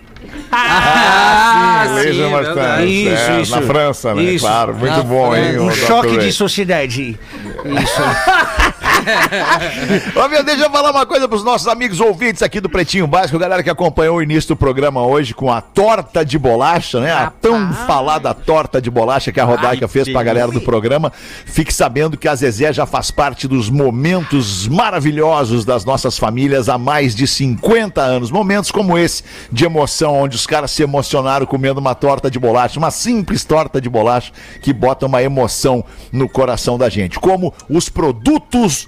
Ah, 0.52 1.86
Sim, 1.88 1.94
Laser 1.94 2.30
Martin. 2.32 2.54
verdade. 2.54 2.86
Isso, 2.86 3.32
É, 3.32 3.42
isso. 3.42 3.52
Na 3.56 3.62
França, 3.62 4.16
né? 4.16 4.24
Isso. 4.24 4.46
Claro, 4.46 4.74
muito 4.76 4.92
Na 4.98 5.04
bom, 5.04 5.36
hein? 5.36 5.60
Um 5.60 5.72
choque 5.72 6.18
de 6.18 6.32
sociedade. 6.32 7.18
Isso. 7.82 8.02
Ô, 10.15 10.28
meu, 10.28 10.44
deixa 10.44 10.65
eu 10.65 10.70
falar 10.72 10.91
uma 10.91 11.06
coisa 11.06 11.28
pros 11.28 11.44
nossos 11.44 11.68
amigos 11.68 12.00
ouvintes 12.00 12.41
aqui 12.41 12.60
do 12.60 12.70
Pretinho 12.70 13.08
Básico, 13.08 13.38
galera 13.38 13.62
que 13.63 13.70
acompanhou 13.70 14.18
o 14.18 14.22
início 14.22 14.50
do 14.50 14.56
programa 14.56 15.06
hoje 15.06 15.34
com 15.34 15.52
a 15.52 15.62
torta 15.62 16.26
de 16.26 16.38
bolacha, 16.38 17.00
né? 17.00 17.12
A 17.12 17.30
tão 17.30 17.74
falada 17.74 18.34
torta 18.34 18.82
de 18.82 18.89
bolacha 18.89 19.32
que 19.32 19.39
a 19.39 19.46
Rodaica 19.46 19.86
Ai, 19.86 19.89
fez 19.89 20.10
pra 20.10 20.24
galera 20.24 20.52
do 20.52 20.62
programa. 20.62 21.12
Fique 21.46 21.74
sabendo 21.74 22.18
que 22.18 22.28
a 22.28 22.36
Zezé 22.36 22.74
já 22.74 22.86
faz 22.86 23.12
parte 23.12 23.48
dos 23.48 23.70
momentos 23.70 24.68
maravilhosos 24.68 25.65
das 25.65 25.86
nossas 25.86 26.18
famílias 26.18 26.70
há 26.70 26.78
mais 26.78 27.15
de 27.15 27.28
50 27.28 28.02
anos. 28.02 28.32
Momentos 28.32 28.72
como 28.72 28.98
esse, 28.98 29.24
de 29.52 29.65
emoção, 29.65 30.15
onde 30.15 30.36
os 30.36 30.48
caras 30.48 30.72
se 30.72 30.84
emocionaram 30.84 31.46
comendo 31.46 31.80
uma 31.80 31.96
torta 31.96 32.30
de 32.30 32.39
bolacha, 32.39 32.80
uma 32.80 32.91
simples 32.91 33.44
torta 33.44 33.80
de 33.80 33.89
bolacha 33.89 34.32
que 34.62 34.74
bota 34.74 35.06
uma 35.06 35.22
emoção 35.22 35.84
no 36.12 36.28
coração 36.28 36.78
da 36.78 36.89
gente. 36.89 37.20
Como 37.20 37.54
os 37.70 37.89
produtos 37.89 38.88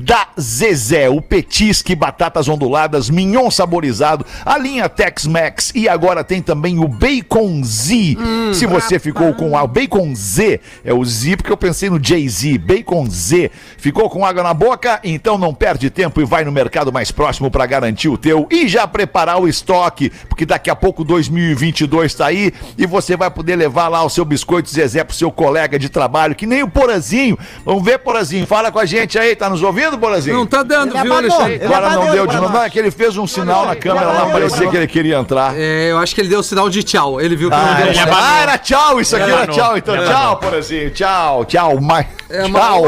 da 0.00 0.28
Zezé, 0.38 1.08
o 1.08 1.20
petisque, 1.20 1.94
batatas 1.94 2.48
onduladas, 2.48 3.10
mignon 3.10 3.50
saborizado, 3.50 4.24
a 4.44 4.58
linha 4.58 4.88
Tex-Mex 4.88 5.72
e 5.74 5.88
agora 5.88 6.24
tem 6.24 6.42
também 6.42 6.78
o 6.78 6.88
Bacon 6.88 7.62
Z. 7.64 8.16
Se 8.54 8.66
você 8.66 8.98
ficou 8.98 9.34
com 9.34 9.56
a 9.56 9.62
o 9.62 9.68
Bacon 9.68 10.14
Z, 10.14 10.60
é 10.84 10.92
o 10.92 11.04
Z 11.04 11.36
porque 11.36 11.52
eu 11.52 11.56
pensei 11.56 11.90
no 11.90 12.02
Jay-Z, 12.02 12.58
Bacon 12.58 13.06
Z. 13.08 13.50
Ficou 13.76 14.08
com 14.08 14.24
água 14.24 14.42
na 14.42 14.54
boca? 14.54 15.00
Então 15.04 15.36
não 15.36 15.54
perde 15.54 15.90
tempo 15.90 16.20
e 16.20 16.24
vai 16.24 16.44
no 16.44 16.52
mercado 16.52 16.92
mais 16.92 17.10
próximo 17.10 17.50
para 17.50 17.66
garantir 17.66 18.08
o 18.08 18.16
teu 18.16 18.46
e 18.50 18.66
já 18.66 18.86
preparar 18.86 19.40
o 19.40 19.48
estoque, 19.48 20.10
porque 20.28 20.46
daqui 20.46 20.70
a 20.70 20.76
pouco 20.76 21.04
2022 21.04 22.14
tá 22.14 22.26
aí 22.26 22.52
e 22.76 22.86
você 22.86 23.16
vai 23.16 23.30
poder 23.30 23.56
levar 23.56 23.88
lá 23.88 24.02
o 24.02 24.10
seu 24.10 24.24
biscoito 24.24 24.70
Zezé 24.70 25.04
pro 25.04 25.14
seu 25.14 25.30
colega 25.30 25.78
de 25.78 25.88
trabalho, 25.88 26.34
que 26.34 26.46
nem 26.46 26.62
o 26.62 26.70
Porazinho. 26.70 27.38
Vamos 27.64 27.84
ver, 27.84 27.98
Porazinho, 27.98 28.46
fala 28.46 28.72
com 28.72 28.78
a 28.78 28.86
gente 28.86 29.18
aí, 29.18 29.36
tá 29.36 29.50
nos 29.50 29.62
ouvindo, 29.62 29.89
Porazinho? 29.98 30.36
Não 30.36 30.46
tá 30.46 30.62
dando, 30.62 30.94
Ele 30.94 31.02
viu, 31.02 31.12
abanou. 31.12 31.36
Alexandre? 31.38 31.54
Ele 31.54 31.64
Agora 31.74 31.90
não 31.90 32.10
deu 32.12 32.26
de 32.26 32.36
novo, 32.36 32.52
não, 32.52 32.62
é 32.62 32.70
que 32.70 32.78
ele 32.78 32.90
fez 32.90 33.16
um 33.16 33.26
sinal 33.26 33.66
na 33.66 33.76
câmera 33.76 34.06
lá, 34.06 34.26
parecia 34.26 34.68
que 34.68 34.76
ele 34.76 34.86
queria 34.86 35.16
entrar. 35.18 35.54
É, 35.58 35.90
eu 35.90 35.98
acho 35.98 36.14
que 36.14 36.20
ele 36.20 36.28
deu 36.28 36.42
sinal 36.42 36.68
de 36.70 36.82
tchau. 36.82 37.20
Ele 37.20 37.36
viu 37.36 37.48
que 37.50 37.56
Ah, 37.56 37.58
não 37.58 37.74
deu 37.76 37.86
ele 37.88 37.98
ah, 37.98 38.40
era 38.42 38.58
tchau, 38.58 39.00
isso 39.00 39.16
aqui 39.16 39.24
Ele 39.24 39.32
era 39.32 39.42
abanou. 39.44 39.60
tchau, 39.64 39.76
então 39.78 39.94
Ele 39.94 40.04
tchau, 40.04 40.14
abanou. 40.16 40.36
Porazinho, 40.36 40.90
tchau, 40.90 41.44
tchau, 41.44 41.80
mas, 41.80 42.06
É, 42.28 42.42
tchau. 42.44 42.82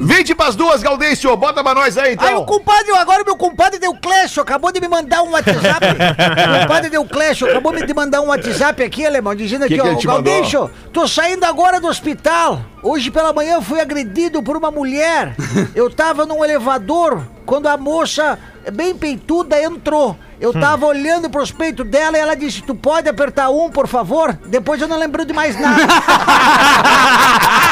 20 0.00 0.34
pras 0.34 0.56
duas, 0.56 0.82
Gaudêncio, 0.82 1.36
bota 1.36 1.62
pra 1.62 1.74
nós 1.74 1.96
aí, 1.96 2.16
Aí 2.18 2.34
o 2.34 2.42
então. 2.42 2.44
compadre, 2.46 2.92
agora 2.96 3.22
o 3.22 3.24
meu 3.26 3.36
compadre 3.36 3.78
deu 3.78 3.94
clash, 3.94 4.38
acabou 4.38 4.72
de 4.72 4.80
me 4.80 4.88
mandar 4.88 5.22
um 5.22 5.30
WhatsApp. 5.32 5.86
o 5.86 6.60
compadre 6.62 6.90
deu 6.90 7.04
clash, 7.04 7.42
acabou 7.42 7.72
de 7.72 7.94
mandar 7.94 8.20
um 8.20 8.28
WhatsApp 8.28 8.82
aqui, 8.82 9.06
alemão, 9.06 9.34
dizendo 9.34 9.64
aqui, 9.64 9.74
Que 9.74 9.80
ó, 9.80 9.94
Galdeixo, 9.94 10.70
tô 10.92 11.06
saindo 11.06 11.44
agora 11.44 11.80
do 11.80 11.88
hospital. 11.88 12.60
Hoje 12.82 13.10
pela 13.10 13.32
manhã 13.32 13.60
fui 13.60 13.80
agredido 13.80 14.42
por 14.42 14.56
uma 14.56 14.70
mulher. 14.70 15.34
Eu 15.74 15.90
tava 15.90 16.26
num 16.26 16.44
elevador 16.44 17.22
quando 17.46 17.66
a 17.66 17.76
moça, 17.76 18.38
bem 18.72 18.94
peituda, 18.94 19.60
entrou. 19.62 20.16
Eu 20.40 20.52
tava 20.52 20.86
olhando 20.86 21.28
pros 21.28 21.50
peitos 21.50 21.86
dela 21.86 22.16
e 22.16 22.20
ela 22.20 22.36
disse: 22.36 22.62
Tu 22.62 22.74
pode 22.74 23.08
apertar 23.08 23.50
um, 23.50 23.70
por 23.70 23.88
favor? 23.88 24.38
Depois 24.46 24.80
eu 24.80 24.86
não 24.88 24.98
lembro 24.98 25.24
de 25.24 25.32
mais 25.32 25.58
nada. 25.58 25.82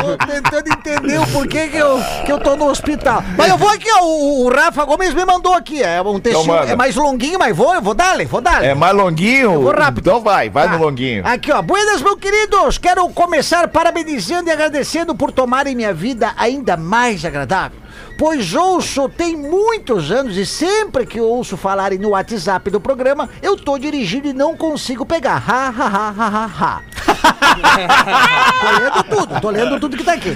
Tô 0.00 0.26
tentando 0.26 0.68
entender 0.72 1.18
o 1.18 1.26
porquê 1.28 1.68
que 1.68 1.76
eu, 1.76 2.00
que 2.24 2.32
eu 2.32 2.38
tô 2.38 2.56
no 2.56 2.66
hospital. 2.68 3.22
Mas 3.36 3.48
eu 3.48 3.56
vou 3.56 3.68
aqui, 3.68 3.88
ó. 3.98 4.04
O, 4.04 4.44
o 4.46 4.48
Rafa 4.50 4.84
Gomes 4.84 5.14
me 5.14 5.24
mandou 5.24 5.54
aqui. 5.54 5.82
É 5.82 6.00
um 6.02 6.20
textinho. 6.20 6.46
manda. 6.46 6.72
é 6.72 6.76
mais 6.76 6.94
longuinho, 6.96 7.38
mas 7.38 7.56
vou, 7.56 7.74
eu 7.74 7.82
vou 7.82 7.94
dar-lhe, 7.94 8.24
vou 8.24 8.40
dar-lhe. 8.40 8.66
É 8.66 8.74
mais 8.74 8.94
longuinho? 8.94 9.60
vou 9.62 9.72
rápido. 9.72 10.00
Então 10.08 10.20
vai, 10.20 10.48
vai 10.50 10.68
Tá. 10.68 10.76
no 10.76 10.84
longuinho. 10.84 11.26
Aqui, 11.26 11.50
ó. 11.52 11.60
Buenas, 11.62 12.00
meus 12.02 12.16
queridos. 12.18 12.78
Quero 12.78 13.08
começar 13.10 13.66
parabenizando 13.68 14.48
e 14.48 14.52
agradecendo 14.52 15.14
por 15.14 15.32
tomarem 15.32 15.74
minha 15.74 15.92
vida 15.94 16.32
ainda 16.36 16.76
mais 16.76 17.24
agradável. 17.24 17.81
Pois 18.22 18.54
ouço 18.54 19.08
tem 19.08 19.36
muitos 19.36 20.12
anos 20.12 20.36
e 20.36 20.46
sempre 20.46 21.04
que 21.04 21.20
ouço 21.20 21.56
falarem 21.56 21.98
no 21.98 22.10
WhatsApp 22.10 22.70
do 22.70 22.80
programa, 22.80 23.28
eu 23.42 23.56
tô 23.56 23.76
dirigindo 23.76 24.28
e 24.28 24.32
não 24.32 24.56
consigo 24.56 25.04
pegar. 25.04 25.42
Ha, 25.44 25.66
ha, 25.76 25.86
ha, 25.88 26.14
ha, 26.16 26.28
ha, 26.28 26.50
ha. 26.60 26.82
tô 28.62 28.70
lendo 28.78 29.02
tudo, 29.02 29.40
tô 29.40 29.50
lendo 29.50 29.80
tudo 29.80 29.96
que 29.96 30.04
tá 30.04 30.12
aqui. 30.12 30.32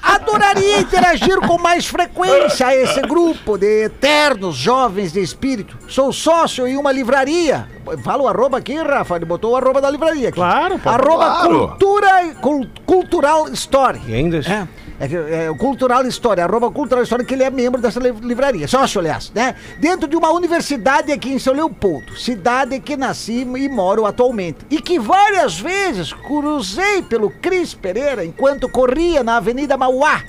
Adoraria 0.00 0.78
interagir 0.78 1.40
com 1.40 1.58
mais 1.58 1.88
frequência 1.88 2.68
a 2.68 2.76
esse 2.76 3.00
grupo 3.02 3.58
de 3.58 3.86
eternos 3.86 4.54
jovens 4.54 5.12
de 5.12 5.20
espírito. 5.20 5.76
Sou 5.88 6.12
sócio 6.12 6.68
em 6.68 6.76
uma 6.76 6.92
livraria. 6.92 7.66
Fala 8.04 8.22
o 8.22 8.28
arroba 8.28 8.58
aqui, 8.58 8.76
Rafa. 8.76 9.16
Ele 9.16 9.24
botou 9.24 9.54
o 9.54 9.56
arroba 9.56 9.80
da 9.80 9.90
livraria 9.90 10.28
aqui. 10.28 10.36
Claro, 10.36 10.78
pô. 10.78 10.88
Arroba 10.88 11.24
Claro. 11.24 11.68
cultura, 11.70 12.34
cul- 12.40 12.68
cultural 12.86 13.48
story. 13.48 14.00
E 14.06 14.14
ainda? 14.14 14.38
É. 14.38 14.68
É, 15.00 15.46
é 15.46 15.54
Cultural 15.54 16.04
História, 16.06 16.44
arroba 16.44 16.70
Cultural 16.70 17.04
História, 17.04 17.24
que 17.24 17.32
ele 17.34 17.44
é 17.44 17.50
membro 17.50 17.80
dessa 17.80 18.00
li- 18.00 18.10
livraria, 18.20 18.66
sócio, 18.66 18.98
aliás, 18.98 19.30
né? 19.34 19.54
Dentro 19.78 20.08
de 20.08 20.16
uma 20.16 20.30
universidade 20.32 21.12
aqui 21.12 21.32
em 21.32 21.38
São 21.38 21.54
Leopoldo, 21.54 22.16
cidade 22.16 22.80
que 22.80 22.96
nasci 22.96 23.42
e 23.42 23.68
moro 23.68 24.04
atualmente. 24.04 24.58
E 24.68 24.80
que 24.80 24.98
várias 24.98 25.58
vezes 25.58 26.12
cruzei 26.12 27.02
pelo 27.02 27.30
Cris 27.30 27.74
Pereira 27.74 28.24
enquanto 28.24 28.68
corria 28.68 29.22
na 29.22 29.36
Avenida 29.36 29.76
Mauá. 29.76 30.22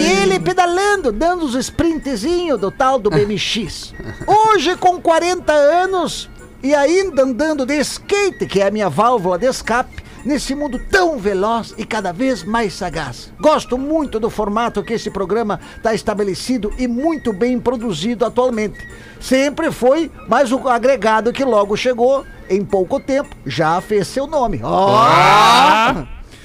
E 0.00 0.10
ele 0.22 0.40
pedalando, 0.40 1.12
dando 1.12 1.44
os 1.44 1.54
sprintzinhos 1.54 2.58
do 2.60 2.70
tal 2.72 2.98
do 2.98 3.08
BMX. 3.10 3.94
Hoje, 4.26 4.74
com 4.76 5.00
40 5.00 5.52
anos 5.52 6.28
e 6.62 6.74
ainda 6.74 7.22
andando 7.22 7.64
de 7.66 7.76
skate, 7.80 8.46
que 8.46 8.60
é 8.60 8.66
a 8.66 8.70
minha 8.70 8.88
válvula 8.88 9.38
de 9.38 9.46
escape, 9.46 10.01
nesse 10.24 10.54
mundo 10.54 10.78
tão 10.90 11.18
veloz 11.18 11.74
e 11.76 11.84
cada 11.84 12.12
vez 12.12 12.42
mais 12.44 12.72
sagaz. 12.74 13.32
Gosto 13.40 13.76
muito 13.78 14.18
do 14.20 14.30
formato 14.30 14.82
que 14.82 14.94
esse 14.94 15.10
programa 15.10 15.60
está 15.76 15.94
estabelecido 15.94 16.72
e 16.78 16.86
muito 16.88 17.32
bem 17.32 17.58
produzido 17.58 18.24
atualmente. 18.24 18.78
Sempre 19.20 19.70
foi, 19.70 20.10
mas 20.28 20.50
o 20.52 20.68
agregado 20.68 21.32
que 21.32 21.44
logo 21.44 21.76
chegou, 21.76 22.24
em 22.50 22.64
pouco 22.64 22.98
tempo, 23.00 23.34
já 23.46 23.80
fez 23.80 24.06
seu 24.08 24.26
nome. 24.26 24.60
Ó! 24.62 25.94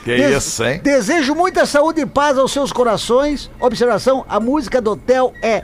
Que 0.03 0.15
Des- 0.15 0.37
isso, 0.37 0.63
hein? 0.63 0.79
Desejo 0.81 1.35
muita 1.35 1.65
saúde 1.65 1.99
e 2.01 2.05
paz 2.05 2.37
aos 2.37 2.53
seus 2.53 2.71
corações. 2.71 3.51
Observação: 3.59 4.23
a 4.29 4.39
música 4.39 4.79
do 4.81 4.91
hotel 4.91 5.33
é 5.41 5.63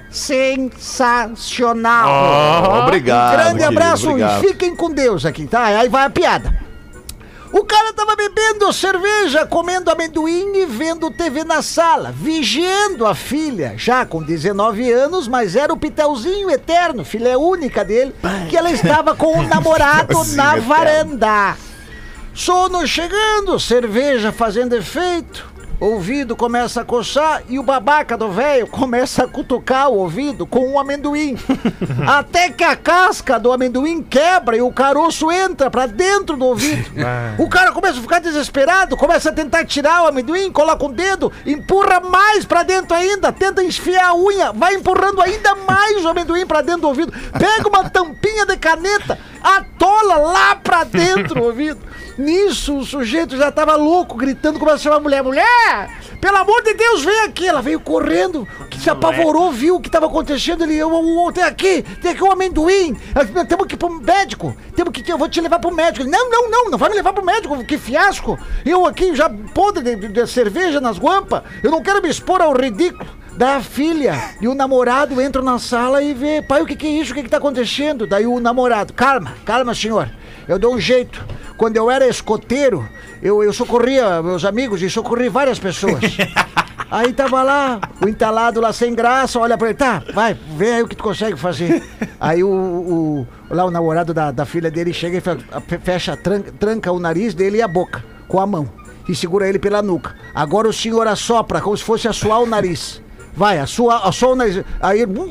sensacional. 1.34 2.82
obrigado. 2.84 3.30
Um 3.30 3.38
grande 3.38 3.60
querido, 3.60 3.80
abraço 3.80 4.10
obrigado. 4.10 4.44
e 4.44 4.48
fiquem 4.48 4.76
com 4.76 4.92
Deus 4.92 5.26
aqui, 5.26 5.48
tá? 5.48 5.64
Aí 5.64 5.88
vai 5.88 6.04
a 6.06 6.10
piada. 6.10 6.54
O 7.54 7.64
cara 7.64 7.94
tava 7.94 8.16
bebendo 8.16 8.74
cerveja, 8.74 9.46
comendo 9.46 9.92
amendoim 9.92 10.56
e 10.56 10.66
vendo 10.66 11.12
TV 11.12 11.44
na 11.44 11.62
sala, 11.62 12.12
vigiando 12.12 13.06
a 13.06 13.14
filha, 13.14 13.76
já 13.78 14.04
com 14.08 14.24
19 14.24 14.92
anos, 14.92 15.28
mas 15.28 15.56
era 15.56 15.72
o 15.72 15.78
Pitelzinho 15.78 16.50
eterno, 16.50 17.06
filha 17.06 17.38
única 17.38 17.86
dele, 17.86 18.16
que 18.50 18.58
ela 18.58 18.72
estava 18.72 19.16
com 19.16 19.38
o 19.38 19.44
namorado 19.48 20.24
na 20.34 20.56
varanda. 20.56 21.56
Sono 22.34 22.88
chegando, 22.88 23.60
cerveja 23.60 24.32
fazendo 24.32 24.74
efeito. 24.74 25.53
Ouvido 25.84 26.34
começa 26.34 26.80
a 26.80 26.86
coçar 26.86 27.44
e 27.50 27.60
o 27.60 27.64
babaca 27.64 28.18
do 28.18 28.32
velho 28.32 28.66
começa 28.68 29.26
a 29.26 29.28
cutucar 29.28 29.90
o 29.90 29.98
ouvido 29.98 30.48
com 30.48 30.66
um 30.66 30.80
amendoim. 30.80 31.38
Até 32.08 32.50
que 32.50 32.64
a 32.64 32.74
casca 32.74 33.38
do 33.38 33.52
amendoim 33.52 34.02
quebra 34.02 34.56
e 34.56 34.62
o 34.62 34.72
caroço 34.72 35.30
entra 35.30 35.70
pra 35.70 35.86
dentro 35.86 36.38
do 36.38 36.46
ouvido. 36.46 36.90
O 37.38 37.50
cara 37.50 37.74
começa 37.74 38.00
a 38.00 38.02
ficar 38.02 38.20
desesperado, 38.20 38.96
começa 38.96 39.30
a 39.30 39.34
tentar 39.34 39.66
tirar 39.66 40.04
o 40.04 40.08
amendoim, 40.08 40.52
coloca 40.52 40.86
o 40.86 40.94
dedo, 40.94 41.32
empurra 41.46 42.00
mais 42.00 42.46
pra 42.46 42.64
dentro 42.64 42.96
ainda, 42.96 43.34
tenta 43.34 43.62
enfiar 43.62 44.12
a 44.12 44.16
unha, 44.16 44.54
vai 44.54 44.76
empurrando 44.76 45.22
ainda 45.22 45.54
mais 45.68 46.06
o 46.06 46.08
amendoim 46.08 46.46
pra 46.46 46.62
dentro 46.62 46.82
do 46.82 46.88
ouvido. 46.88 47.12
Pega 47.38 47.68
uma 47.68 47.90
tampinha 47.90 48.46
de 48.46 48.56
caneta, 48.56 49.20
atola 49.44 50.16
lá 50.16 50.56
pra 50.56 50.86
dentro 50.86 51.36
do 51.36 51.44
ouvido. 51.44 51.80
Nisso, 52.18 52.78
o 52.78 52.86
sujeito 52.86 53.36
já 53.36 53.52
tava 53.52 53.76
louco, 53.76 54.16
gritando, 54.16 54.60
começa 54.60 54.78
a 54.78 54.80
chamar 54.80 54.98
a 54.98 55.00
mulher. 55.00 55.24
Mulher, 55.24 55.90
pelo 56.22 56.38
amor 56.38 56.62
de 56.62 56.74
Deus, 56.76 57.04
vem 57.04 57.22
aqui. 57.22 57.48
Ela 57.48 57.62
veio 57.62 57.80
correndo, 57.80 58.48
que 58.70 58.80
se 58.80 58.90
apavorou, 58.90 59.52
viu 59.52 59.76
o 59.78 59.82
que 59.82 59.90
tava 59.90 60.06
acontecendo. 60.06 60.64
Ele, 60.64 60.76
eu, 60.76 60.92
eu, 60.92 61.26
eu, 61.26 61.32
tem 61.32 61.44
aqui, 61.44 61.82
tem 62.02 62.12
aqui 62.12 62.24
um 62.24 62.32
amendoim. 62.32 62.96
Temos 63.50 63.66
que 63.68 63.74
ir 63.74 63.78
pro 63.78 63.90
médico. 63.90 64.56
Temos 64.76 64.94
que, 64.94 65.12
eu 65.12 65.18
vou 65.18 65.28
te 65.28 65.42
levar 65.42 65.60
pro 65.60 65.74
médico. 65.74 66.04
Ele, 66.06 66.12
não, 66.12 66.30
não, 66.30 66.50
não, 66.52 66.70
não 66.72 66.78
vai 66.78 66.90
me 66.90 66.96
levar 66.96 67.14
pro 67.14 67.26
médico, 67.26 67.66
que 67.66 67.78
fiasco. 67.80 68.38
Eu 68.64 68.86
aqui 68.86 69.16
já 69.16 69.30
podre 69.30 69.84
de, 69.84 69.96
de- 69.96 70.08
de 70.10 70.28
cerveja 70.28 70.80
nas 70.80 71.00
guampas. 71.00 71.42
Eu 71.64 71.72
não 71.72 71.82
quero 71.82 72.02
me 72.02 72.10
expor 72.10 72.42
ao 72.42 72.54
ridículo 72.56 73.10
da 73.38 73.62
filha. 73.62 74.16
E 74.42 74.48
o 74.48 74.54
namorado 74.56 75.20
entra 75.22 75.42
na 75.42 75.58
sala 75.60 76.02
e 76.02 76.14
vê, 76.14 76.42
pai, 76.42 76.62
o 76.62 76.66
que, 76.66 76.76
que 76.76 76.88
é 76.88 76.90
isso? 76.92 77.12
O 77.12 77.16
que, 77.16 77.24
que 77.24 77.30
tá 77.30 77.38
acontecendo? 77.38 78.06
Daí 78.08 78.26
o 78.28 78.40
namorado, 78.40 78.94
calma, 78.94 79.34
calma, 79.46 79.74
senhor. 79.74 80.10
Eu 80.48 80.60
dou 80.60 80.74
um 80.76 80.80
jeito. 80.80 81.24
Quando 81.58 81.78
eu 81.78 81.90
era 81.90 82.08
escoteiro, 82.08 82.88
eu, 83.22 83.44
eu 83.44 83.54
socorria 83.54 84.22
meus 84.22 84.44
amigos 84.44 84.82
e 84.82 84.90
socorri 84.90 85.30
várias 85.30 85.60
pessoas. 85.60 86.02
Aí 86.92 87.12
tava 87.12 87.42
lá, 87.42 87.80
o 88.04 88.08
entalado 88.08 88.62
lá 88.62 88.72
sem 88.72 88.94
graça, 88.94 89.40
olha 89.40 89.58
pra 89.58 89.70
ele, 89.70 89.78
tá, 89.78 90.04
vai, 90.14 90.36
vê 90.56 90.74
aí 90.74 90.84
o 90.84 90.88
que 90.88 90.96
tu 90.96 91.04
consegue 91.04 91.36
fazer. 91.36 91.82
Aí 92.20 92.44
o, 92.44 92.48
o- 92.50 93.28
lá 93.50 93.66
o 93.66 93.72
namorado 93.72 94.14
da, 94.14 94.30
da 94.30 94.46
filha 94.46 94.70
dele 94.70 94.94
chega 94.94 95.18
e 95.18 95.22
fe- 95.22 95.80
fecha, 95.80 96.16
tranca, 96.16 96.52
tranca 96.60 96.92
o 96.92 97.00
nariz 97.00 97.34
dele 97.34 97.58
e 97.58 97.62
a 97.64 97.68
boca 97.68 98.04
com 98.28 98.40
a 98.40 98.46
mão. 98.46 98.70
E 99.10 99.16
segura 99.16 99.50
ele 99.50 99.58
pela 99.58 99.82
nuca. 99.82 100.14
Agora 100.36 100.68
o 100.68 100.74
senhor 100.74 101.08
assopra, 101.08 101.60
como 101.62 101.76
se 101.76 101.84
fosse 101.84 102.08
assoar 102.08 102.42
o 102.42 102.46
nariz. 102.46 103.02
Vai, 103.36 103.60
assua, 103.60 104.08
assua 104.08 104.30
o 104.30 104.36
nariz. 104.36 104.64
Aí. 104.80 105.06
Não, 105.14 105.26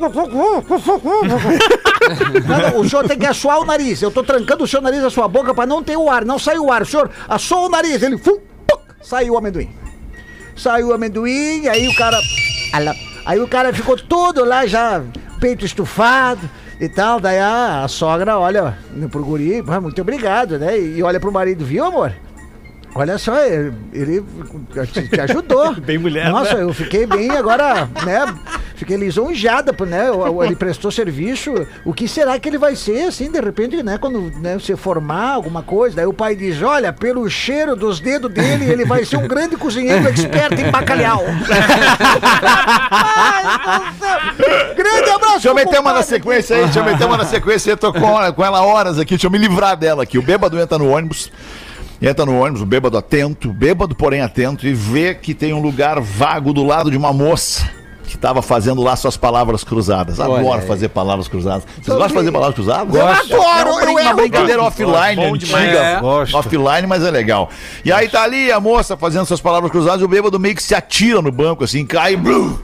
o 2.81 2.89
senhor 2.89 3.07
tem 3.07 3.17
que 3.17 3.25
assoar 3.25 3.59
o 3.59 3.65
nariz. 3.65 4.01
Eu 4.01 4.11
tô 4.11 4.21
trancando 4.23 4.65
o 4.65 4.67
seu 4.67 4.81
nariz, 4.81 5.01
a 5.03 5.09
sua 5.09 5.25
boca, 5.27 5.53
pra 5.53 5.65
não 5.65 5.81
ter 5.81 5.95
o 5.95 6.09
ar. 6.09 6.25
Não 6.25 6.37
sai 6.37 6.57
o 6.57 6.69
ar. 6.71 6.81
O 6.81 6.85
senhor 6.85 7.09
assou 7.29 7.67
o 7.67 7.69
nariz. 7.69 8.03
Ele. 8.03 8.17
Fum, 8.17 8.37
puc, 8.67 8.81
saiu 9.01 9.33
o 9.33 9.37
amendoim. 9.37 9.69
Saiu 10.55 10.89
o 10.89 10.93
amendoim, 10.93 11.67
aí 11.67 11.87
o 11.87 11.95
cara. 11.95 12.19
Aí 13.25 13.39
o 13.39 13.47
cara 13.47 13.73
ficou 13.73 13.97
todo 13.97 14.43
lá 14.43 14.67
já, 14.67 15.01
peito 15.39 15.65
estufado 15.65 16.49
e 16.79 16.89
tal. 16.89 17.19
Daí 17.21 17.39
a, 17.39 17.83
a 17.85 17.87
sogra 17.87 18.37
olha 18.37 18.77
pro 19.09 19.23
guri, 19.23 19.63
"Ah, 19.67 19.79
muito 19.79 20.01
obrigado, 20.01 20.59
né? 20.59 20.77
E 20.77 21.01
olha 21.01 21.19
pro 21.19 21.31
marido, 21.31 21.63
viu, 21.63 21.85
amor? 21.85 22.11
Olha 22.95 23.17
só, 23.17 23.37
ele, 23.39 23.73
ele 23.91 24.23
te, 25.09 25.19
ajudou. 25.21 25.73
Bem 25.81 25.97
mulher, 25.97 26.29
Nossa, 26.29 26.55
né? 26.55 26.63
eu 26.63 26.73
fiquei 26.73 27.07
bem 27.07 27.31
agora, 27.31 27.89
né? 28.05 28.35
Fiquei 28.75 28.97
lisonjeada, 28.97 29.73
né? 29.85 30.07
Ele 30.45 30.55
prestou 30.55 30.91
serviço. 30.91 31.53
O 31.85 31.93
que 31.93 32.07
será 32.07 32.37
que 32.39 32.49
ele 32.49 32.57
vai 32.57 32.75
ser, 32.75 33.03
assim, 33.05 33.31
de 33.31 33.39
repente, 33.39 33.81
né? 33.81 33.97
Quando 33.97 34.31
né, 34.39 34.55
você 34.55 34.75
formar 34.75 35.31
alguma 35.31 35.63
coisa. 35.63 35.95
Daí 35.95 36.05
o 36.05 36.13
pai 36.13 36.35
diz: 36.35 36.61
Olha, 36.61 36.91
pelo 36.91 37.29
cheiro 37.29 37.75
dos 37.75 37.99
dedos 37.99 38.31
dele, 38.31 38.65
ele 38.65 38.85
vai 38.85 39.05
ser 39.05 39.17
um 39.17 39.27
grande 39.27 39.55
cozinheiro 39.55 40.09
experto 40.09 40.59
em 40.59 40.69
bacalhau. 40.69 41.23
Ai, 42.91 43.43
meu 43.99 44.19
Deus. 44.37 44.75
Grande 44.75 45.09
abraço, 45.09 45.33
Deixa 45.33 45.49
eu 45.49 45.55
meter 45.55 45.79
uma 45.79 45.93
na 45.93 46.03
sequência 46.03 46.55
aí, 46.57 46.63
deixa 46.63 46.79
eu 46.79 46.83
meter 46.83 47.05
uma 47.05 47.17
na 47.17 47.25
sequência. 47.25 47.71
Eu 47.71 47.77
tô 47.77 47.93
com, 47.93 48.33
com 48.33 48.43
ela 48.43 48.61
horas 48.61 48.99
aqui, 48.99 49.11
deixa 49.11 49.27
eu 49.27 49.31
me 49.31 49.37
livrar 49.37 49.77
dela 49.77 50.03
aqui. 50.03 50.17
O 50.17 50.21
bêbado 50.21 50.59
entra 50.59 50.77
no 50.77 50.89
ônibus, 50.89 51.31
entra 52.01 52.25
no 52.25 52.39
ônibus, 52.39 52.61
o 52.61 52.65
bêbado 52.65 52.97
atento, 52.97 53.51
bêbado 53.53 53.95
porém 53.95 54.21
atento, 54.21 54.67
e 54.67 54.73
vê 54.73 55.13
que 55.15 55.33
tem 55.33 55.53
um 55.53 55.61
lugar 55.61 55.99
vago 55.99 56.53
do 56.53 56.63
lado 56.63 56.91
de 56.91 56.97
uma 56.97 57.13
moça 57.13 57.69
que 58.05 58.17
tava 58.17 58.41
fazendo 58.41 58.81
lá 58.83 58.95
suas 58.95 59.17
palavras 59.17 59.63
cruzadas. 59.63 60.19
Adoro 60.19 60.61
fazer 60.63 60.89
palavras 60.89 61.27
cruzadas. 61.27 61.63
Vocês 61.75 61.87
gostam 61.87 62.07
de 62.09 62.13
fazer 62.13 62.31
palavras 62.31 62.55
cruzadas? 62.55 62.93
Eu 62.93 63.07
adoro, 63.07 63.79
É 63.79 63.89
uma, 63.89 64.01
eu 64.01 64.15
brincadeira 64.15 64.61
offline, 64.61 65.15
Bom 65.15 65.37
demais. 65.37 65.65
antiga. 65.65 65.79
É. 65.79 65.99
Gosto. 65.99 66.37
Offline, 66.37 66.85
mas 66.87 67.03
é 67.03 67.09
legal. 67.09 67.49
E 67.83 67.91
aí 67.91 68.07
tá 68.09 68.23
ali 68.23 68.51
a 68.51 68.59
moça 68.59 68.95
fazendo 68.95 69.25
suas 69.25 69.41
palavras 69.41 69.71
cruzadas 69.71 70.01
e 70.01 70.03
o 70.03 70.07
bêbado 70.07 70.39
meio 70.39 70.55
que 70.55 70.61
se 70.61 70.75
atira 70.75 71.21
no 71.21 71.31
banco, 71.31 71.63
assim, 71.63 71.85
cai. 71.85 72.15
blu. 72.15 72.61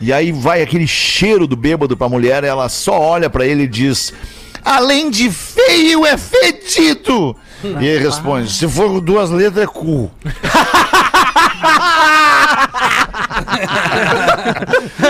E 0.00 0.12
aí 0.12 0.32
vai 0.32 0.60
aquele 0.60 0.86
cheiro 0.86 1.46
do 1.46 1.54
bêbado 1.54 1.96
pra 1.96 2.08
mulher, 2.08 2.42
ela 2.42 2.68
só 2.68 3.00
olha 3.00 3.30
pra 3.30 3.46
ele 3.46 3.62
e 3.62 3.68
diz: 3.68 4.12
Além 4.64 5.10
de 5.10 5.30
feio, 5.30 6.06
é 6.06 6.16
fedido! 6.16 7.36
E 7.64 7.86
ele 7.86 8.04
responde: 8.04 8.50
Se 8.50 8.68
for 8.68 9.00
duas 9.00 9.30
letras, 9.30 9.64
é 9.64 9.66
cu. 9.66 10.10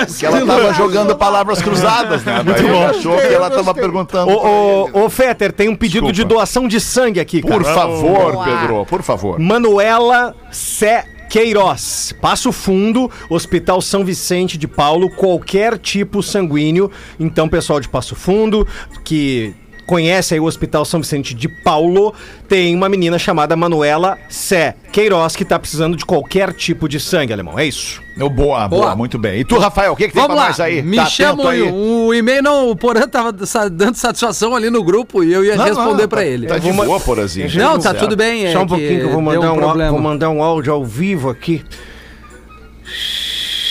Porque 0.06 0.26
ela 0.26 0.46
tava 0.46 0.74
jogando 0.74 1.16
palavras 1.16 1.62
cruzadas, 1.62 2.24
né? 2.24 2.42
Daí 2.44 2.64
ele 2.64 2.84
achou 2.84 3.16
que 3.16 3.26
ela 3.26 3.50
tava 3.50 3.74
perguntando. 3.74 4.30
Ô, 4.32 4.88
ô, 4.92 5.04
ô, 5.04 5.10
Fetter, 5.10 5.52
tem 5.52 5.68
um 5.68 5.76
pedido 5.76 6.06
Desculpa. 6.06 6.12
de 6.12 6.24
doação 6.24 6.68
de 6.68 6.80
sangue 6.80 7.20
aqui, 7.20 7.42
cara. 7.42 7.54
Por 7.54 7.64
favor, 7.64 8.44
Pedro, 8.44 8.86
por 8.86 9.02
favor. 9.02 9.38
Manuela 9.38 10.34
Sé 10.50 11.06
Queiroz, 11.32 12.14
Passo 12.20 12.52
Fundo, 12.52 13.10
Hospital 13.30 13.80
São 13.80 14.04
Vicente 14.04 14.58
de 14.58 14.68
Paulo, 14.68 15.08
qualquer 15.08 15.78
tipo 15.78 16.22
sanguíneo. 16.22 16.90
Então, 17.18 17.48
pessoal 17.48 17.80
de 17.80 17.88
Passo 17.88 18.14
Fundo, 18.14 18.68
que 19.02 19.54
conhece 19.86 20.34
aí 20.34 20.40
o 20.40 20.44
Hospital 20.44 20.84
São 20.84 21.00
Vicente 21.00 21.34
de 21.34 21.48
Paulo, 21.48 22.14
tem 22.48 22.74
uma 22.74 22.88
menina 22.88 23.18
chamada 23.18 23.56
Manuela 23.56 24.18
Sé 24.28 24.74
Queiroz 24.92 25.34
que 25.36 25.44
tá 25.44 25.58
precisando 25.58 25.96
de 25.96 26.04
qualquer 26.04 26.52
tipo 26.52 26.88
de 26.88 27.00
sangue, 27.00 27.32
alemão. 27.32 27.58
É 27.58 27.64
isso. 27.66 28.00
Oh, 28.20 28.28
boa, 28.28 28.68
boa, 28.68 28.82
Boa. 28.82 28.96
muito 28.96 29.18
bem. 29.18 29.40
E 29.40 29.44
tu, 29.44 29.58
Rafael, 29.58 29.92
o 29.92 29.96
que, 29.96 30.06
que 30.08 30.12
tem 30.12 30.20
Vamos 30.22 30.34
pra 30.36 30.42
lá, 30.42 30.48
mais 30.50 30.60
aí? 30.60 30.82
me 30.82 30.96
Tá 30.96 31.06
chama 31.06 31.44
o, 31.44 32.06
o 32.08 32.14
e-mail, 32.14 32.42
não, 32.42 32.70
o 32.70 32.76
Porã 32.76 33.08
tava 33.08 33.32
dando 33.32 33.94
satisfação 33.94 34.54
ali 34.54 34.68
no 34.68 34.84
grupo 34.84 35.24
e 35.24 35.32
eu 35.32 35.42
ia 35.44 35.56
Não, 35.56 35.64
responder 35.64 36.02
não, 36.02 36.08
pra 36.08 36.20
tá- 36.20 36.26
ele. 36.26 36.46
Tá 36.46 36.58
de 36.58 36.70
boa, 36.72 37.00
Porazinho. 37.00 37.48
Não, 37.56 37.76
tá 37.76 37.90
certo. 37.90 38.00
tudo 38.00 38.16
bem. 38.16 38.44
é 38.46 38.52
Só 38.52 38.62
um 38.62 38.66
pouquinho 38.66 38.98
que 39.00 39.06
eu 39.06 39.10
vou 39.12 39.22
mandar 39.22 39.52
um, 39.52 39.56
problema. 39.56 39.90
vou 39.90 40.00
mandar 40.00 40.28
um 40.30 40.42
áudio 40.42 40.72
ao 40.74 40.84
vivo 40.84 41.30
aqui. 41.30 41.64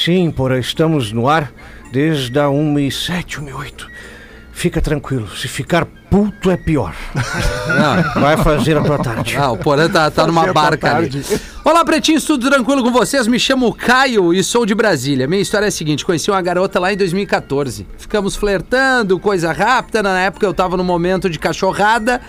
Sim, 0.03 0.31
porra, 0.31 0.57
estamos 0.57 1.11
no 1.11 1.27
ar 1.29 1.51
desde 1.91 2.39
a 2.39 2.49
1 2.49 2.79
e 2.79 2.91
7, 2.91 3.41
1 3.41 3.49
e 3.49 3.53
8. 3.53 3.90
Fica 4.61 4.79
tranquilo, 4.79 5.27
se 5.27 5.47
ficar 5.47 5.87
puto 6.07 6.51
é 6.51 6.55
pior. 6.55 6.93
Não, 8.13 8.21
Vai 8.21 8.37
fazer 8.37 8.77
a 8.77 8.81
tua 8.83 8.99
tarde. 8.99 9.35
Ah, 9.35 9.49
o 9.51 9.57
Porã 9.57 9.89
tá, 9.89 10.11
tá 10.11 10.27
numa 10.27 10.53
barca 10.53 10.97
ali. 10.97 11.25
Olá, 11.65 11.83
pretinhos, 11.83 12.25
tudo 12.25 12.47
tranquilo 12.47 12.83
com 12.83 12.91
vocês? 12.91 13.25
Me 13.25 13.39
chamo 13.39 13.73
Caio 13.73 14.31
e 14.31 14.43
sou 14.43 14.63
de 14.63 14.75
Brasília. 14.75 15.27
Minha 15.27 15.41
história 15.41 15.65
é 15.65 15.69
a 15.69 15.71
seguinte: 15.71 16.05
conheci 16.05 16.29
uma 16.29 16.39
garota 16.43 16.79
lá 16.79 16.93
em 16.93 16.95
2014. 16.95 17.87
Ficamos 17.97 18.35
flertando, 18.35 19.19
coisa 19.19 19.51
rápida. 19.51 20.03
Na 20.03 20.19
época 20.19 20.45
eu 20.45 20.53
tava 20.53 20.77
no 20.77 20.83
momento 20.83 21.27
de 21.27 21.39
cachorrada. 21.39 22.21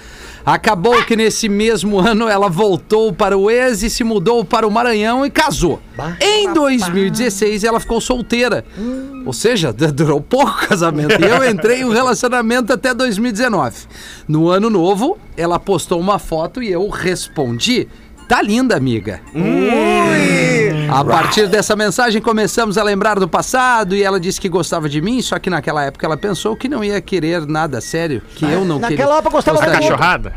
Acabou 0.44 1.02
que 1.04 1.14
nesse 1.14 1.48
mesmo 1.48 1.98
ano 2.00 2.28
ela 2.28 2.48
voltou 2.48 3.12
para 3.12 3.36
o 3.36 3.50
ex 3.50 3.82
e 3.82 3.90
se 3.90 4.02
mudou 4.02 4.44
para 4.44 4.66
o 4.66 4.70
Maranhão 4.70 5.24
e 5.24 5.30
casou. 5.30 5.80
Em 6.20 6.52
2016 6.52 7.64
ela 7.64 7.78
ficou 7.78 8.00
solteira. 8.00 8.64
Ou 9.24 9.32
seja, 9.32 9.72
durou 9.72 10.20
pouco 10.20 10.50
o 10.50 10.68
casamento. 10.68 11.20
E 11.20 11.24
eu 11.24 11.44
entrei 11.48 11.80
em 11.80 11.84
um 11.84 11.90
relacionamento 11.90 12.72
até 12.72 12.92
2019. 12.92 13.86
No 14.26 14.48
ano 14.48 14.68
novo, 14.68 15.16
ela 15.36 15.58
postou 15.58 16.00
uma 16.00 16.18
foto 16.18 16.62
e 16.62 16.70
eu 16.70 16.88
respondi. 16.88 17.88
Tá 18.28 18.42
linda, 18.42 18.76
amiga. 18.76 19.20
A 20.92 21.04
partir 21.04 21.48
dessa 21.48 21.74
mensagem 21.74 22.20
começamos 22.20 22.76
a 22.76 22.82
lembrar 22.82 23.18
do 23.18 23.26
passado 23.28 23.94
e 23.96 24.02
ela 24.02 24.20
disse 24.20 24.40
que 24.40 24.48
gostava 24.48 24.88
de 24.88 25.00
mim, 25.00 25.22
só 25.22 25.38
que 25.38 25.48
naquela 25.48 25.82
época 25.84 26.04
ela 26.06 26.16
pensou 26.16 26.54
que 26.54 26.68
não 26.68 26.84
ia 26.84 27.00
querer 27.00 27.46
nada 27.46 27.80
sério, 27.80 28.20
que 28.34 28.44
eu 28.44 28.64
não 28.64 28.78
queria. 28.80 28.96
Naquela 28.96 29.18
época 29.18 29.30
gostava 29.36 29.58
A 29.58 29.60
da 29.60 29.66
gostaria- 29.68 29.88
cachorrada? 29.90 30.34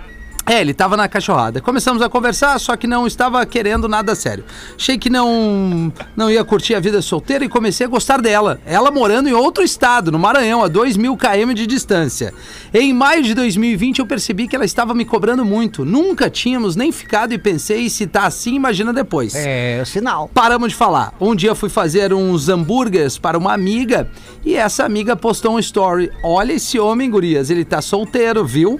É, 0.47 0.61
ele 0.61 0.73
tava 0.73 0.95
na 0.95 1.07
cachorrada. 1.07 1.59
Começamos 1.59 2.01
a 2.03 2.09
conversar, 2.09 2.59
só 2.59 2.75
que 2.75 2.85
não 2.85 3.07
estava 3.07 3.43
querendo 3.47 3.89
nada 3.89 4.13
sério. 4.13 4.43
Achei 4.77 4.95
que 4.97 5.09
não 5.09 5.91
não 6.15 6.29
ia 6.29 6.43
curtir 6.43 6.75
a 6.75 6.79
vida 6.79 7.01
solteira 7.01 7.43
e 7.43 7.49
comecei 7.49 7.87
a 7.87 7.89
gostar 7.89 8.21
dela. 8.21 8.59
Ela 8.63 8.91
morando 8.91 9.27
em 9.27 9.33
outro 9.33 9.63
estado, 9.63 10.11
no 10.11 10.19
Maranhão, 10.19 10.63
a 10.63 10.67
2 10.67 10.97
mil 10.97 11.17
km 11.17 11.53
de 11.55 11.65
distância. 11.65 12.31
Em 12.71 12.93
maio 12.93 13.23
de 13.23 13.33
2020 13.33 13.99
eu 13.99 14.05
percebi 14.05 14.47
que 14.47 14.55
ela 14.55 14.65
estava 14.65 14.93
me 14.93 15.03
cobrando 15.03 15.43
muito. 15.43 15.83
Nunca 15.83 16.29
tínhamos 16.29 16.75
nem 16.75 16.91
ficado 16.91 17.33
e 17.33 17.39
pensei, 17.39 17.89
se 17.89 18.05
tá 18.05 18.27
assim, 18.27 18.55
imagina 18.55 18.93
depois. 18.93 19.33
É, 19.35 19.83
sinal. 19.83 20.29
Paramos 20.31 20.69
de 20.69 20.75
falar. 20.75 21.13
Um 21.19 21.35
dia 21.35 21.55
fui 21.55 21.69
fazer 21.69 22.13
uns 22.13 22.49
hambúrgueres 22.49 23.17
para 23.17 23.37
uma 23.37 23.51
amiga 23.51 24.07
e 24.45 24.53
essa 24.53 24.85
amiga 24.85 25.15
postou 25.15 25.55
um 25.55 25.59
story. 25.59 26.11
Olha 26.23 26.53
esse 26.53 26.77
homem, 26.77 27.09
gurias, 27.09 27.49
ele 27.49 27.65
tá 27.65 27.81
solteiro, 27.81 28.45
viu? 28.45 28.79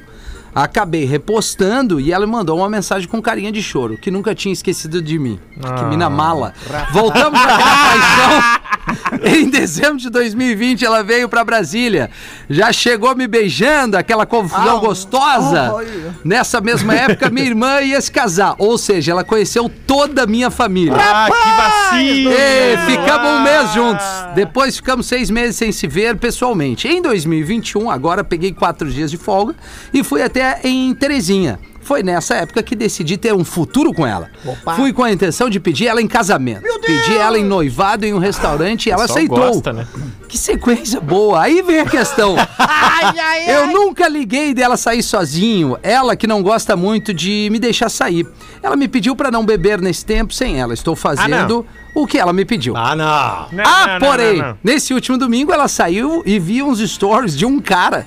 Acabei 0.55 1.03
repostando 1.03 1.99
e 1.99 2.13
ela 2.13 2.25
me 2.25 2.31
mandou 2.31 2.57
uma 2.59 2.69
mensagem 2.69 3.09
com 3.09 3.21
carinha 3.21 3.51
de 3.51 3.61
choro, 3.61 3.97
que 3.97 4.09
nunca 4.09 4.33
tinha 4.33 4.53
esquecido 4.53 5.01
de 5.01 5.19
mim. 5.19 5.37
Que 5.53 5.83
mina 5.83 6.09
mala. 6.09 6.53
Voltamos 6.93 7.37
àquela 7.37 7.59
paixão. 7.59 8.61
Em 9.23 9.49
dezembro 9.49 9.97
de 9.97 10.09
2020 10.09 10.85
ela 10.85 11.03
veio 11.03 11.27
pra 11.27 11.43
Brasília. 11.43 12.09
Já 12.49 12.71
chegou 12.71 13.15
me 13.15 13.27
beijando, 13.27 13.97
aquela 13.97 14.25
confusão 14.25 14.79
gostosa. 14.79 15.73
Nessa 16.23 16.61
mesma 16.61 16.93
época 16.93 17.29
minha 17.29 17.45
irmã 17.45 17.81
ia 17.81 17.99
se 17.99 18.11
casar, 18.11 18.55
ou 18.57 18.77
seja, 18.77 19.11
ela 19.11 19.23
conheceu 19.23 19.69
toda 19.87 20.23
a 20.23 20.27
minha 20.27 20.49
família. 20.49 20.95
Ah, 20.95 21.27
que 21.27 21.95
vacilo! 21.95 22.31
E 22.31 22.77
ficamos 22.85 23.31
um 23.31 23.41
mês 23.41 23.73
juntos. 23.73 24.05
Depois 24.35 24.75
ficamos 24.75 25.05
seis 25.07 25.29
meses 25.29 25.55
sem 25.55 25.71
se 25.71 25.87
ver 25.87 26.17
pessoalmente. 26.17 26.87
Em 26.87 27.01
2021, 27.01 27.89
agora 27.89 28.23
peguei 28.23 28.51
quatro 28.51 28.89
dias 28.89 29.09
de 29.11 29.17
folga 29.17 29.55
e 29.93 30.03
fui 30.03 30.21
até 30.21 30.59
em 30.63 30.93
Terezinha. 30.93 31.59
Foi 31.85 32.01
nessa 32.01 32.33
época 32.35 32.63
que 32.63 32.75
decidi 32.75 33.15
ter 33.15 33.31
um 33.31 33.45
futuro 33.45 33.93
com 33.93 34.07
ela. 34.07 34.29
Fui 34.75 34.91
com 34.91 35.03
a 35.03 35.11
intenção 35.11 35.49
de 35.51 35.59
pedir 35.59 35.85
ela 35.85 36.01
em 36.01 36.07
casamento. 36.07 36.63
Pedi 36.81 37.15
ela 37.15 37.37
em 37.37 37.43
noivado 37.45 38.05
em 38.07 38.13
um 38.13 38.17
restaurante 38.17 38.87
e 38.87 38.91
ela 38.91 39.03
aceitou. 39.05 39.37
gosta, 39.37 39.71
né? 39.71 39.87
Que 40.27 40.35
sequência 40.35 40.99
boa. 40.99 41.41
Aí 41.43 41.61
vem 41.61 41.79
a 41.79 41.85
questão. 41.85 42.35
Eu 43.47 43.67
nunca 43.67 44.07
liguei 44.07 44.53
dela 44.53 44.77
sair 44.77 45.03
sozinho. 45.03 45.77
Ela 45.83 46.15
que 46.15 46.25
não 46.25 46.41
gosta 46.41 46.75
muito 46.75 47.13
de 47.13 47.49
me 47.51 47.59
deixar 47.59 47.89
sair. 47.89 48.27
Ela 48.63 48.75
me 48.75 48.87
pediu 48.87 49.15
pra 49.15 49.29
não 49.29 49.45
beber 49.45 49.79
nesse 49.79 50.03
tempo 50.03 50.33
sem 50.33 50.59
ela. 50.59 50.73
Estou 50.73 50.95
fazendo 50.95 51.65
o 51.93 52.07
que 52.07 52.17
ela 52.17 52.33
me 52.33 52.43
pediu. 52.45 52.75
Ah, 52.75 52.95
não. 52.95 53.47
Não, 53.57 53.63
Ah, 53.63 53.99
não, 53.99 54.07
porém, 54.07 54.37
não, 54.39 54.47
não. 54.49 54.57
nesse 54.63 54.93
último 54.93 55.17
domingo 55.17 55.53
ela 55.53 55.67
saiu 55.67 56.23
e 56.25 56.39
viu 56.39 56.67
uns 56.67 56.79
stories 56.79 57.37
de 57.37 57.45
um 57.45 57.59
cara 57.59 58.05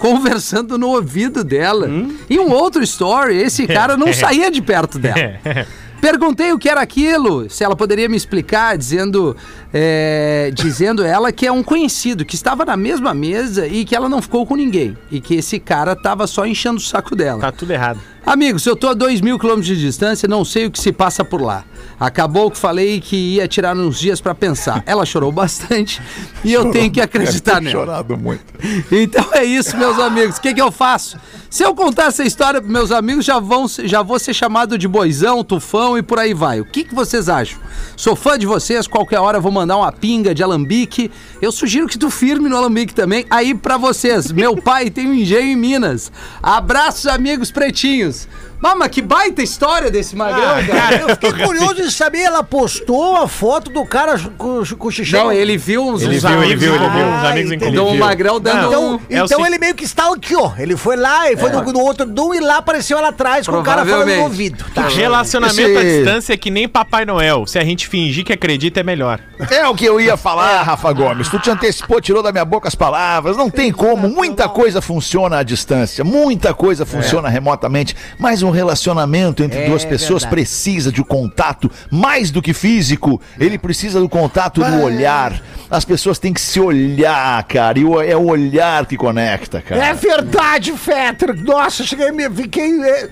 conversando 0.00 0.78
no 0.78 0.88
ouvido 0.88 1.44
dela. 1.44 1.86
Hum? 1.86 2.16
E 2.28 2.40
um 2.40 2.50
outro 2.50 2.82
story, 2.82 3.36
esse 3.36 3.66
cara 3.66 3.96
não 3.98 4.10
saía 4.14 4.50
de 4.50 4.62
perto 4.62 4.98
dela. 4.98 5.38
Perguntei 6.00 6.50
o 6.50 6.58
que 6.58 6.70
era 6.70 6.80
aquilo, 6.80 7.50
se 7.50 7.62
ela 7.62 7.76
poderia 7.76 8.08
me 8.08 8.16
explicar, 8.16 8.78
dizendo, 8.78 9.36
é, 9.72 10.50
dizendo 10.52 11.04
ela 11.04 11.30
que 11.32 11.46
é 11.46 11.52
um 11.52 11.62
conhecido, 11.62 12.24
que 12.24 12.34
estava 12.34 12.64
na 12.64 12.76
mesma 12.76 13.14
mesa 13.14 13.66
e 13.66 13.84
que 13.84 13.94
ela 13.94 14.08
não 14.08 14.20
ficou 14.20 14.46
com 14.46 14.56
ninguém. 14.56 14.96
E 15.10 15.20
que 15.20 15.34
esse 15.34 15.58
cara 15.58 15.94
tava 15.94 16.26
só 16.26 16.46
enchendo 16.46 16.78
o 16.78 16.80
saco 16.80 17.14
dela. 17.14 17.40
Tá 17.40 17.52
tudo 17.52 17.72
errado. 17.72 18.00
Amigos, 18.24 18.66
eu 18.66 18.76
tô 18.76 18.88
a 18.88 18.94
2 18.94 19.22
mil 19.22 19.38
quilômetros 19.38 19.66
de 19.66 19.80
distância, 19.80 20.28
não 20.28 20.44
sei 20.44 20.66
o 20.66 20.70
que 20.70 20.78
se 20.78 20.92
passa 20.92 21.24
por 21.24 21.40
lá. 21.40 21.64
Acabou 21.98 22.50
que 22.50 22.58
falei 22.58 23.00
que 23.00 23.16
ia 23.16 23.48
tirar 23.48 23.74
uns 23.76 23.98
dias 23.98 24.20
pra 24.20 24.34
pensar. 24.34 24.82
Ela 24.86 25.06
chorou 25.06 25.32
bastante 25.32 26.00
e 26.44 26.52
eu 26.52 26.70
tenho 26.70 26.90
que 26.90 27.00
acreditar 27.00 27.60
nela. 27.60 27.72
Chorado 27.72 28.16
muito. 28.16 28.44
Então 28.92 29.24
é 29.32 29.44
isso, 29.44 29.76
meus 29.76 29.98
amigos. 29.98 30.36
O 30.36 30.40
que, 30.40 30.52
que 30.52 30.60
eu 30.60 30.70
faço? 30.70 31.18
Se 31.48 31.64
eu 31.64 31.74
contar 31.74 32.04
essa 32.04 32.22
história 32.22 32.60
pros 32.60 32.72
meus 32.72 32.92
amigos, 32.92 33.24
já, 33.24 33.40
vão, 33.40 33.66
já 33.66 34.02
vou 34.02 34.18
ser 34.18 34.34
chamado 34.34 34.78
de 34.78 34.86
boizão, 34.86 35.42
tufão 35.42 35.98
e 35.98 36.02
por 36.02 36.18
aí 36.18 36.32
vai. 36.32 36.60
O 36.60 36.64
que, 36.64 36.84
que 36.84 36.94
vocês 36.94 37.28
acham? 37.28 37.58
Sou 37.96 38.14
fã 38.14 38.38
de 38.38 38.46
vocês, 38.46 38.86
qualquer 38.86 39.18
hora 39.18 39.40
vou 39.40 39.50
mandar 39.50 39.59
uma 39.76 39.92
pinga 39.92 40.34
de 40.34 40.42
alambique. 40.42 41.10
Eu 41.40 41.50
sugiro 41.50 41.86
que 41.86 41.98
tu 41.98 42.10
firme 42.10 42.48
no 42.48 42.56
alambique 42.56 42.94
também. 42.94 43.24
Aí 43.30 43.54
pra 43.54 43.76
vocês, 43.76 44.30
meu 44.32 44.56
pai 44.56 44.90
tem 44.90 45.08
um 45.08 45.14
engenho 45.14 45.52
em 45.52 45.56
Minas. 45.56 46.12
Abraços, 46.42 47.06
amigos 47.06 47.50
pretinhos. 47.50 48.28
Mama, 48.60 48.88
que 48.88 49.00
baita 49.00 49.42
história 49.42 49.90
desse 49.90 50.14
magrão, 50.14 50.64
cara. 50.66 50.96
Eu 50.96 51.08
fiquei 51.10 51.32
curioso 51.44 51.76
de 51.76 51.90
saber, 51.90 52.20
ela 52.20 52.42
postou 52.42 53.16
a 53.16 53.26
foto 53.26 53.70
do 53.70 53.84
cara 53.86 54.18
com, 54.36 54.62
com 54.78 54.88
o 54.88 54.90
xixi. 54.90 55.12
Não, 55.14 55.32
ele 55.32 55.56
viu 55.56 55.82
uns 55.86 56.02
Ele 56.02 56.16
uns 56.18 56.22
viu, 56.22 56.30
ele 56.30 56.44
amigos 56.44 56.62
viu, 56.64 56.74
ele 56.74 56.78
viu. 56.84 56.90
comum. 56.90 57.16
Uns 57.18 57.24
amigos 57.24 57.52
em. 57.52 57.54
Então 57.56 57.86
o 57.88 57.98
magrão 57.98 58.38
dando 58.40 58.66
Então, 58.68 58.94
um... 58.94 59.00
É 59.08 59.22
o 59.22 59.24
então 59.24 59.46
ele 59.46 59.58
meio 59.58 59.74
que 59.74 59.84
stalkeou. 59.84 60.52
Ele 60.58 60.76
foi 60.76 60.96
lá 60.96 61.30
e 61.32 61.36
foi 61.36 61.50
no, 61.50 61.62
no 61.62 61.80
outro 61.80 62.04
do 62.04 62.34
e 62.34 62.40
lá 62.40 62.58
apareceu 62.58 62.98
ela 62.98 63.08
atrás 63.08 63.46
com 63.46 63.58
o 63.58 63.62
cara 63.62 63.84
falando 63.86 64.14
no 64.14 64.22
ouvido. 64.24 64.64
Tá. 64.74 64.88
Relacionamento 64.88 65.60
Esse- 65.60 65.78
à 65.78 65.82
distância 65.82 66.32
é 66.34 66.36
que 66.36 66.50
nem 66.50 66.68
Papai 66.68 67.04
Noel. 67.04 67.46
Se 67.46 67.58
a 67.58 67.64
gente 67.64 67.88
fingir 67.88 68.24
que 68.24 68.32
acredita, 68.32 68.80
é 68.80 68.82
melhor. 68.82 69.20
É 69.50 69.66
o 69.66 69.74
que 69.74 69.84
eu 69.86 69.98
ia 70.00 70.16
falar, 70.16 70.62
Rafa 70.62 70.92
Gomes. 70.92 71.28
Tu 71.28 71.38
te 71.38 71.50
antecipou, 71.50 72.00
tirou 72.00 72.22
da 72.22 72.30
minha 72.30 72.44
boca 72.44 72.68
as 72.68 72.74
palavras. 72.74 73.36
Não 73.36 73.48
tem 73.48 73.72
como. 73.72 74.06
Muita 74.08 74.48
coisa 74.48 74.82
funciona 74.82 75.38
à 75.38 75.42
distância. 75.42 76.04
Muita 76.04 76.52
coisa 76.52 76.84
funciona 76.84 77.28
remotamente. 77.28 77.96
Mas 78.18 78.42
um 78.42 78.49
relacionamento 78.50 79.42
entre 79.42 79.60
É 79.60 79.66
duas 79.66 79.84
pessoas 79.84 80.22
verdade. 80.22 80.30
precisa 80.30 80.92
de 80.92 81.00
um 81.00 81.04
contato 81.04 81.70
mais 81.90 82.30
do 82.30 82.40
que 82.42 82.52
físico. 82.52 83.20
Ele 83.38 83.58
precisa 83.58 84.00
do 84.00 84.08
contato 84.08 84.62
do 84.62 84.82
olhar. 84.82 85.40
As 85.70 85.84
pessoas 85.84 86.18
têm 86.18 86.32
que 86.32 86.40
se 86.40 86.58
olhar, 86.60 87.42
cara. 87.44 87.78
E 87.78 87.82
é 88.08 88.16
o 88.16 88.26
olhar 88.26 88.84
que 88.86 88.96
conecta, 88.96 89.60
cara. 89.60 89.84
É 89.86 89.94
verdade, 89.94 90.72
Fetter. 90.72 91.34
Nossa, 91.44 91.84
cheguei, 91.84 92.10
me 92.10 92.28
fiquei 92.30 92.80
é, 92.82 93.08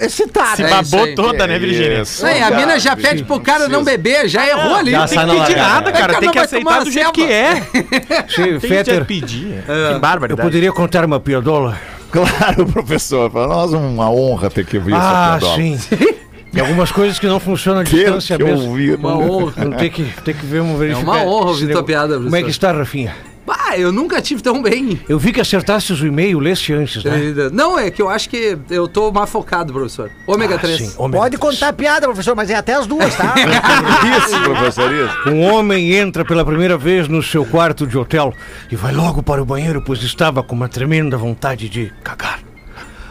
excitado. 0.00 0.56
Se 0.56 0.62
É 0.64 0.68
babou 0.68 1.04
aí. 1.04 1.14
toda, 1.14 1.46
né, 1.46 1.58
Virgínia? 1.58 2.02
Isso, 2.02 2.24
a 2.26 2.50
mina 2.50 2.78
já 2.80 2.96
pede 2.96 3.22
pro 3.24 3.38
cara 3.40 3.68
não 3.68 3.84
beber, 3.84 4.28
já 4.28 4.46
errou 4.48 4.74
ali. 4.74 4.90
já 4.90 5.06
Tem 5.06 5.18
sai 5.18 5.26
que 5.28 5.40
pedir 5.40 5.56
nada, 5.56 5.92
cara. 5.92 6.12
É, 6.14 6.18
Tem 6.18 6.30
que 6.30 6.38
aceitar 6.38 6.84
do 6.84 6.90
jeito 6.90 7.12
que 7.12 7.22
é. 7.24 7.60
Tem 8.60 8.84
que 8.84 9.00
pedir. 9.04 9.62
É. 9.68 9.92
Que 9.94 9.98
bárbaro. 10.00 10.32
eu 10.32 10.36
poderia 10.36 10.72
contar 10.72 11.04
uma 11.04 11.20
piadola? 11.20 11.78
Claro, 12.12 12.66
professor. 12.70 13.30
Para 13.30 13.46
nós 13.48 13.72
é 13.72 13.76
uma 13.76 14.10
honra 14.10 14.50
ter 14.50 14.64
que 14.66 14.76
ouvir 14.78 14.94
Ah, 14.94 15.38
essa 15.42 15.54
sim. 15.56 15.78
Tem 16.52 16.60
algumas 16.60 16.92
coisas 16.92 17.18
que 17.18 17.26
não 17.26 17.40
funcionam 17.40 17.80
à 17.80 17.82
distância 17.82 18.36
que 18.36 18.44
mesmo. 18.44 18.68
ouvir. 18.68 18.96
Uma 18.98 19.16
honra. 19.16 19.70
Tem 19.78 19.90
que, 19.90 20.04
tem 20.22 20.34
que 20.34 20.44
ver, 20.44 20.58
vamos 20.60 20.74
É 20.76 20.78
verificar. 20.84 21.02
uma 21.10 21.22
honra 21.24 21.46
ouvir 21.48 21.72
tua 21.72 21.82
piada, 21.82 22.14
Como 22.16 22.26
é 22.26 22.40
que 22.40 22.44
professor. 22.44 22.50
está, 22.50 22.72
Rafinha? 22.72 23.14
Ah, 23.48 23.72
Ah, 23.72 23.78
eu 23.78 23.90
nunca 23.90 24.20
tive 24.20 24.42
tão 24.42 24.60
bem. 24.62 25.00
Eu 25.08 25.18
vi 25.18 25.32
que 25.32 25.40
acertaste 25.40 25.92
o 25.94 26.06
e-mail, 26.06 26.38
leste 26.38 26.72
antes, 26.74 27.02
né? 27.04 27.18
Não, 27.52 27.78
é 27.78 27.90
que 27.90 28.02
eu 28.02 28.08
acho 28.10 28.28
que 28.28 28.58
eu 28.70 28.86
tô 28.86 29.10
mais 29.10 29.30
focado, 29.30 29.72
professor. 29.72 30.10
Ômega 30.26 30.56
Ah, 30.56 30.58
3. 30.58 30.78
sim, 30.78 30.92
ômega 30.98 31.18
Pode 31.22 31.38
três. 31.38 31.54
contar 31.54 31.68
a 31.68 31.72
piada, 31.72 32.06
professor, 32.06 32.36
mas 32.36 32.50
é 32.50 32.54
até 32.54 32.74
as 32.74 32.86
duas, 32.86 33.14
tá? 33.14 33.34
Isso, 34.18 34.40
professor, 34.42 34.92
isso. 34.92 35.28
Um 35.30 35.40
homem 35.42 35.94
entra 35.94 36.22
pela 36.24 36.44
primeira 36.44 36.76
vez 36.76 37.08
no 37.08 37.22
seu 37.22 37.44
quarto 37.46 37.86
de 37.86 37.96
hotel 37.96 38.34
e 38.70 38.76
vai 38.76 38.92
logo 38.92 39.22
para 39.22 39.40
o 39.42 39.44
banheiro, 39.44 39.80
pois 39.82 40.02
estava 40.02 40.42
com 40.42 40.54
uma 40.54 40.68
tremenda 40.68 41.16
vontade 41.16 41.68
de 41.68 41.90
cagar. 42.04 42.40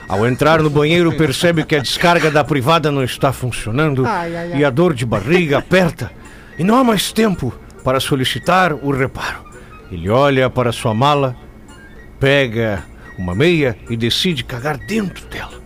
Ao 0.07 0.27
entrar 0.27 0.61
no 0.61 0.69
banheiro, 0.69 1.15
percebe 1.17 1.63
que 1.63 1.75
a 1.75 1.79
descarga 1.79 2.29
da 2.29 2.43
privada 2.43 2.91
não 2.91 3.03
está 3.03 3.31
funcionando 3.33 4.05
Ai, 4.05 4.35
ai, 4.35 4.53
ai. 4.53 4.59
e 4.59 4.65
a 4.65 4.69
dor 4.69 4.93
de 4.93 5.05
barriga 5.05 5.57
aperta. 5.57 6.11
E 6.59 6.63
não 6.63 6.75
há 6.77 6.83
mais 6.83 7.11
tempo 7.11 7.51
para 7.83 7.99
solicitar 7.99 8.73
o 8.73 8.91
reparo. 8.91 9.49
Ele 9.91 10.09
olha 10.09 10.49
para 10.49 10.71
sua 10.71 10.93
mala, 10.93 11.35
pega 12.19 12.83
uma 13.17 13.35
meia 13.35 13.77
e 13.89 13.97
decide 13.97 14.43
cagar 14.43 14.77
dentro 14.77 15.25
dela. 15.27 15.59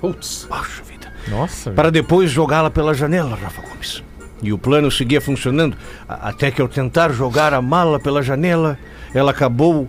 Putz. 0.00 0.46
Poxa 0.48 0.82
vida. 0.82 1.12
Nossa, 1.28 1.70
Para 1.70 1.90
depois 1.90 2.30
jogá-la 2.30 2.70
pela 2.70 2.92
janela, 2.92 3.36
Rafa 3.36 3.62
Gomes. 3.62 4.02
E 4.42 4.52
o 4.52 4.58
plano 4.58 4.90
seguia 4.90 5.20
funcionando, 5.20 5.76
até 6.08 6.50
que 6.50 6.60
ao 6.60 6.68
tentar 6.68 7.12
jogar 7.12 7.54
a 7.54 7.62
mala 7.62 8.00
pela 8.00 8.22
janela, 8.22 8.78
ela 9.14 9.30
acabou 9.30 9.88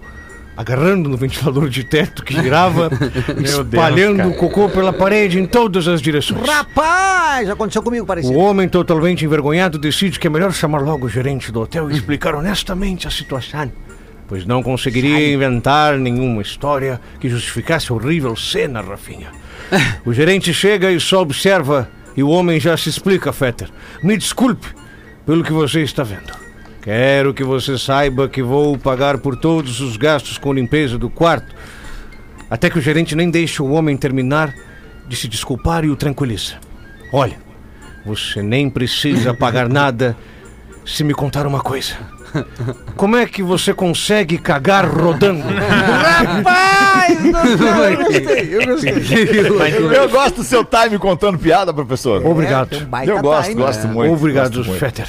agarrando 0.55 1.09
no 1.09 1.17
ventilador 1.17 1.67
de 1.69 1.83
teto 1.83 2.23
que 2.23 2.33
girava, 2.33 2.89
espalhando 3.43 4.17
cara. 4.17 4.29
o 4.29 4.33
cocô 4.35 4.69
pela 4.69 4.93
parede 4.93 5.39
em 5.39 5.45
todas 5.45 5.87
as 5.87 6.01
direções. 6.01 6.47
Rapaz, 6.47 7.49
aconteceu 7.49 7.81
comigo 7.81 8.03
O 8.03 8.07
parecido. 8.07 8.37
homem, 8.37 8.69
totalmente 8.69 9.25
envergonhado, 9.25 9.77
decide 9.79 10.19
que 10.19 10.27
é 10.27 10.29
melhor 10.29 10.51
chamar 10.53 10.79
logo 10.81 11.07
o 11.07 11.09
gerente 11.09 11.51
do 11.51 11.61
hotel 11.61 11.89
e 11.89 11.93
explicar 11.95 12.35
honestamente 12.35 13.07
a 13.07 13.11
situação, 13.11 13.71
pois 14.27 14.45
não 14.45 14.61
conseguiria 14.61 15.33
inventar 15.33 15.97
nenhuma 15.97 16.41
história 16.41 17.01
que 17.19 17.29
justificasse 17.29 17.91
a 17.91 17.95
horrível 17.95 18.35
cena, 18.35 18.81
Rafinha. 18.81 19.29
O 20.05 20.13
gerente 20.13 20.53
chega 20.53 20.91
e 20.91 20.99
só 20.99 21.21
observa 21.21 21.89
e 22.15 22.21
o 22.21 22.29
homem 22.29 22.59
já 22.59 22.77
se 22.77 22.89
explica, 22.89 23.33
Fetter. 23.33 23.69
Me 24.03 24.15
desculpe 24.15 24.67
pelo 25.25 25.43
que 25.43 25.51
você 25.53 25.81
está 25.81 26.03
vendo. 26.03 26.42
Quero 26.83 27.33
que 27.33 27.45
você 27.45 27.77
saiba 27.77 28.27
que 28.27 28.43
vou 28.43 28.77
pagar 28.77 29.17
por 29.17 29.37
todos 29.37 29.79
os 29.79 29.95
gastos 29.95 30.37
com 30.37 30.51
limpeza 30.51 30.97
do 30.97 31.09
quarto. 31.09 31.55
Até 32.49 32.69
que 32.69 32.77
o 32.77 32.81
gerente 32.81 33.15
nem 33.15 33.31
deixa 33.31 33.63
o 33.63 33.71
homem 33.71 33.95
terminar 33.95 34.53
de 35.07 35.15
se 35.15 35.29
desculpar 35.29 35.85
e 35.85 35.89
o 35.89 35.95
tranquiliza. 35.95 36.55
Olha, 37.13 37.37
você 38.05 38.41
nem 38.41 38.69
precisa 38.69 39.33
pagar 39.35 39.69
nada 39.69 40.17
se 40.85 41.05
me 41.05 41.13
contar 41.13 41.47
uma 41.47 41.61
coisa. 41.61 41.93
Como 42.97 43.15
é 43.15 43.25
que 43.27 43.41
você 43.41 43.73
consegue 43.73 44.37
cagar 44.37 44.85
rodando? 44.85 45.41
Rapaz, 45.47 47.17
eu 47.23 47.97
gostei, 48.03 48.55
eu 48.55 48.65
gostei. 48.67 49.97
Eu 49.97 50.09
gosto 50.09 50.35
do 50.37 50.43
seu 50.43 50.65
time 50.65 50.97
contando 50.99 51.39
piada, 51.39 51.73
professor. 51.73 52.25
Obrigado. 52.25 52.69
Tem 52.69 52.81
um 52.85 53.05
Eu 53.05 53.21
gosto, 53.21 53.49
time. 53.51 53.61
gosto 53.61 53.87
muito. 53.87 54.13
Obrigado. 54.13 54.63
Fetter. 54.65 55.07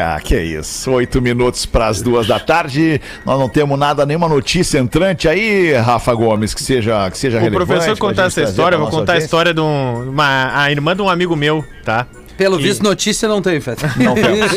Ah, 0.00 0.20
que 0.22 0.38
isso. 0.40 0.90
Oito 0.92 1.20
minutos 1.20 1.66
para 1.66 1.88
as 1.88 2.00
duas 2.00 2.26
da 2.26 2.38
tarde. 2.38 3.00
Nós 3.26 3.38
não 3.38 3.48
temos 3.48 3.78
nada, 3.78 4.06
nenhuma 4.06 4.28
notícia 4.28 4.78
entrante 4.78 5.28
aí, 5.28 5.72
Rafa 5.74 6.14
Gomes, 6.14 6.54
que 6.54 6.62
seja, 6.62 7.10
que 7.10 7.18
seja 7.18 7.38
O 7.38 7.40
relevante. 7.40 7.66
professor 7.66 7.96
pra 7.96 8.08
contar 8.08 8.24
essa 8.26 8.42
história, 8.42 8.78
vou 8.78 8.88
contar 8.88 9.14
a 9.14 9.18
história 9.18 9.52
de 9.52 9.60
um, 9.60 10.10
uma, 10.10 10.50
a 10.62 10.70
irmã 10.70 10.94
de 10.94 11.02
um 11.02 11.08
amigo 11.08 11.34
meu, 11.34 11.64
tá? 11.84 12.06
Pelo 12.38 12.58
E- 12.58 12.62
visto, 12.62 12.82
notícia 12.82 13.28
não 13.28 13.42
tem, 13.42 13.60
Feta. 13.60 13.92
Não 13.98 14.14
temos. 14.14 14.50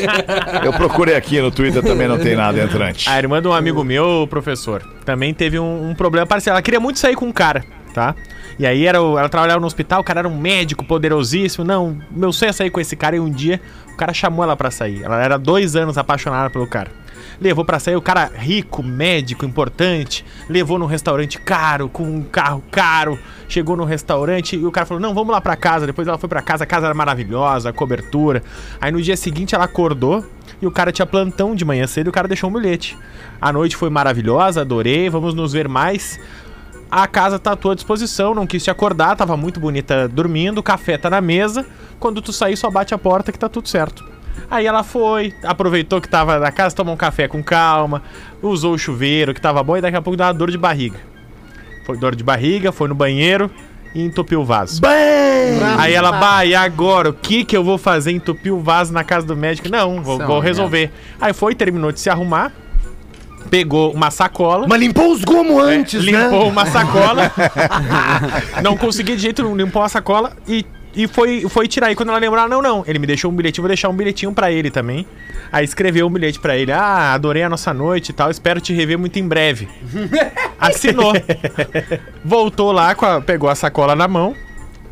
Eu 0.63 0.71
procurei 0.73 1.15
aqui 1.15 1.41
no 1.41 1.51
Twitter, 1.51 1.83
também 1.83 2.07
não 2.07 2.17
tem 2.17 2.35
nada 2.35 2.59
entrante. 2.63 3.07
A 3.09 3.17
irmã 3.17 3.41
de 3.41 3.47
um 3.47 3.53
amigo 3.53 3.83
meu, 3.83 4.25
professor, 4.29 4.81
também 5.03 5.33
teve 5.33 5.59
um, 5.59 5.89
um 5.89 5.93
problema 5.93 6.25
parcial. 6.25 6.53
Ela 6.55 6.61
queria 6.61 6.79
muito 6.79 6.99
sair 6.99 7.15
com 7.15 7.25
um 7.25 7.31
cara, 7.33 7.65
tá? 7.95 8.13
E 8.59 8.67
aí 8.67 8.85
era 8.85 9.01
o- 9.01 9.17
ela 9.17 9.29
trabalhava 9.29 9.59
no 9.59 9.65
hospital, 9.65 10.01
o 10.01 10.03
cara 10.03 10.19
era 10.19 10.27
um 10.27 10.37
médico 10.37 10.83
poderosíssimo. 10.85 11.63
Não, 11.65 11.97
meu 12.11 12.31
sonho 12.33 12.49
é 12.49 12.53
sair 12.53 12.69
com 12.69 12.79
esse 12.79 12.95
cara 12.95 13.15
e 13.15 13.19
um 13.19 13.29
dia 13.29 13.59
o 13.91 13.95
cara 13.97 14.13
chamou 14.13 14.43
ela 14.43 14.55
pra 14.55 14.69
sair. 14.69 15.01
Ela 15.03 15.23
era 15.23 15.37
dois 15.39 15.75
anos 15.75 15.97
apaixonada 15.97 16.49
pelo 16.49 16.67
cara. 16.67 16.91
Levou 17.39 17.65
pra 17.65 17.79
sair 17.79 17.95
o 17.97 18.01
cara 18.01 18.31
rico, 18.33 18.81
médico, 18.81 19.45
importante. 19.45 20.25
Levou 20.47 20.77
num 20.79 20.85
restaurante 20.85 21.37
caro, 21.39 21.89
com 21.89 22.03
um 22.03 22.21
carro 22.21 22.63
caro. 22.71 23.19
Chegou 23.49 23.75
no 23.75 23.83
restaurante 23.83 24.55
e 24.55 24.65
o 24.65 24.71
cara 24.71 24.85
falou: 24.85 25.01
Não, 25.01 25.13
vamos 25.13 25.33
lá 25.33 25.41
pra 25.41 25.55
casa. 25.57 25.85
Depois 25.85 26.07
ela 26.07 26.17
foi 26.17 26.29
pra 26.29 26.41
casa, 26.41 26.63
a 26.63 26.67
casa 26.67 26.85
era 26.85 26.93
maravilhosa, 26.95 27.73
cobertura. 27.73 28.41
Aí 28.79 28.89
no 28.91 29.01
dia 29.01 29.17
seguinte 29.17 29.53
ela 29.53 29.65
acordou 29.65 30.25
e 30.61 30.65
o 30.67 30.71
cara 30.71 30.91
tinha 30.93 31.05
plantão 31.05 31.53
de 31.53 31.65
manhã 31.65 31.85
cedo 31.87 32.07
e 32.07 32.09
o 32.09 32.13
cara 32.13 32.27
deixou 32.27 32.49
um 32.49 32.53
bilhete. 32.53 32.97
A 33.41 33.51
noite 33.51 33.75
foi 33.75 33.89
maravilhosa, 33.89 34.61
adorei, 34.61 35.09
vamos 35.09 35.33
nos 35.33 35.51
ver 35.51 35.67
mais. 35.67 36.17
A 36.89 37.07
casa 37.07 37.39
tá 37.39 37.51
à 37.51 37.55
tua 37.55 37.75
disposição, 37.75 38.33
não 38.33 38.45
quis 38.45 38.63
te 38.63 38.69
acordar, 38.69 39.15
tava 39.15 39.35
muito 39.35 39.59
bonita 39.59 40.07
dormindo, 40.07 40.59
o 40.59 40.63
café 40.63 40.97
tá 40.97 41.09
na 41.09 41.19
mesa. 41.19 41.65
Quando 41.99 42.21
tu 42.21 42.31
sair, 42.31 42.55
só 42.55 42.69
bate 42.69 42.93
a 42.93 42.97
porta 42.97 43.31
que 43.31 43.39
tá 43.39 43.49
tudo 43.49 43.67
certo. 43.67 44.05
Aí 44.49 44.65
ela 44.65 44.83
foi, 44.83 45.33
aproveitou 45.43 45.99
que 45.99 46.07
tava 46.07 46.39
na 46.39 46.51
casa, 46.51 46.75
tomou 46.75 46.93
um 46.93 46.97
café 46.97 47.27
com 47.27 47.43
calma, 47.43 48.01
usou 48.41 48.73
o 48.73 48.77
chuveiro 48.77 49.33
que 49.33 49.41
tava 49.41 49.63
bom 49.63 49.77
e 49.77 49.81
daqui 49.81 49.97
a 49.97 50.01
pouco 50.01 50.15
deu 50.15 50.25
uma 50.25 50.33
dor 50.33 50.51
de 50.51 50.57
barriga. 50.57 50.99
Foi 51.85 51.97
dor 51.97 52.15
de 52.15 52.23
barriga, 52.23 52.71
foi 52.71 52.87
no 52.87 52.95
banheiro 52.95 53.49
e 53.93 54.03
entupiu 54.03 54.41
o 54.41 54.45
vaso. 54.45 54.81
Aí 55.79 55.93
ela, 55.93 56.11
bah, 56.11 56.45
e 56.45 56.53
agora? 56.53 57.09
O 57.09 57.13
que 57.13 57.45
que 57.45 57.55
eu 57.55 57.63
vou 57.63 57.77
fazer? 57.77 58.11
Entupir 58.11 58.53
o 58.53 58.59
vaso 58.59 58.91
na 58.91 59.03
casa 59.03 59.25
do 59.25 59.35
médico? 59.35 59.69
Não, 59.69 60.01
vou, 60.01 60.17
vou 60.19 60.39
resolver. 60.39 60.91
Aí 61.19 61.33
foi, 61.33 61.55
terminou 61.55 61.91
de 61.91 61.99
se 61.99 62.09
arrumar, 62.09 62.51
pegou 63.49 63.91
uma 63.93 64.11
sacola. 64.11 64.67
Mas 64.67 64.79
limpou 64.79 65.11
os 65.11 65.23
gomos 65.23 65.61
antes, 65.63 66.03
né? 66.05 66.11
limpou 66.23 66.47
uma 66.49 66.65
sacola. 66.69 67.31
não 68.63 68.75
consegui 68.77 69.15
de 69.15 69.21
jeito 69.21 69.43
nenhum, 69.43 69.55
limpou 69.55 69.81
a 69.81 69.89
sacola 69.89 70.33
e, 70.47 70.65
e 70.95 71.07
foi, 71.07 71.41
foi 71.49 71.67
tirar. 71.67 71.91
E 71.91 71.95
quando 71.95 72.09
ela 72.09 72.17
lembrou, 72.17 72.41
ah, 72.43 72.47
não, 72.47 72.61
não, 72.61 72.83
ele 72.87 72.99
me 72.99 73.07
deixou 73.07 73.31
um 73.31 73.35
bilhetinho, 73.35 73.61
vou 73.63 73.67
deixar 73.69 73.89
um 73.89 73.93
bilhetinho 73.95 74.31
pra 74.33 74.51
ele 74.51 74.69
também. 74.71 75.05
Aí 75.51 75.63
escreveu 75.63 76.07
um 76.07 76.09
bilhete 76.09 76.39
pra 76.39 76.57
ele: 76.57 76.71
Ah, 76.71 77.13
adorei 77.13 77.43
a 77.43 77.49
nossa 77.49 77.73
noite 77.73 78.09
e 78.09 78.13
tal, 78.13 78.29
espero 78.31 78.59
te 78.59 78.73
rever 78.73 78.97
muito 78.97 79.17
em 79.19 79.27
breve. 79.27 79.67
Assinou. 80.59 81.13
Voltou 82.23 82.71
lá, 82.71 82.95
com 82.95 83.05
a- 83.05 83.21
pegou 83.21 83.49
a 83.49 83.55
sacola 83.55 83.95
na 83.95 84.07
mão. 84.07 84.35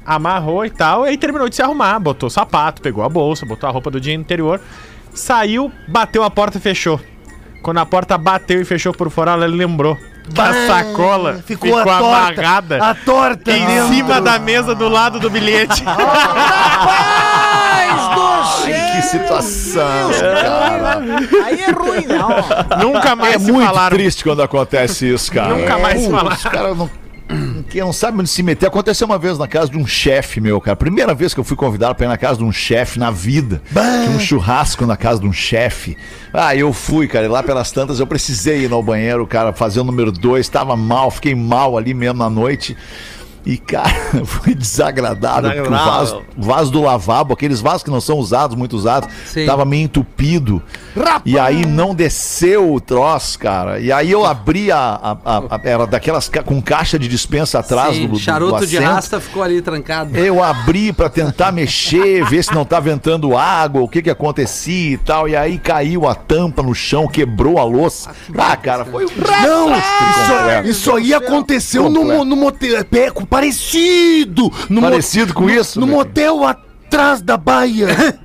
Amarrou 0.06 0.66
e 0.66 0.70
tal, 0.70 1.06
e 1.06 1.10
aí 1.10 1.18
terminou 1.18 1.48
de 1.48 1.56
se 1.56 1.62
arrumar. 1.62 1.98
Botou 1.98 2.30
sapato, 2.30 2.82
pegou 2.82 3.04
a 3.06 3.10
bolsa, 3.10 3.46
botou 3.46 3.70
a 3.70 3.72
roupa 3.72 3.90
do 3.90 4.02
dia 4.02 4.18
anterior. 4.18 4.60
Saiu, 5.14 5.72
bateu 5.88 6.24
a 6.24 6.30
porta 6.30 6.58
e 6.58 6.62
fechou. 6.62 7.00
Quando 7.64 7.78
a 7.80 7.86
porta 7.86 8.18
bateu 8.18 8.62
e 8.62 8.66
fechou 8.66 8.94
por 8.94 9.10
fora, 9.10 9.32
ela 9.32 9.48
lembrou. 9.48 9.98
que 10.34 10.40
A 10.40 10.68
sacola 10.68 11.42
ficou, 11.46 11.78
a 11.80 11.84
torta, 11.84 12.06
amarrada 12.06 12.78
A 12.84 12.94
torta 12.94 13.52
em 13.52 13.66
dentro. 13.66 13.88
cima 13.88 14.22
da 14.22 14.38
mesa 14.38 14.76
do 14.76 14.88
lado 14.90 15.20
do 15.20 15.30
bilhete. 15.30 15.82
Rapaz 16.94 18.16
do 18.16 18.22
Ai, 18.66 18.92
que 18.96 19.02
situação, 19.02 20.12
cara. 20.20 21.00
Aí 21.46 21.62
é 21.62 21.72
ruim, 21.72 22.06
não. 22.06 22.30
Nunca 22.80 23.16
mais 23.16 23.36
É 23.36 23.40
se 23.40 23.52
muito 23.52 23.66
falaram. 23.66 23.96
triste 23.98 24.24
quando 24.24 24.42
acontece 24.42 25.12
isso, 25.14 25.32
cara. 25.32 25.56
Nunca 25.56 25.78
mais 25.78 26.00
se 26.02 26.08
Putz, 26.10 26.18
falaram. 26.20 26.38
Os 26.38 26.44
caras 26.44 26.78
não. 26.78 26.90
Quem 27.70 27.82
não 27.82 27.94
sabe 27.94 28.20
onde 28.20 28.30
se 28.30 28.44
meter. 28.44 28.68
Aconteceu 28.68 29.06
uma 29.06 29.18
vez 29.18 29.38
na 29.38 29.48
casa 29.48 29.72
de 29.72 29.78
um 29.78 29.86
chefe 29.86 30.40
meu, 30.40 30.60
cara. 30.60 30.76
Primeira 30.76 31.14
vez 31.14 31.34
que 31.34 31.40
eu 31.40 31.44
fui 31.44 31.56
convidado 31.56 31.96
pra 31.96 32.06
ir 32.06 32.10
na 32.10 32.18
casa 32.18 32.38
de 32.38 32.44
um 32.44 32.52
chefe 32.52 33.00
na 33.00 33.12
vida. 33.12 33.62
Tinha 34.06 34.16
um 34.16 34.20
churrasco 34.20 34.86
na 34.86 34.98
casa 34.98 35.22
de 35.22 35.28
um 35.28 35.34
chefe. 35.34 35.98
Ah, 36.34 36.56
eu 36.56 36.72
fui, 36.74 37.08
cara. 37.08 37.26
E 37.26 37.30
lá 37.30 37.44
pelas 37.44 37.72
tantas 37.72 38.00
eu 38.00 38.08
precisei 38.08 38.64
ir 38.64 38.70
no 38.70 38.82
banheiro, 38.82 39.26
cara, 39.26 39.54
fazer 39.54 39.80
o 39.80 39.84
número 39.84 40.12
dois. 40.12 40.48
Tava 40.50 40.76
mal, 40.76 41.12
fiquei 41.12 41.36
mal 41.36 41.78
ali 41.78 41.94
mesmo 41.94 42.20
na 42.20 42.30
noite. 42.30 42.76
E, 43.46 43.58
cara, 43.58 43.90
foi 44.26 44.56
desagradável, 44.56 45.52
porque 45.52 45.68
o 45.68 45.72
vaso, 45.72 46.22
vaso 46.38 46.72
do 46.72 46.82
lavabo, 46.82 47.34
aqueles 47.34 47.60
vasos 47.60 47.84
que 47.84 47.90
não 47.92 48.00
são 48.02 48.18
usados, 48.18 48.56
muito 48.56 48.76
usados, 48.76 49.10
Sim. 49.26 49.46
tava 49.46 49.66
meio 49.66 49.84
entupido. 49.84 50.62
E 51.26 51.38
aí 51.40 51.66
não 51.66 51.94
desceu 51.96 52.74
o 52.74 52.80
troço, 52.80 53.38
cara. 53.40 53.80
E 53.80 53.92
aí 53.92 54.12
eu 54.12 54.26
abri 54.26 54.72
a. 54.72 54.78
a- 54.78 55.18
a- 55.26 55.38
a- 55.56 55.62
era 55.64 55.86
daquelas 55.88 56.30
ca- 56.30 56.44
com 56.44 56.62
caixa 56.62 56.98
de 57.00 57.08
dispensa 57.08 57.60
atrás 57.60 57.96
Sim, 57.96 58.08
do, 58.08 58.14
do, 58.14 58.20
charuto 58.20 58.60
do 58.60 58.68
de 58.68 58.78
rasta 58.78 59.20
ficou 59.20 59.42
ali 59.44 59.62
trancado. 59.62 60.16
Eu 60.18 60.42
abri 60.44 60.94
pra 60.94 61.10
tentar 61.10 61.52
mexer, 61.52 62.24
ver 62.26 62.44
se 62.44 62.54
não 62.54 62.64
tava 62.64 62.92
entrando 62.92 63.36
água, 63.36 63.82
o 63.82 63.88
que 63.88 64.02
que 64.02 64.10
acontecia 64.10 64.92
e 64.94 64.98
tal. 64.98 65.28
E 65.28 65.36
aí 65.36 65.58
caiu 65.58 66.08
a 66.08 66.14
tampa 66.16 66.62
no 66.62 66.74
chão, 66.76 67.08
quebrou 67.08 67.58
a 67.58 67.64
louça. 67.64 68.12
Ah, 68.38 68.56
cara, 68.56 68.86
foi 68.86 69.06
um 69.06 69.10
Não, 69.42 69.76
isso, 69.76 70.70
isso 70.70 70.96
aí 70.96 71.14
aconteceu 71.14 71.90
no, 71.90 72.02
Completo. 72.02 72.26
no 72.26 72.36
motel. 72.36 72.84
Parecido! 73.34 74.52
No 74.70 74.80
mo- 74.80 74.90
Parecido 74.90 75.34
com 75.34 75.50
isso? 75.50 75.80
No 75.80 75.88
motel 75.88 76.46
atrás 76.46 77.20
da 77.20 77.36
baia. 77.36 77.88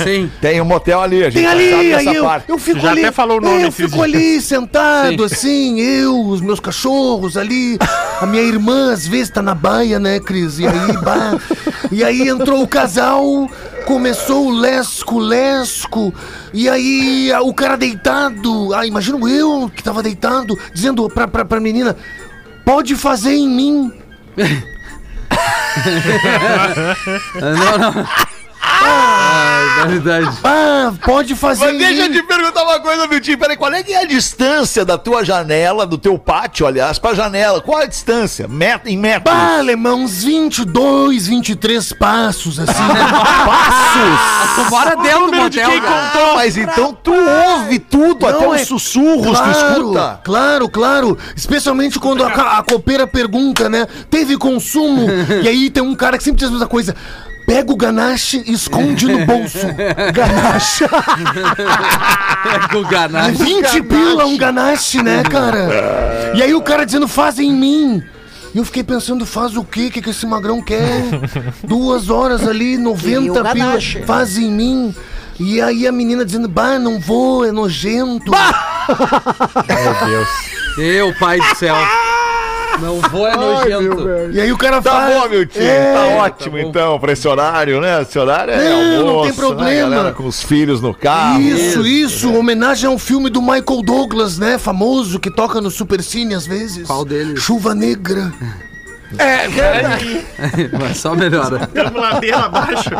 Sim. 0.00 0.30
Tem 0.40 0.60
um 0.60 0.64
motel 0.64 1.00
ali, 1.00 1.24
a 1.24 1.30
gente 1.30 1.42
Tem 1.42 1.46
ali, 1.46 1.70
sabe 1.70 1.94
aí 2.08 2.14
eu, 2.16 2.22
parte. 2.24 2.48
eu 2.48 2.56
fico 2.56 2.78
Já 2.78 2.92
ali. 2.92 3.00
até 3.00 3.10
falou 3.10 3.38
o 3.38 3.40
nome 3.40 3.62
é, 3.62 3.66
eu 3.66 3.72
fico 3.72 3.90
dias. 3.90 4.02
ali 4.04 4.40
sentado, 4.40 5.24
assim, 5.24 5.80
eu, 5.80 6.20
os 6.28 6.40
meus 6.40 6.60
cachorros 6.60 7.36
ali. 7.36 7.76
A 8.20 8.26
minha 8.26 8.44
irmã, 8.44 8.92
às 8.92 9.04
vezes, 9.04 9.30
tá 9.30 9.42
na 9.42 9.54
baia, 9.56 9.98
né, 9.98 10.20
Cris? 10.20 10.60
E 10.60 10.66
aí, 10.68 10.92
bah, 11.02 11.36
e 11.90 12.04
aí 12.04 12.28
entrou 12.28 12.62
o 12.62 12.68
casal, 12.68 13.50
começou 13.84 14.46
o 14.46 14.50
lesco-lesco, 14.52 16.14
e 16.52 16.68
aí 16.68 17.32
a- 17.32 17.42
o 17.42 17.52
cara 17.52 17.76
deitado, 17.76 18.72
ah, 18.72 18.86
imagino 18.86 19.28
eu 19.28 19.68
que 19.74 19.82
tava 19.82 20.00
deitado, 20.04 20.56
dizendo 20.72 21.08
pra, 21.10 21.26
pra, 21.26 21.44
pra 21.44 21.58
menina, 21.58 21.96
pode 22.64 22.94
fazer 22.94 23.34
em 23.34 23.48
mim. 23.48 23.92
Não, 27.40 27.78
não. 27.78 28.06
Ah, 30.42 30.92
pode 31.04 31.34
fazer 31.34 31.66
Mas 31.66 31.78
deixa 31.78 32.02
eu 32.06 32.12
te 32.12 32.22
perguntar 32.22 32.62
uma 32.62 32.80
coisa, 32.80 33.06
Miltinho. 33.06 33.38
Peraí, 33.38 33.56
qual 33.56 33.72
é 33.72 33.82
que 33.82 33.92
é 33.92 34.02
a 34.02 34.04
distância 34.04 34.84
da 34.84 34.96
tua 34.98 35.24
janela, 35.24 35.86
do 35.86 35.98
teu 35.98 36.18
pátio, 36.18 36.66
aliás, 36.66 36.98
pra 36.98 37.14
janela? 37.14 37.60
Qual 37.60 37.80
é 37.80 37.84
a 37.84 37.86
distância? 37.86 38.46
Meta 38.48 38.90
em 38.90 38.96
metros? 38.96 39.34
Bah, 39.34 39.58
alemão, 39.58 40.02
uns 40.02 40.24
22, 40.24 41.26
23 41.26 41.92
passos, 41.94 42.58
assim. 42.58 42.72
Passos! 43.44 44.54
Tu 44.54 44.70
mora 44.70 44.96
dentro 44.96 45.30
do 45.30 45.36
motel, 45.36 45.82
cara. 45.82 46.12
Ah, 46.14 46.34
mas 46.34 46.56
então 46.56 46.92
tu 46.94 47.12
ouve 47.12 47.78
tudo, 47.78 48.26
até 48.26 48.40
Não, 48.40 48.50
os 48.50 48.60
é- 48.60 48.64
sussurros, 48.64 49.38
tu 49.40 49.50
escuta. 49.50 50.20
Claro, 50.22 50.68
claro. 50.68 51.18
Especialmente 51.36 51.98
quando 51.98 52.24
a, 52.24 52.58
a 52.58 52.62
copeira 52.62 53.06
pergunta, 53.06 53.68
né? 53.68 53.86
Teve 54.10 54.36
consumo? 54.36 55.06
e 55.42 55.48
aí 55.48 55.70
tem 55.70 55.82
um 55.82 55.94
cara 55.94 56.16
que 56.18 56.24
sempre 56.24 56.38
diz 56.38 56.48
a 56.48 56.52
mesma 56.52 56.66
coisa. 56.66 56.94
Pega 57.46 57.72
o 57.72 57.76
ganache 57.76 58.42
e 58.46 58.52
esconde 58.52 59.06
no 59.06 59.26
bolso. 59.26 59.58
Ganache. 60.14 60.86
Com 62.70 62.78
o 62.78 62.86
ganache. 62.86 63.42
20 63.42 63.82
pila 63.82 64.24
um 64.24 64.36
ganache, 64.36 65.02
né, 65.02 65.22
cara? 65.22 66.32
E 66.34 66.42
aí 66.42 66.54
o 66.54 66.62
cara 66.62 66.86
dizendo, 66.86 67.06
faz 67.06 67.38
em 67.38 67.52
mim. 67.52 68.02
E 68.54 68.58
eu 68.58 68.64
fiquei 68.64 68.84
pensando, 68.84 69.26
faz 69.26 69.56
o 69.56 69.64
quê? 69.64 69.86
O 69.86 69.90
que, 69.90 70.00
que 70.00 70.10
esse 70.10 70.24
magrão 70.26 70.62
quer? 70.62 71.02
Duas 71.66 72.08
horas 72.08 72.46
ali, 72.46 72.78
90 72.78 73.52
pila, 73.52 73.78
faz 74.06 74.38
em 74.38 74.50
mim. 74.50 74.94
E 75.38 75.60
aí 75.60 75.86
a 75.86 75.92
menina 75.92 76.24
dizendo, 76.24 76.48
bah, 76.48 76.78
não 76.78 77.00
vou, 77.00 77.44
é 77.44 77.50
nojento. 77.50 78.30
Meu 80.78 81.12
pai 81.18 81.38
do 81.40 81.56
céu. 81.56 81.74
Não 82.80 83.00
vou 83.00 83.26
é 83.26 83.36
nojento. 83.36 84.08
E 84.32 84.40
aí 84.40 84.52
o 84.52 84.58
cara 84.58 84.80
Tá 84.82 84.90
faz. 84.90 85.14
bom, 85.14 85.28
meu 85.28 85.46
tio. 85.46 85.62
É, 85.62 85.92
tá 85.94 86.06
ótimo, 86.24 86.58
então, 86.58 86.98
pra 86.98 87.12
esse 87.12 87.26
horário, 87.26 87.80
né? 87.80 88.02
Esse 88.02 88.18
horário 88.18 88.52
é 88.52 88.68
Não, 88.68 88.84
não 89.04 89.08
almoço, 89.08 89.24
tem 89.28 89.34
problema. 89.34 89.70
Né, 89.88 89.96
galera, 89.96 90.12
com 90.14 90.26
os 90.26 90.42
filhos 90.42 90.80
no 90.80 90.92
carro. 90.94 91.40
Isso, 91.40 91.86
isso, 91.86 92.32
homenagem 92.34 92.88
a 92.88 92.90
um 92.90 92.98
filme 92.98 93.30
do 93.30 93.40
Michael 93.40 93.82
Douglas, 93.84 94.38
né? 94.38 94.58
Famoso, 94.58 95.18
que 95.20 95.30
toca 95.30 95.60
no 95.60 95.70
Supercine 95.70 96.34
às 96.34 96.46
vezes. 96.46 96.86
Qual 96.86 97.04
deles? 97.04 97.40
Chuva 97.40 97.74
Negra. 97.74 98.32
Mas 100.78 100.96
só 100.98 101.14
melhora. 101.14 101.68
Ladeira 101.94 102.38
abaixo. 102.38 102.90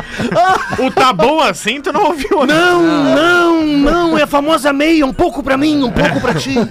O 0.78 0.90
tá 0.90 1.12
bom 1.12 1.40
assim, 1.40 1.80
tu 1.80 1.92
não 1.92 2.06
ouviu? 2.06 2.46
Não, 2.46 2.82
não, 2.82 3.62
não, 3.66 4.18
é 4.18 4.22
a 4.22 4.26
famosa 4.26 4.72
meia, 4.72 5.04
um 5.06 5.12
pouco 5.12 5.42
pra 5.42 5.56
mim, 5.56 5.82
um 5.84 5.90
pouco 5.90 6.20
pra 6.20 6.34
ti. 6.34 6.54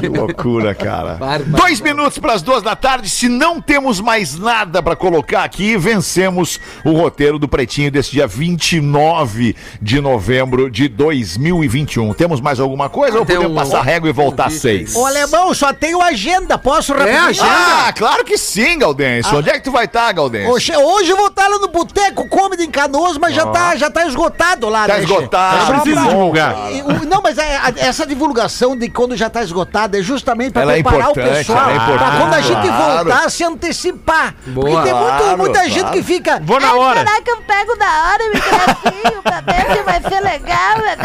Que 0.00 0.08
loucura, 0.08 0.74
cara. 0.74 1.14
Bárbaro. 1.14 1.44
Dois 1.62 1.80
minutos 1.80 2.18
para 2.18 2.32
as 2.34 2.42
duas 2.42 2.62
da 2.62 2.74
tarde. 2.76 3.08
Se 3.08 3.28
não 3.28 3.60
temos 3.60 4.00
mais 4.00 4.38
nada 4.38 4.82
para 4.82 4.96
colocar 4.96 5.44
aqui, 5.44 5.76
vencemos 5.76 6.60
o 6.84 6.92
roteiro 6.92 7.38
do 7.38 7.48
Pretinho 7.48 7.90
desse 7.90 8.10
dia 8.12 8.26
29 8.26 9.56
de 9.80 10.00
novembro 10.00 10.70
de 10.70 10.88
2021. 10.88 12.12
Temos 12.14 12.40
mais 12.40 12.60
alguma 12.60 12.88
coisa 12.88 13.18
ou 13.18 13.26
podemos 13.26 13.50
um- 13.50 13.54
passar 13.54 13.82
régua 13.82 14.08
e 14.08 14.12
voltar 14.12 14.46
às 14.46 14.54
seis? 14.54 14.94
Ô, 14.94 15.06
alemão, 15.06 15.52
só 15.54 15.72
tenho 15.72 16.00
agenda. 16.00 16.58
Posso 16.58 16.92
rapidinho? 16.92 17.24
agenda? 17.26 17.48
Ah, 17.86 17.92
claro 17.92 18.24
que 18.24 18.36
sim, 18.38 18.43
Gaudêncio. 18.78 19.36
Onde 19.38 19.50
é 19.50 19.54
que 19.54 19.60
tu 19.64 19.70
vai 19.72 19.84
estar, 19.86 20.12
Gaudêncio? 20.12 20.50
Hoje, 20.50 20.76
hoje 20.76 21.10
eu 21.10 21.16
vou 21.16 21.28
estar 21.28 21.48
lá 21.48 21.58
no 21.58 21.68
Boteco 21.68 22.28
Comedy 22.28 22.64
em 22.64 22.70
Canoas, 22.70 23.16
mas 23.18 23.34
já, 23.34 23.46
tá, 23.46 23.74
já 23.76 23.90
tá 23.90 24.06
esgotado 24.06 24.68
lá, 24.68 24.86
Tá 24.86 24.94
né, 24.94 25.00
esgotado. 25.02 25.66
Só 25.66 25.72
Precisa 25.80 26.00
pra- 26.00 26.10
divulgar. 26.10 26.72
E 26.72 26.82
o- 26.82 27.04
Não, 27.06 27.20
mas 27.22 27.38
é- 27.38 27.56
a- 27.56 27.72
essa 27.76 28.06
divulgação 28.06 28.76
de 28.76 28.88
quando 28.90 29.16
já 29.16 29.28
tá 29.30 29.42
esgotado 29.42 29.96
é 29.96 30.02
justamente 30.02 30.52
para 30.52 30.62
Ela 30.62 30.72
é 30.72 30.82
preparar 30.82 31.08
o 31.08 31.10
importante, 31.12 31.36
pessoal. 31.38 31.58
é 31.58 31.64
pra 31.64 31.74
importante, 31.84 32.16
quando 32.18 32.34
a 32.34 32.40
gente 32.40 32.66
claro. 32.68 33.04
voltar, 33.10 33.30
se 33.30 33.44
antecipar. 33.44 34.34
Boa. 34.46 34.70
Porque 34.70 34.82
tem 34.88 34.94
muito- 34.94 35.14
Claro, 35.18 35.38
muita 35.38 35.64
gente 35.68 35.80
claro. 35.80 35.96
que 35.96 36.02
fica. 36.02 36.40
Vou 36.44 36.60
na 36.60 36.68
"Ai, 36.72 36.78
hora." 36.78 36.98
Será 37.06 37.20
que 37.22 37.30
eu 37.30 37.36
pego 37.42 37.76
na 37.76 38.10
hora 38.10 38.24
o 38.24 38.30
microfinho 38.34 39.22
pra 39.22 39.40
ver 39.40 39.76
se 39.76 39.82
vai 39.82 40.00
ser 40.02 40.20
legal? 40.20 40.78
né?" 40.78 40.96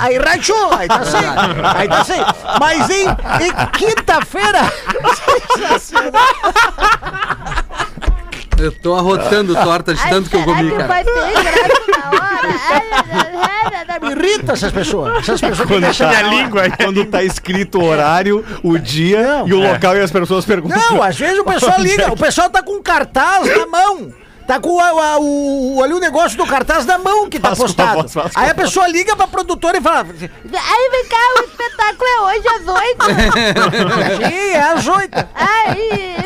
Aí 0.00 0.18
rachou, 0.18 0.72
aí 0.74 0.88
tá 0.88 1.04
sem. 1.04 1.20
Aí 1.76 1.88
tá 1.88 2.04
sem. 2.04 2.20
Mas 2.60 2.90
em, 2.90 3.04
em 3.06 3.66
quinta-feira. 3.72 4.58
Eu 8.60 8.72
tô 8.72 8.92
arrotando 8.96 9.54
torta 9.54 9.94
de 9.94 10.02
tanto 10.08 10.28
que 10.28 10.34
eu 10.36 10.42
comi, 10.42 10.68
cara. 10.72 11.04
ter 11.04 11.10
ingresso 11.12 11.90
na 11.92 12.10
hora? 12.10 12.48
Me 14.00 14.10
irrita 14.28 14.52
essas 14.54 14.72
pessoas. 14.72 15.18
Essas 15.18 15.40
pessoas 15.40 15.68
que 15.68 15.78
deixam. 15.80 16.08
Minha 16.08 16.22
língua 16.22 16.62
aí. 16.62 16.72
Quando 16.72 17.04
tá 17.04 17.22
escrito 17.22 17.78
o 17.78 17.84
horário, 17.84 18.44
o 18.64 18.76
dia 18.76 19.22
Não, 19.22 19.46
e 19.48 19.54
o 19.54 19.62
é. 19.64 19.72
local 19.72 19.96
e 19.96 20.00
as 20.00 20.10
pessoas 20.10 20.44
perguntam. 20.44 20.76
Não, 20.90 21.00
às 21.00 21.16
vezes 21.16 21.38
o 21.38 21.44
pessoal 21.52 21.80
liga, 21.80 22.12
o 22.12 22.16
pessoal 22.16 22.50
tá 22.50 22.60
com 22.60 22.72
um 22.72 22.82
cartaz 22.82 23.46
na 23.46 23.64
mão. 23.68 24.12
Tá 24.44 24.58
com 24.58 24.80
a- 24.80 24.88
a- 25.12 25.18
o, 25.20 25.80
ali 25.84 25.92
o 25.92 26.00
negócio 26.00 26.36
do 26.38 26.46
cartaz 26.46 26.84
na 26.86 26.96
mão 26.98 27.28
que 27.28 27.38
tá 27.38 27.50
a 27.50 27.56
postado. 27.56 28.06
Aí 28.34 28.48
a 28.48 28.52
a 28.52 28.54
pessoa 28.54 28.88
liga 28.88 29.14
pra 29.14 29.26
produtora 29.28 29.76
e 29.76 29.80
fala: 29.80 30.06
Aí 30.08 30.88
vem 30.90 31.04
cá, 31.06 31.18
o 31.36 31.40
espetáculo 31.44 32.08
é 32.08 32.20
hoje 32.22 32.48
às 32.48 32.66
oito. 32.66 33.04
Sim, 34.26 34.50
é 34.54 34.60
às 34.62 34.88
oito. 34.88 35.28
Aí 35.34 36.16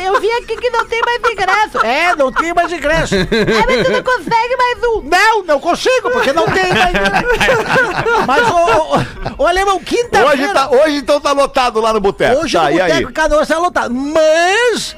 eu, 0.00 0.20
vi 0.20 0.30
aqui 0.32 0.56
que 0.56 0.70
não 0.70 0.86
tem 0.86 1.00
mais 1.02 1.20
ingresso. 1.32 1.78
É, 1.84 2.16
não 2.16 2.32
tem 2.32 2.54
mais 2.54 2.72
ingresso. 2.72 3.14
Aí 3.14 3.26
mas 3.66 3.86
tu 3.86 3.92
não 3.92 4.02
consegue 4.02 4.56
mais 4.56 4.78
um. 4.84 5.02
Não, 5.02 5.42
não 5.44 5.60
consigo, 5.60 6.10
porque 6.10 6.32
não 6.32 6.46
tem 6.46 6.72
mais 6.72 6.90
ingresso. 6.90 8.26
Mas, 8.26 8.50
ô, 8.50 8.54
ô, 8.56 9.42
ô 9.42 9.46
Alemão, 9.46 9.78
quinta-feira. 9.80 10.28
Hoje, 10.28 10.52
tá, 10.52 10.70
hoje 10.70 10.96
então 10.96 11.20
tá 11.20 11.32
lotado 11.32 11.80
lá 11.80 11.92
no 11.92 12.00
boteco. 12.00 12.40
Hoje 12.40 12.56
tá, 12.56 12.64
no 12.64 12.70
e? 12.70 12.78
Boteco 12.78 13.12
Canoas 13.12 13.48
tá 13.48 13.58
lotado. 13.58 13.94
Mas, 13.94 14.96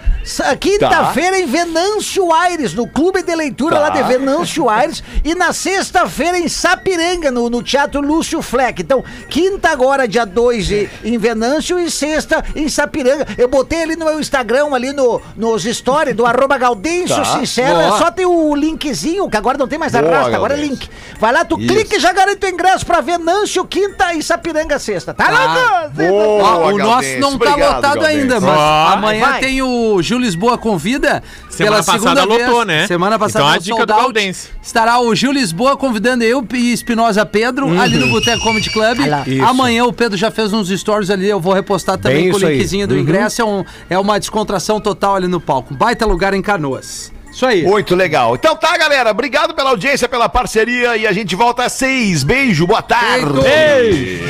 quinta-feira 0.59 1.39
em 1.39 1.47
Venâncio 1.47 2.33
Aires, 2.33 2.75
no 2.75 2.87
Clube 2.87 3.23
de 3.23 3.35
Leitura 3.35 3.77
Tá. 3.77 3.83
lá 3.83 3.89
de 3.91 4.03
Venâncio 4.03 4.69
Aires. 4.69 5.03
E 5.23 5.35
na 5.35 5.53
sexta-feira 5.53 6.39
em 6.39 6.49
Sapiranga, 6.49 7.31
no, 7.31 7.51
no 7.51 7.63
Teatro 7.63 8.01
Lúcio 8.01 8.41
Fleck. 8.41 8.81
Então, 8.83 9.05
quinta 9.29 9.69
agora, 9.69 10.09
dia 10.09 10.25
2 10.25 10.71
e- 10.71 10.89
em 11.05 11.19
Venâncio 11.19 11.79
e 11.79 11.91
sexta 11.91 12.43
em 12.57 12.69
Sapiranga. 12.69 13.27
Eu 13.37 13.49
botei 13.49 13.83
ali 13.83 13.97
no 13.97 14.07
meu 14.07 14.19
Instagram, 14.19 14.75
ali 14.75 14.93
no, 14.93 15.21
nos 15.37 15.65
stories 15.65 16.17
do 16.17 16.25
arroba 16.25 16.57
Gaudêncio 16.57 17.17
Tá. 17.17 17.25
Sincero. 17.39 17.75
Boa. 17.75 17.85
É 17.97 17.99
só 17.99 18.11
tem 18.11 18.25
o 18.25 18.55
linkzinho, 18.55 19.29
que 19.29 19.37
agora 19.37 19.59
não 19.59 19.69
tem 19.69 19.79
mais 19.79 19.93
Boa, 19.93 20.07
arrasta, 20.09 20.37
agora 20.37 20.55
é 20.55 20.57
link. 20.57 20.89
Vai 21.19 21.33
lá, 21.33 21.45
tu 21.45 21.59
Isso. 21.59 21.69
clica 21.69 21.97
e 21.97 22.01
já 22.01 22.13
garante 22.13 22.45
o 22.47 22.49
ingresso 22.49 22.87
pra 22.87 23.01
Venâncio, 23.03 23.65
quinta 23.67 24.15
e 24.15 24.23
Sapiranga, 24.23 24.79
sexta. 24.79 25.13
Tá, 25.13 25.27
Tá. 25.27 25.83
louco? 25.83 25.91
Boa, 26.13 26.57
o 26.73 26.79
nosso 26.79 27.09
não 27.19 27.39
tá 27.39 27.51
Obrigado, 27.51 27.75
lotado 27.77 27.95
Gaudêncio. 28.01 28.21
ainda, 28.21 28.41
mas 28.41 28.59
Ó, 28.59 28.89
amanhã 28.95 29.27
vai. 29.33 29.41
tem 29.41 29.61
o 29.63 30.03
Gil 30.11 30.19
Lisboa 30.19 30.59
Convida. 30.59 31.23
Semana 31.49 31.77
pela 31.77 31.77
passada 31.85 32.21
segunda 32.21 32.25
lotou, 32.25 32.57
vez. 32.57 32.67
né? 32.67 32.87
Semana 32.89 33.19
passada 33.19 33.45
Então 33.45 33.55
a 33.55 33.59
dica 33.59 33.87
do. 33.87 33.95
Gaudêncio. 33.95 34.51
Estará 34.61 35.01
o 35.01 35.15
Gil 35.15 35.31
Lisboa 35.31 35.77
convidando 35.77 36.25
eu 36.25 36.45
e 36.55 36.73
Espinosa 36.73 37.25
Pedro 37.25 37.79
ali 37.81 37.97
no 37.97 38.09
Boteco 38.09 38.43
Comedy 38.43 38.71
Club. 38.71 38.99
Isso. 39.27 39.45
Amanhã 39.45 39.85
o 39.85 39.93
Pedro 39.93 40.17
já 40.19 40.31
fez 40.31 40.53
uns 40.53 40.69
stories 40.69 41.11
ali, 41.11 41.29
eu 41.29 41.39
vou 41.41 41.53
repostar 41.53 41.97
também 41.97 42.23
Bem 42.25 42.31
com 42.31 42.37
o 42.37 42.39
isso 42.39 42.47
aí. 42.47 42.57
linkzinho 42.59 42.89
do 42.89 42.95
Uhum. 42.95 43.01
ingresso. 43.01 43.41
É, 43.41 43.45
um- 43.45 43.65
é 43.89 43.99
uma 43.99 44.19
descontração 44.19 44.81
total 44.81 45.15
ali 45.15 45.29
no 45.29 45.41
palco. 45.41 45.75
Baita 45.75 46.05
lugar 46.05 46.35
em 46.35 46.43
Canoas. 46.43 47.13
Isso 47.33 47.47
aí. 47.47 47.63
Muito 47.63 47.95
legal. 47.95 48.35
Então 48.35 48.57
tá, 48.57 48.77
galera. 48.77 49.13
Obrigado 49.13 49.55
pela 49.55 49.71
audiência, 49.71 50.09
pela 50.09 50.29
parceria 50.29 50.97
e 50.97 51.07
a 51.07 51.13
gente 51.13 51.37
volta 51.37 51.63
às 51.65 51.73
seis. 51.75 52.25
Beijo, 52.25 52.67
boa 52.67 52.83
tarde. 52.83 54.21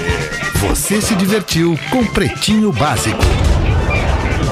Você 0.68 1.00
se 1.00 1.14
divertiu 1.14 1.78
com 1.90 2.04
Pretinho 2.04 2.70
Básico. 2.70 3.18